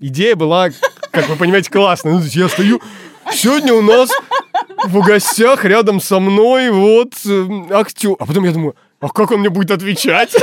Идея 0.00 0.36
была, 0.36 0.68
как 1.10 1.28
вы 1.28 1.36
понимаете, 1.36 1.70
классная. 1.70 2.12
Ну, 2.12 2.20
я 2.22 2.48
стою, 2.48 2.80
сегодня 3.32 3.74
у 3.74 3.82
нас 3.82 4.10
в 4.84 5.04
гостях 5.04 5.64
рядом 5.64 6.00
со 6.00 6.20
мной 6.20 6.70
вот 6.70 7.14
э, 7.26 7.46
актер. 7.70 8.16
А 8.18 8.26
потом 8.26 8.44
я 8.44 8.52
думаю, 8.52 8.74
а 9.00 9.08
как 9.10 9.30
он 9.30 9.40
мне 9.40 9.48
будет 9.48 9.70
отвечать? 9.70 10.34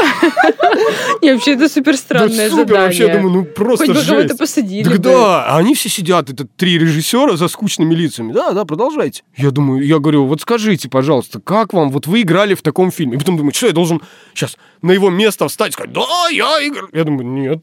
Не, 1.21 1.33
вообще 1.33 1.55
это 1.55 1.67
супер 1.67 1.97
странное 1.97 2.49
супер, 2.49 2.67
задание. 2.67 2.85
вообще, 2.85 3.07
я 3.07 3.17
думаю, 3.17 3.33
ну 3.33 3.45
просто 3.45 3.87
Хоть 3.87 3.95
бы 3.95 4.05
кого-то 4.05 4.37
посадили 4.37 4.97
да, 4.97 5.45
а 5.45 5.57
они 5.57 5.75
все 5.75 5.89
сидят, 5.89 6.29
это 6.29 6.45
три 6.45 6.77
режиссера 6.77 7.35
за 7.35 7.49
скучными 7.49 7.93
лицами. 7.93 8.31
Да, 8.31 8.51
да, 8.51 8.63
продолжайте. 8.63 9.23
Я 9.35 9.51
думаю, 9.51 9.85
я 9.85 9.99
говорю, 9.99 10.25
вот 10.25 10.41
скажите, 10.41 10.87
пожалуйста, 10.87 11.41
как 11.41 11.73
вам, 11.73 11.89
вот 11.89 12.07
вы 12.07 12.21
играли 12.21 12.53
в 12.53 12.61
таком 12.61 12.91
фильме? 12.91 13.15
И 13.15 13.17
потом 13.19 13.35
думаю, 13.35 13.53
что 13.53 13.67
я 13.67 13.73
должен 13.73 14.01
сейчас 14.33 14.57
на 14.81 14.91
его 14.91 15.09
место 15.09 15.47
встать 15.49 15.69
и 15.69 15.73
сказать, 15.73 15.91
да, 15.91 16.29
я 16.31 16.65
играл. 16.65 16.87
Я 16.93 17.03
думаю, 17.03 17.27
нет. 17.27 17.59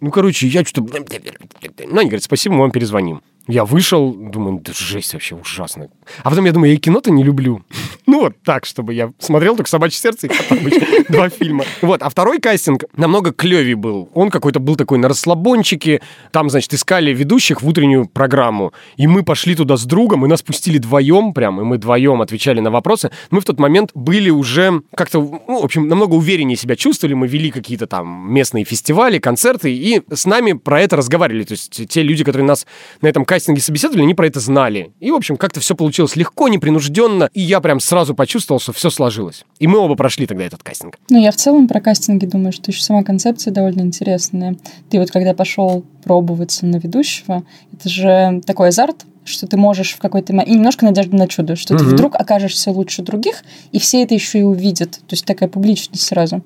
Ну, 0.00 0.10
короче, 0.10 0.46
я 0.46 0.64
что-то... 0.64 0.82
Ну, 0.82 1.98
они 1.98 2.08
говорят, 2.08 2.22
спасибо, 2.22 2.54
мы 2.54 2.60
вам 2.62 2.70
перезвоним. 2.70 3.20
Я 3.50 3.64
вышел, 3.64 4.14
думаю, 4.14 4.60
да 4.64 4.72
жесть 4.72 5.12
вообще 5.12 5.34
ужасно. 5.34 5.88
А 6.22 6.30
потом 6.30 6.44
я 6.44 6.52
думаю, 6.52 6.72
я 6.72 6.78
кино-то 6.78 7.10
не 7.10 7.24
люблю. 7.24 7.62
Ну 8.06 8.22
вот 8.22 8.42
так, 8.42 8.66
чтобы 8.66 8.92
я 8.92 9.12
смотрел 9.20 9.54
только 9.54 9.70
«Собачье 9.70 10.00
сердце» 10.00 10.26
и. 10.26 11.02
Два 11.08 11.28
фильма. 11.28 11.64
Вот, 11.80 12.02
а 12.02 12.08
второй 12.08 12.40
кастинг 12.40 12.82
намного 12.96 13.32
клевее 13.32 13.76
был. 13.76 14.10
Он 14.14 14.30
какой-то 14.30 14.58
был 14.58 14.74
такой 14.74 14.98
на 14.98 15.06
расслабончике. 15.08 16.00
Там, 16.32 16.50
значит, 16.50 16.74
искали 16.74 17.14
ведущих 17.14 17.62
в 17.62 17.68
утреннюю 17.68 18.08
программу. 18.08 18.72
И 18.96 19.06
мы 19.06 19.22
пошли 19.22 19.54
туда 19.54 19.76
с 19.76 19.84
другом, 19.84 20.26
и 20.26 20.28
нас 20.28 20.42
пустили 20.42 20.78
вдвоем 20.78 21.32
прям, 21.32 21.60
и 21.60 21.64
мы 21.64 21.76
вдвоем 21.76 22.20
отвечали 22.20 22.58
на 22.58 22.72
вопросы. 22.72 23.12
Мы 23.30 23.40
в 23.40 23.44
тот 23.44 23.60
момент 23.60 23.92
были 23.94 24.30
уже 24.30 24.82
как-то, 24.96 25.20
ну, 25.20 25.60
в 25.60 25.64
общем, 25.64 25.86
намного 25.86 26.14
увереннее 26.14 26.56
себя 26.56 26.74
чувствовали. 26.74 27.14
Мы 27.14 27.28
вели 27.28 27.52
какие-то 27.52 27.86
там 27.86 28.32
местные 28.32 28.64
фестивали, 28.64 29.20
концерты, 29.20 29.72
и 29.72 30.02
с 30.12 30.26
нами 30.26 30.54
про 30.54 30.80
это 30.80 30.96
разговаривали. 30.96 31.44
То 31.44 31.52
есть 31.52 31.88
те 31.88 32.02
люди, 32.02 32.24
которые 32.24 32.44
нас 32.44 32.66
на 33.02 33.06
этом 33.06 33.24
кастинге 33.24 33.39
собеседовали, 33.40 34.02
они 34.02 34.14
про 34.14 34.26
это 34.26 34.40
знали. 34.40 34.92
И, 35.00 35.10
в 35.10 35.14
общем, 35.14 35.36
как-то 35.36 35.60
все 35.60 35.74
получилось 35.74 36.16
легко, 36.16 36.48
непринужденно, 36.48 37.28
и 37.32 37.40
я 37.40 37.60
прям 37.60 37.80
сразу 37.80 38.14
почувствовал, 38.14 38.60
что 38.60 38.72
все 38.72 38.90
сложилось. 38.90 39.44
И 39.58 39.66
мы 39.66 39.78
оба 39.78 39.94
прошли 39.96 40.26
тогда 40.26 40.44
этот 40.44 40.62
кастинг. 40.62 40.98
Ну, 41.08 41.20
я 41.20 41.32
в 41.32 41.36
целом 41.36 41.68
про 41.68 41.80
кастинги 41.80 42.26
думаю, 42.26 42.52
что 42.52 42.70
еще 42.70 42.82
сама 42.82 43.02
концепция 43.02 43.52
довольно 43.52 43.80
интересная. 43.80 44.56
Ты 44.90 44.98
вот 44.98 45.10
когда 45.10 45.34
пошел 45.34 45.84
пробоваться 46.04 46.66
на 46.66 46.76
ведущего, 46.76 47.42
это 47.72 47.88
же 47.88 48.40
такой 48.46 48.68
азарт, 48.68 49.04
что 49.24 49.46
ты 49.46 49.56
можешь 49.56 49.92
в 49.92 49.98
какой-то 49.98 50.32
момент... 50.32 50.48
И 50.48 50.54
немножко 50.54 50.84
надежда 50.84 51.14
на 51.14 51.28
чудо, 51.28 51.54
что 51.54 51.76
ты 51.76 51.84
Мгм. 51.84 51.92
вдруг 51.92 52.14
окажешься 52.16 52.70
лучше 52.70 53.02
других, 53.02 53.44
и 53.70 53.78
все 53.78 54.02
это 54.02 54.14
еще 54.14 54.40
и 54.40 54.42
увидят. 54.42 54.92
То 54.92 55.12
есть 55.12 55.24
такая 55.24 55.48
публичность 55.48 56.02
сразу. 56.04 56.42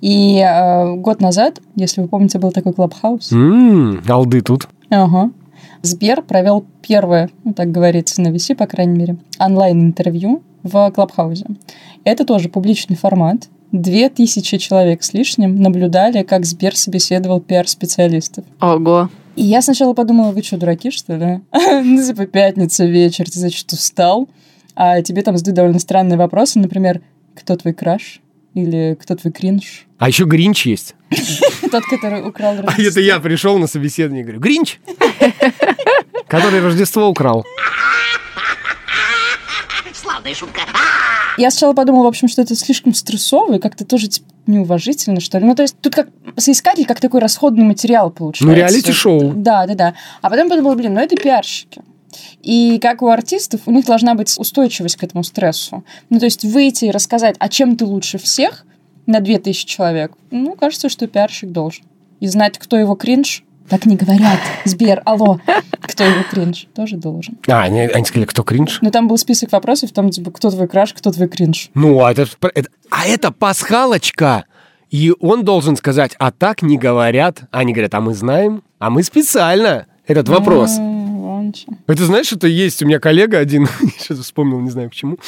И 0.00 0.38
э, 0.38 0.94
год 0.96 1.20
назад, 1.20 1.60
если 1.76 2.00
вы 2.02 2.08
помните, 2.08 2.38
был 2.38 2.52
такой 2.52 2.72
клабхаус. 2.72 3.32
Алды 4.08 4.40
тут. 4.42 4.68
Ага. 4.90 5.30
Сбер 5.82 6.22
провел 6.22 6.64
первое, 6.82 7.30
ну, 7.44 7.52
так 7.52 7.70
говорится, 7.70 8.20
на 8.20 8.28
VC, 8.28 8.54
по 8.54 8.66
крайней 8.66 8.98
мере, 8.98 9.16
онлайн-интервью 9.38 10.42
в 10.62 10.90
Клабхаузе. 10.90 11.46
Это 12.04 12.24
тоже 12.24 12.48
публичный 12.48 12.96
формат. 12.96 13.48
Две 13.70 14.08
тысячи 14.08 14.56
человек 14.56 15.02
с 15.02 15.12
лишним 15.12 15.56
наблюдали, 15.56 16.22
как 16.22 16.46
Сбер 16.46 16.74
собеседовал 16.74 17.40
пиар-специалистов. 17.40 18.44
Ого. 18.60 19.10
И 19.36 19.44
я 19.44 19.62
сначала 19.62 19.92
подумала, 19.92 20.32
вы 20.32 20.42
что, 20.42 20.56
дураки, 20.56 20.90
что 20.90 21.16
ли? 21.16 21.40
Ну, 21.84 22.02
типа, 22.02 22.26
пятница 22.26 22.86
вечер, 22.86 23.30
ты, 23.30 23.38
значит, 23.38 23.70
устал, 23.72 24.28
а 24.74 25.02
тебе 25.02 25.22
там 25.22 25.36
задают 25.36 25.56
довольно 25.56 25.78
странные 25.78 26.16
вопросы, 26.16 26.58
например, 26.58 27.02
кто 27.34 27.56
твой 27.56 27.74
краш? 27.74 28.20
Или 28.58 28.98
кто 29.00 29.14
твой 29.14 29.32
кринж? 29.32 29.86
А 29.98 30.08
еще 30.08 30.24
Гринч 30.24 30.66
есть. 30.66 30.96
Тот, 31.70 31.84
который 31.84 32.26
украл 32.26 32.56
А 32.66 32.80
это 32.80 33.00
я 33.00 33.20
пришел 33.20 33.56
на 33.58 33.68
собеседование 33.68 34.22
и 34.22 34.24
говорю, 34.24 34.40
Гринч, 34.40 34.80
который 36.28 36.60
Рождество 36.60 37.08
украл. 37.08 37.46
Славная 39.92 40.34
шутка. 40.34 40.62
Я 41.36 41.52
сначала 41.52 41.72
подумала, 41.72 42.04
в 42.04 42.08
общем, 42.08 42.26
что 42.26 42.42
это 42.42 42.56
слишком 42.56 42.94
стрессово 42.94 43.56
и 43.56 43.58
как-то 43.60 43.84
тоже 43.84 44.08
типа, 44.08 44.26
неуважительно, 44.46 45.20
что 45.20 45.38
ли. 45.38 45.44
Ну, 45.44 45.54
то 45.54 45.62
есть 45.62 45.76
тут 45.80 45.94
как 45.94 46.08
соискатель, 46.36 46.84
как 46.84 46.98
такой 46.98 47.20
расходный 47.20 47.64
материал 47.64 48.10
получается. 48.10 48.46
Ну, 48.46 48.54
реалити-шоу. 48.54 49.34
Да, 49.36 49.66
да, 49.66 49.74
да. 49.74 49.94
А 50.20 50.30
потом 50.30 50.48
подумала, 50.48 50.74
блин, 50.74 50.94
ну 50.94 51.00
это 51.00 51.14
пиарщики. 51.14 51.82
И 52.42 52.78
как 52.80 53.02
у 53.02 53.08
артистов, 53.08 53.62
у 53.66 53.70
них 53.72 53.84
должна 53.84 54.14
быть 54.14 54.34
устойчивость 54.38 54.96
к 54.96 55.02
этому 55.04 55.22
стрессу. 55.24 55.84
Ну, 56.10 56.18
то 56.18 56.24
есть 56.24 56.44
выйти 56.44 56.86
и 56.86 56.90
рассказать, 56.90 57.36
а 57.38 57.48
чем 57.48 57.76
ты 57.76 57.84
лучше 57.84 58.18
всех 58.18 58.64
на 59.06 59.20
2000 59.20 59.66
человек, 59.66 60.12
ну, 60.30 60.54
кажется, 60.54 60.88
что 60.88 61.06
пиарщик 61.06 61.50
должен. 61.50 61.84
И 62.20 62.26
знать, 62.26 62.58
кто 62.58 62.76
его 62.76 62.94
кринж, 62.94 63.44
так 63.68 63.84
не 63.86 63.96
говорят. 63.96 64.38
Сбер, 64.64 65.02
алло, 65.04 65.40
кто 65.80 66.04
его 66.04 66.22
кринж, 66.30 66.66
тоже 66.74 66.96
должен. 66.96 67.36
А, 67.46 67.62
они, 67.62 67.80
они 67.80 68.04
сказали, 68.04 68.24
кто 68.26 68.42
кринж? 68.42 68.78
Ну, 68.80 68.90
там 68.90 69.08
был 69.08 69.18
список 69.18 69.52
вопросов, 69.52 69.92
там, 69.92 70.10
типа, 70.10 70.30
кто 70.30 70.50
твой 70.50 70.66
краш, 70.68 70.94
кто 70.94 71.10
твой 71.10 71.28
кринж. 71.28 71.70
Ну, 71.74 72.02
а 72.02 72.10
это, 72.12 72.26
это- 72.54 72.70
а 72.90 73.06
это 73.06 73.30
пасхалочка. 73.30 74.44
И 74.90 75.12
он 75.20 75.44
должен 75.44 75.76
сказать, 75.76 76.12
а 76.18 76.30
так 76.32 76.62
не 76.62 76.78
говорят. 76.78 77.42
Они 77.50 77.72
говорят, 77.74 77.94
а 77.94 78.00
мы 78.00 78.14
знаем, 78.14 78.62
а 78.78 78.88
мы 78.88 79.02
специально 79.02 79.86
этот 80.06 80.28
вопрос. 80.30 80.78
М, 80.78 80.97
чё. 81.52 81.72
Это 81.86 82.04
знаешь, 82.04 82.32
это 82.32 82.46
есть 82.46 82.82
у 82.82 82.86
меня 82.86 82.98
коллега 82.98 83.38
один, 83.38 83.66
сейчас 83.98 84.18
вспомнил, 84.18 84.60
не 84.60 84.70
знаю 84.70 84.88
почему, 84.88 85.18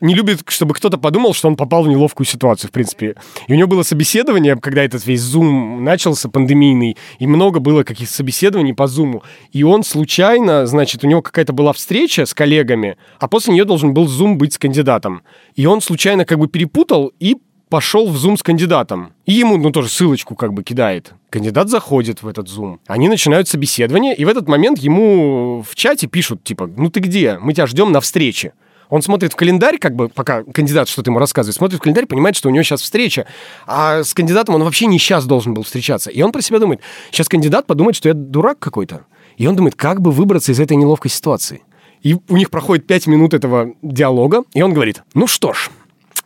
не 0.00 0.14
любит, 0.14 0.42
чтобы 0.48 0.74
кто-то 0.74 0.98
подумал, 0.98 1.34
что 1.34 1.48
он 1.48 1.56
попал 1.56 1.84
в 1.84 1.88
неловкую 1.88 2.26
ситуацию, 2.26 2.68
в 2.68 2.72
принципе. 2.72 3.16
И 3.46 3.52
у 3.52 3.56
него 3.56 3.68
было 3.68 3.82
собеседование, 3.82 4.56
когда 4.56 4.82
этот 4.82 5.06
весь 5.06 5.22
Zoom 5.22 5.80
начался, 5.80 6.28
пандемийный, 6.28 6.96
и 7.18 7.26
много 7.26 7.60
было 7.60 7.82
каких-то 7.82 8.14
собеседований 8.14 8.74
по 8.74 8.84
Zoom. 8.84 9.22
И 9.52 9.62
он 9.62 9.84
случайно, 9.84 10.66
значит, 10.66 11.04
у 11.04 11.06
него 11.06 11.22
какая-то 11.22 11.52
была 11.52 11.72
встреча 11.72 12.26
с 12.26 12.34
коллегами, 12.34 12.96
а 13.18 13.28
после 13.28 13.54
нее 13.54 13.64
должен 13.64 13.94
был 13.94 14.06
Zoom 14.06 14.34
быть 14.34 14.54
с 14.54 14.58
кандидатом. 14.58 15.22
И 15.54 15.66
он 15.66 15.80
случайно 15.80 16.24
как 16.24 16.38
бы 16.38 16.48
перепутал 16.48 17.12
и 17.18 17.36
пошел 17.68 18.06
в 18.06 18.16
Zoom 18.16 18.36
с 18.36 18.42
кандидатом. 18.42 19.14
И 19.24 19.32
ему, 19.32 19.56
ну, 19.56 19.70
тоже 19.70 19.88
ссылочку 19.88 20.34
как 20.34 20.52
бы 20.52 20.62
кидает. 20.62 21.14
Кандидат 21.32 21.70
заходит 21.70 22.22
в 22.22 22.28
этот 22.28 22.46
Zoom. 22.46 22.78
Они 22.86 23.08
начинают 23.08 23.48
собеседование, 23.48 24.14
и 24.14 24.22
в 24.26 24.28
этот 24.28 24.48
момент 24.48 24.78
ему 24.78 25.64
в 25.66 25.74
чате 25.74 26.06
пишут, 26.06 26.44
типа, 26.44 26.66
ну 26.76 26.90
ты 26.90 27.00
где? 27.00 27.38
Мы 27.40 27.54
тебя 27.54 27.66
ждем 27.66 27.90
на 27.90 28.02
встрече. 28.02 28.52
Он 28.90 29.00
смотрит 29.00 29.32
в 29.32 29.36
календарь, 29.36 29.78
как 29.78 29.96
бы, 29.96 30.10
пока 30.10 30.42
кандидат 30.42 30.90
что-то 30.90 31.10
ему 31.10 31.18
рассказывает, 31.18 31.56
смотрит 31.56 31.80
в 31.80 31.82
календарь, 31.82 32.04
понимает, 32.04 32.36
что 32.36 32.50
у 32.50 32.52
него 32.52 32.62
сейчас 32.62 32.82
встреча, 32.82 33.24
а 33.66 34.04
с 34.04 34.12
кандидатом 34.12 34.56
он 34.56 34.64
вообще 34.64 34.84
не 34.84 34.98
сейчас 34.98 35.24
должен 35.24 35.54
был 35.54 35.62
встречаться. 35.62 36.10
И 36.10 36.20
он 36.20 36.32
про 36.32 36.42
себя 36.42 36.58
думает, 36.58 36.82
сейчас 37.10 37.30
кандидат 37.30 37.66
подумает, 37.66 37.96
что 37.96 38.10
я 38.10 38.14
дурак 38.14 38.58
какой-то. 38.58 39.06
И 39.38 39.46
он 39.46 39.56
думает, 39.56 39.74
как 39.74 40.02
бы 40.02 40.10
выбраться 40.10 40.52
из 40.52 40.60
этой 40.60 40.76
неловкой 40.76 41.10
ситуации. 41.10 41.62
И 42.02 42.14
у 42.28 42.36
них 42.36 42.50
проходит 42.50 42.86
пять 42.86 43.06
минут 43.06 43.32
этого 43.32 43.72
диалога, 43.80 44.44
и 44.52 44.60
он 44.60 44.74
говорит, 44.74 45.02
ну 45.14 45.26
что 45.26 45.54
ж, 45.54 45.70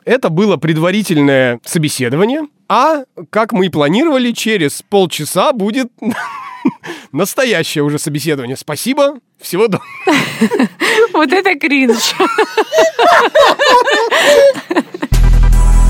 это 0.06 0.30
было 0.30 0.56
предварительное 0.56 1.60
собеседование, 1.64 2.46
а, 2.68 3.02
как 3.28 3.52
мы 3.52 3.66
и 3.66 3.68
планировали, 3.68 4.32
через 4.32 4.82
полчаса 4.88 5.52
будет 5.52 5.92
настоящее 7.12 7.84
уже 7.84 7.98
собеседование. 7.98 8.56
Спасибо, 8.56 9.18
всего 9.38 9.66
доброго. 9.66 9.84
Вот 11.12 11.32
это 11.32 11.58
кринж. 11.58 12.14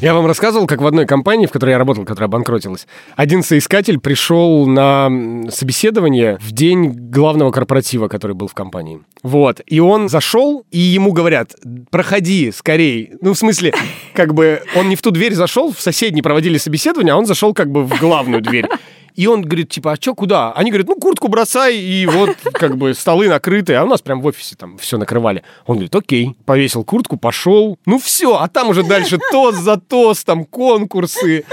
Я 0.00 0.14
вам 0.14 0.24
рассказывал, 0.24 0.66
как 0.66 0.80
в 0.80 0.86
одной 0.86 1.04
компании, 1.04 1.44
в 1.44 1.50
которой 1.50 1.72
я 1.72 1.78
работал, 1.78 2.06
которая 2.06 2.28
обанкротилась, 2.28 2.86
один 3.16 3.42
соискатель 3.42 4.00
пришел 4.00 4.66
на 4.66 5.10
собеседование 5.50 6.38
в 6.40 6.52
день 6.52 6.92
главного 7.10 7.50
корпоратива, 7.50 8.08
который 8.08 8.34
был 8.34 8.48
в 8.48 8.54
компании. 8.54 9.00
Вот. 9.22 9.60
И 9.66 9.78
он 9.78 10.08
зашел, 10.08 10.64
и 10.70 10.78
ему 10.78 11.12
говорят, 11.12 11.54
проходи 11.90 12.50
скорей. 12.50 13.12
Ну, 13.20 13.34
в 13.34 13.38
смысле, 13.38 13.74
как 14.14 14.32
бы 14.32 14.62
он 14.74 14.88
не 14.88 14.96
в 14.96 15.02
ту 15.02 15.10
дверь 15.10 15.34
зашел, 15.34 15.70
в 15.70 15.80
соседней 15.82 16.22
проводили 16.22 16.56
собеседование, 16.56 17.12
а 17.12 17.18
он 17.18 17.26
зашел 17.26 17.52
как 17.52 17.70
бы 17.70 17.84
в 17.84 18.00
главную 18.00 18.40
дверь. 18.40 18.68
И 19.14 19.26
он 19.26 19.42
говорит, 19.42 19.70
типа, 19.70 19.92
а 19.92 19.96
что, 19.96 20.14
куда? 20.14 20.52
Они 20.52 20.70
говорят, 20.70 20.88
ну, 20.88 20.96
куртку 20.96 21.28
бросай, 21.28 21.76
и 21.76 22.06
вот, 22.06 22.36
как 22.52 22.76
бы, 22.76 22.94
столы 22.94 23.28
накрыты. 23.28 23.74
А 23.74 23.84
у 23.84 23.88
нас 23.88 24.00
прям 24.02 24.20
в 24.20 24.26
офисе 24.26 24.56
там 24.56 24.78
все 24.78 24.98
накрывали. 24.98 25.42
Он 25.66 25.76
говорит, 25.76 25.94
окей. 25.94 26.36
Повесил 26.44 26.84
куртку, 26.84 27.16
пошел. 27.16 27.78
Ну, 27.86 27.98
все. 27.98 28.36
А 28.36 28.48
там 28.48 28.68
уже 28.68 28.82
дальше 28.82 29.18
тост 29.30 29.58
за 29.58 29.76
тостом, 29.76 30.44
конкурсы, 30.44 31.44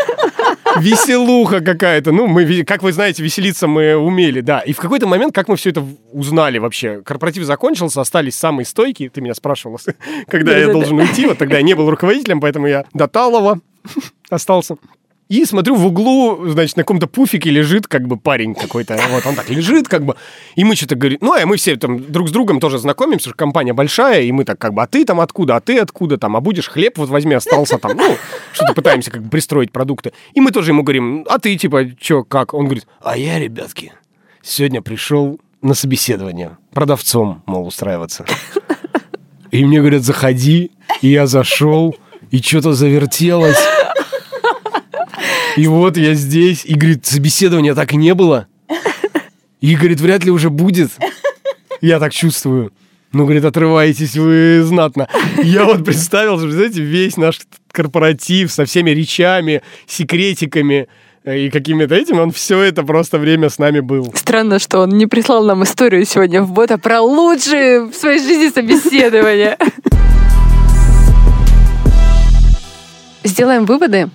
веселуха 0.79 1.61
какая-то. 1.61 2.11
Ну, 2.11 2.27
мы, 2.27 2.63
как 2.63 2.83
вы 2.83 2.91
знаете, 2.91 3.23
веселиться 3.23 3.67
мы 3.67 3.95
умели, 3.95 4.41
да. 4.41 4.59
И 4.59 4.73
в 4.73 4.77
какой-то 4.77 5.07
момент, 5.07 5.33
как 5.33 5.47
мы 5.47 5.55
все 5.55 5.71
это 5.71 5.85
узнали 6.11 6.57
вообще? 6.57 7.01
Корпоратив 7.01 7.43
закончился, 7.43 8.01
остались 8.01 8.35
самые 8.35 8.65
стойкие. 8.65 9.09
Ты 9.09 9.21
меня 9.21 9.33
спрашивала, 9.33 9.79
когда 10.27 10.57
я 10.57 10.71
должен 10.71 10.99
уйти. 10.99 11.25
Вот 11.25 11.37
тогда 11.37 11.57
я 11.57 11.63
не 11.63 11.73
был 11.73 11.89
руководителем, 11.89 12.39
поэтому 12.41 12.67
я 12.67 12.85
до 12.93 13.07
Талова 13.07 13.59
остался. 14.29 14.77
И 15.29 15.43
смотрю, 15.43 15.75
в 15.75 15.85
углу, 15.85 16.47
значит, 16.47 16.77
на 16.77 16.83
каком-то 16.83 17.07
пуфике 17.07 17.49
лежит 17.49 17.87
как 17.87 18.07
бы 18.07 18.17
парень 18.17 18.55
какой-то. 18.55 18.97
Вот 19.11 19.25
он 19.25 19.35
так 19.35 19.49
лежит 19.49 19.87
как 19.89 20.05
бы. 20.05 20.15
И 20.55 20.63
мы 20.63 20.75
что-то 20.75 20.95
говорим... 20.95 21.17
Ну, 21.21 21.33
а 21.33 21.45
мы 21.45 21.57
все 21.57 21.75
там 21.75 22.11
друг 22.11 22.29
с 22.29 22.31
другом 22.31 22.59
тоже 22.61 22.77
знакомимся, 22.77 23.33
компания 23.33 23.73
большая, 23.73 24.21
и 24.21 24.31
мы 24.31 24.45
так 24.45 24.57
как 24.57 24.73
бы, 24.73 24.81
а 24.81 24.87
ты 24.87 25.03
там 25.03 25.19
откуда, 25.19 25.57
а 25.57 25.59
ты 25.59 25.79
откуда 25.79 26.17
там, 26.17 26.37
а 26.37 26.41
будешь 26.41 26.69
хлеб 26.69 26.97
вот 26.97 27.09
возьми, 27.09 27.35
остался 27.35 27.77
там. 27.77 27.97
Ну, 27.97 28.15
что-то 28.53 28.73
пытаемся 28.73 29.11
как 29.11 29.23
бы 29.23 29.29
пристроить 29.29 29.71
продукты. 29.71 30.13
И 30.33 30.39
мы 30.39 30.51
тоже 30.51 30.71
ему 30.71 30.83
говорим, 30.83 31.25
а 31.29 31.39
ты 31.39 31.57
типа, 31.57 31.87
что, 31.99 32.23
как? 32.23 32.53
Он 32.53 32.65
говорит, 32.65 32.87
а 33.01 33.17
я, 33.17 33.37
ребятки, 33.37 33.91
сегодня 34.41 34.81
пришел 34.81 35.39
на 35.61 35.73
собеседование 35.73 36.57
продавцом, 36.71 37.43
мол, 37.45 37.67
устраиваться. 37.67 38.25
И 39.51 39.65
мне 39.65 39.79
говорят, 39.79 40.03
заходи. 40.03 40.71
И 41.01 41.09
я 41.09 41.27
зашел, 41.27 41.95
и 42.31 42.41
что-то 42.41 42.73
завертелось. 42.73 43.57
И 45.57 45.65
вот 45.65 45.97
я 45.97 46.13
здесь. 46.13 46.63
И, 46.65 46.75
говорит, 46.75 47.05
собеседования 47.05 47.73
так 47.73 47.91
и 47.91 47.97
не 47.97 48.13
было. 48.13 48.47
И, 49.59 49.75
говорит, 49.75 49.99
вряд 49.99 50.23
ли 50.23 50.29
уже 50.29 50.51
будет. 50.51 50.91
Я 51.81 51.99
так 51.99 52.13
чувствую. 52.13 52.71
Ну, 53.11 53.23
говорит, 53.23 53.43
отрываетесь 53.43 54.15
вы 54.15 54.61
знатно. 54.63 55.07
Я 55.41 55.65
вот 55.65 55.83
представил, 55.83 56.37
что, 56.37 56.51
знаете, 56.51 56.81
весь 56.81 57.17
наш 57.17 57.39
корпоратив 57.71 58.51
со 58.51 58.65
всеми 58.65 58.91
речами, 58.91 59.63
секретиками 59.87 60.87
э, 61.23 61.45
и 61.45 61.49
какими-то 61.49 61.95
этими, 61.95 62.19
он 62.19 62.31
все 62.31 62.61
это 62.61 62.83
просто 62.83 63.17
время 63.17 63.49
с 63.49 63.57
нами 63.57 63.79
был. 63.79 64.13
Странно, 64.13 64.59
что 64.59 64.79
он 64.79 64.89
не 64.89 65.07
прислал 65.07 65.43
нам 65.43 65.63
историю 65.63 66.05
сегодня 66.05 66.43
в 66.43 66.51
бота 66.51 66.77
про 66.77 67.01
лучшие 67.01 67.85
в 67.85 67.95
своей 67.95 68.19
жизни 68.19 68.49
собеседования. 68.49 69.57
Сделаем 73.23 73.65
выводы? 73.65 74.09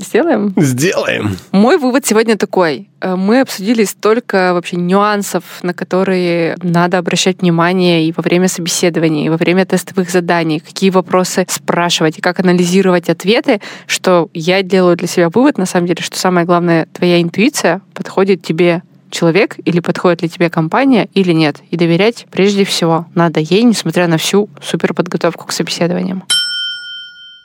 Сделаем? 0.00 0.54
Сделаем. 0.56 1.36
Мой 1.52 1.78
вывод 1.78 2.06
сегодня 2.06 2.36
такой. 2.36 2.88
Э, 3.00 3.16
Мы 3.16 3.40
обсудили 3.40 3.84
столько 3.84 4.52
вообще 4.54 4.76
нюансов, 4.76 5.44
на 5.62 5.74
которые 5.74 6.56
надо 6.62 6.98
обращать 6.98 7.42
внимание 7.42 8.06
и 8.06 8.12
во 8.16 8.22
время 8.22 8.48
собеседования, 8.48 9.26
и 9.26 9.28
во 9.28 9.36
время 9.36 9.66
тестовых 9.66 10.10
заданий, 10.10 10.60
какие 10.60 10.90
вопросы 10.90 11.46
спрашивать, 11.48 12.18
и 12.18 12.22
как 12.22 12.40
анализировать 12.40 13.08
ответы, 13.08 13.60
что 13.86 14.30
я 14.32 14.62
делаю 14.62 14.96
для 14.96 15.06
себя 15.06 15.28
вывод, 15.28 15.58
на 15.58 15.66
самом 15.66 15.86
деле, 15.86 16.02
что 16.02 16.18
самое 16.18 16.46
главное, 16.46 16.86
твоя 16.92 17.20
интуиция 17.20 17.82
подходит 17.94 18.42
тебе 18.42 18.82
человек 19.10 19.56
или 19.64 19.80
подходит 19.80 20.22
ли 20.22 20.28
тебе 20.28 20.48
компания 20.48 21.08
или 21.14 21.32
нет. 21.32 21.56
И 21.70 21.76
доверять 21.76 22.26
прежде 22.30 22.64
всего 22.64 23.06
надо 23.14 23.40
ей, 23.40 23.64
несмотря 23.64 24.06
на 24.06 24.16
всю 24.16 24.48
суперподготовку 24.62 25.46
к 25.46 25.52
собеседованиям. 25.52 26.24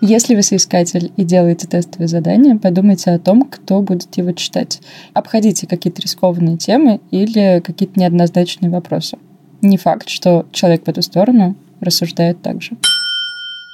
Если 0.08 0.36
вы 0.36 0.44
соискатель 0.44 1.12
и 1.18 1.24
делаете 1.24 1.66
тестовые 1.66 2.08
задания, 2.08 2.56
подумайте 2.58 3.10
о 3.10 3.18
том, 3.18 3.42
кто 3.42 3.82
будет 3.82 4.16
его 4.18 4.34
читать. 4.34 4.80
Обходите 5.16 5.66
какие-то 5.66 6.00
рискованные 6.00 6.58
темы 6.58 7.02
или 7.10 7.60
какие-то 7.66 8.00
неоднозначные 8.00 8.70
вопросы. 8.70 9.18
Не 9.64 9.78
факт, 9.78 10.10
что 10.10 10.46
человек 10.52 10.84
по 10.84 10.94
ту 10.94 11.02
сторону 11.02 11.56
рассуждает 11.80 12.40
так 12.44 12.62
же. 12.62 12.78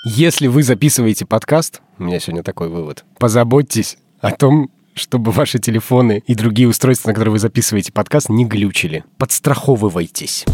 Если 0.05 0.47
вы 0.47 0.63
записываете 0.63 1.25
подкаст, 1.25 1.81
у 1.99 2.03
меня 2.03 2.21
сегодня 2.21 2.43
такой 2.43 2.69
вывод, 2.69 3.03
позаботьтесь 3.17 3.97
о 4.21 4.31
том, 4.31 4.71
чтобы 4.93 5.33
ваши 5.33 5.59
телефоны 5.59 6.23
и 6.25 6.33
другие 6.33 6.69
устройства, 6.69 7.09
на 7.09 7.13
которые 7.13 7.33
вы 7.33 7.39
записываете 7.39 7.91
подкаст, 7.91 8.29
не 8.29 8.45
глючили. 8.45 9.03
Подстраховывайтесь. 9.17 10.45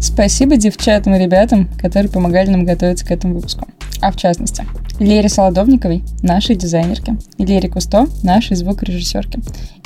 Спасибо 0.00 0.56
девчатам 0.56 1.14
и 1.14 1.18
ребятам, 1.18 1.68
которые 1.78 2.10
помогали 2.10 2.48
нам 2.48 2.64
готовиться 2.64 3.06
к 3.06 3.10
этому 3.10 3.34
выпуску. 3.34 3.68
А 4.00 4.10
в 4.10 4.16
частности, 4.16 4.64
Лере 4.98 5.28
Солодовниковой, 5.28 6.02
нашей 6.22 6.56
дизайнерке, 6.56 7.16
и 7.36 7.44
Лере 7.44 7.68
Кусто, 7.68 8.06
нашей 8.22 8.56
звукорежиссерке, 8.56 9.40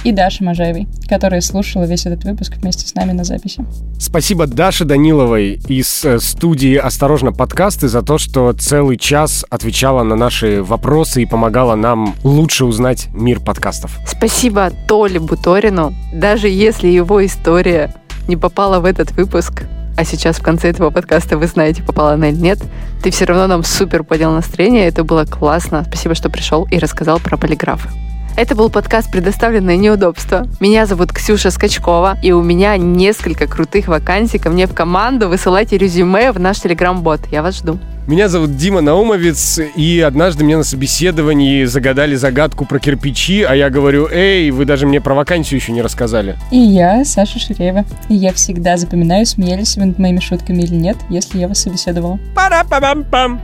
и 0.04 0.12
Даше 0.12 0.44
Можаевой, 0.44 0.86
которая 1.08 1.40
слушала 1.40 1.84
весь 1.84 2.06
этот 2.06 2.24
выпуск 2.24 2.54
вместе 2.56 2.86
с 2.86 2.94
нами 2.94 3.12
на 3.12 3.24
записи. 3.24 3.64
Спасибо 3.98 4.46
Даше 4.46 4.84
Даниловой 4.84 5.60
из 5.66 6.04
э, 6.04 6.20
студии 6.20 6.76
«Осторожно, 6.76 7.32
подкасты» 7.32 7.88
за 7.88 8.02
то, 8.02 8.18
что 8.18 8.52
целый 8.52 8.96
час 8.96 9.44
отвечала 9.50 10.04
на 10.04 10.14
наши 10.14 10.62
вопросы 10.62 11.22
и 11.22 11.26
помогала 11.26 11.74
нам 11.74 12.14
лучше 12.22 12.64
узнать 12.64 13.08
мир 13.12 13.40
подкастов. 13.40 13.98
Спасибо 14.06 14.70
Толе 14.86 15.18
Буторину. 15.18 15.92
Даже 16.12 16.48
если 16.48 16.88
его 16.88 17.24
история 17.24 17.92
не 18.28 18.36
попала 18.36 18.80
в 18.80 18.84
этот 18.84 19.12
выпуск, 19.12 19.64
а 19.96 20.04
сейчас 20.04 20.36
в 20.36 20.42
конце 20.42 20.70
этого 20.70 20.90
подкаста 20.90 21.38
вы 21.38 21.46
знаете, 21.46 21.82
попала 21.82 22.12
она 22.12 22.28
или 22.30 22.36
нет, 22.36 22.58
ты 23.02 23.10
все 23.10 23.24
равно 23.24 23.46
нам 23.46 23.64
супер 23.64 24.04
поднял 24.04 24.32
настроение, 24.32 24.86
это 24.86 25.04
было 25.04 25.24
классно. 25.24 25.84
Спасибо, 25.86 26.14
что 26.14 26.30
пришел 26.30 26.66
и 26.70 26.78
рассказал 26.78 27.18
про 27.18 27.36
полиграфы. 27.36 27.88
Это 28.36 28.56
был 28.56 28.68
подкаст 28.68 29.12
«Предоставленное 29.12 29.76
неудобство». 29.76 30.48
Меня 30.58 30.86
зовут 30.86 31.12
Ксюша 31.12 31.52
Скачкова, 31.52 32.18
и 32.20 32.32
у 32.32 32.42
меня 32.42 32.76
несколько 32.76 33.46
крутых 33.46 33.86
вакансий 33.86 34.38
ко 34.38 34.50
мне 34.50 34.66
в 34.66 34.74
команду. 34.74 35.28
Высылайте 35.28 35.78
резюме 35.78 36.32
в 36.32 36.40
наш 36.40 36.58
телеграм-бот. 36.58 37.28
Я 37.30 37.42
вас 37.42 37.58
жду. 37.58 37.78
Меня 38.06 38.28
зовут 38.28 38.58
Дима 38.58 38.82
Наумовец, 38.82 39.58
и 39.76 40.00
однажды 40.00 40.44
мне 40.44 40.58
на 40.58 40.62
собеседовании 40.62 41.64
загадали 41.64 42.16
загадку 42.16 42.66
про 42.66 42.78
кирпичи, 42.78 43.42
а 43.44 43.54
я 43.54 43.70
говорю, 43.70 44.06
эй, 44.12 44.50
вы 44.50 44.66
даже 44.66 44.86
мне 44.86 45.00
про 45.00 45.14
вакансию 45.14 45.58
еще 45.58 45.72
не 45.72 45.80
рассказали. 45.80 46.36
И 46.50 46.58
я, 46.58 47.02
Саша 47.06 47.38
Ширеева. 47.38 47.86
И 48.10 48.14
я 48.14 48.34
всегда 48.34 48.76
запоминаю, 48.76 49.24
смеялись 49.24 49.76
вы 49.76 49.86
над 49.86 49.98
моими 49.98 50.20
шутками 50.20 50.62
или 50.64 50.74
нет, 50.74 50.98
если 51.08 51.38
я 51.38 51.48
вас 51.48 51.62
собеседовала. 51.62 52.18
Пара-па-пам-пам! 52.36 53.40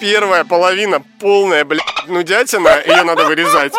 Первая 0.00 0.44
половина 0.44 1.02
полная, 1.20 1.66
блядь, 1.66 1.82
нудятина, 2.08 2.80
ее 2.86 3.02
надо 3.02 3.26
вырезать. 3.26 3.74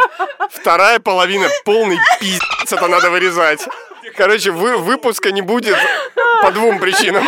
Вторая 0.52 1.00
половина 1.00 1.48
полный 1.66 1.98
пиздец, 2.20 2.72
это 2.72 2.88
надо 2.88 3.10
вырезать. 3.10 3.62
Короче, 4.16 4.52
вы, 4.52 4.78
выпуска 4.78 5.32
не 5.32 5.42
будет 5.42 5.76
по 6.42 6.52
двум 6.52 6.80
причинам. 6.80 7.24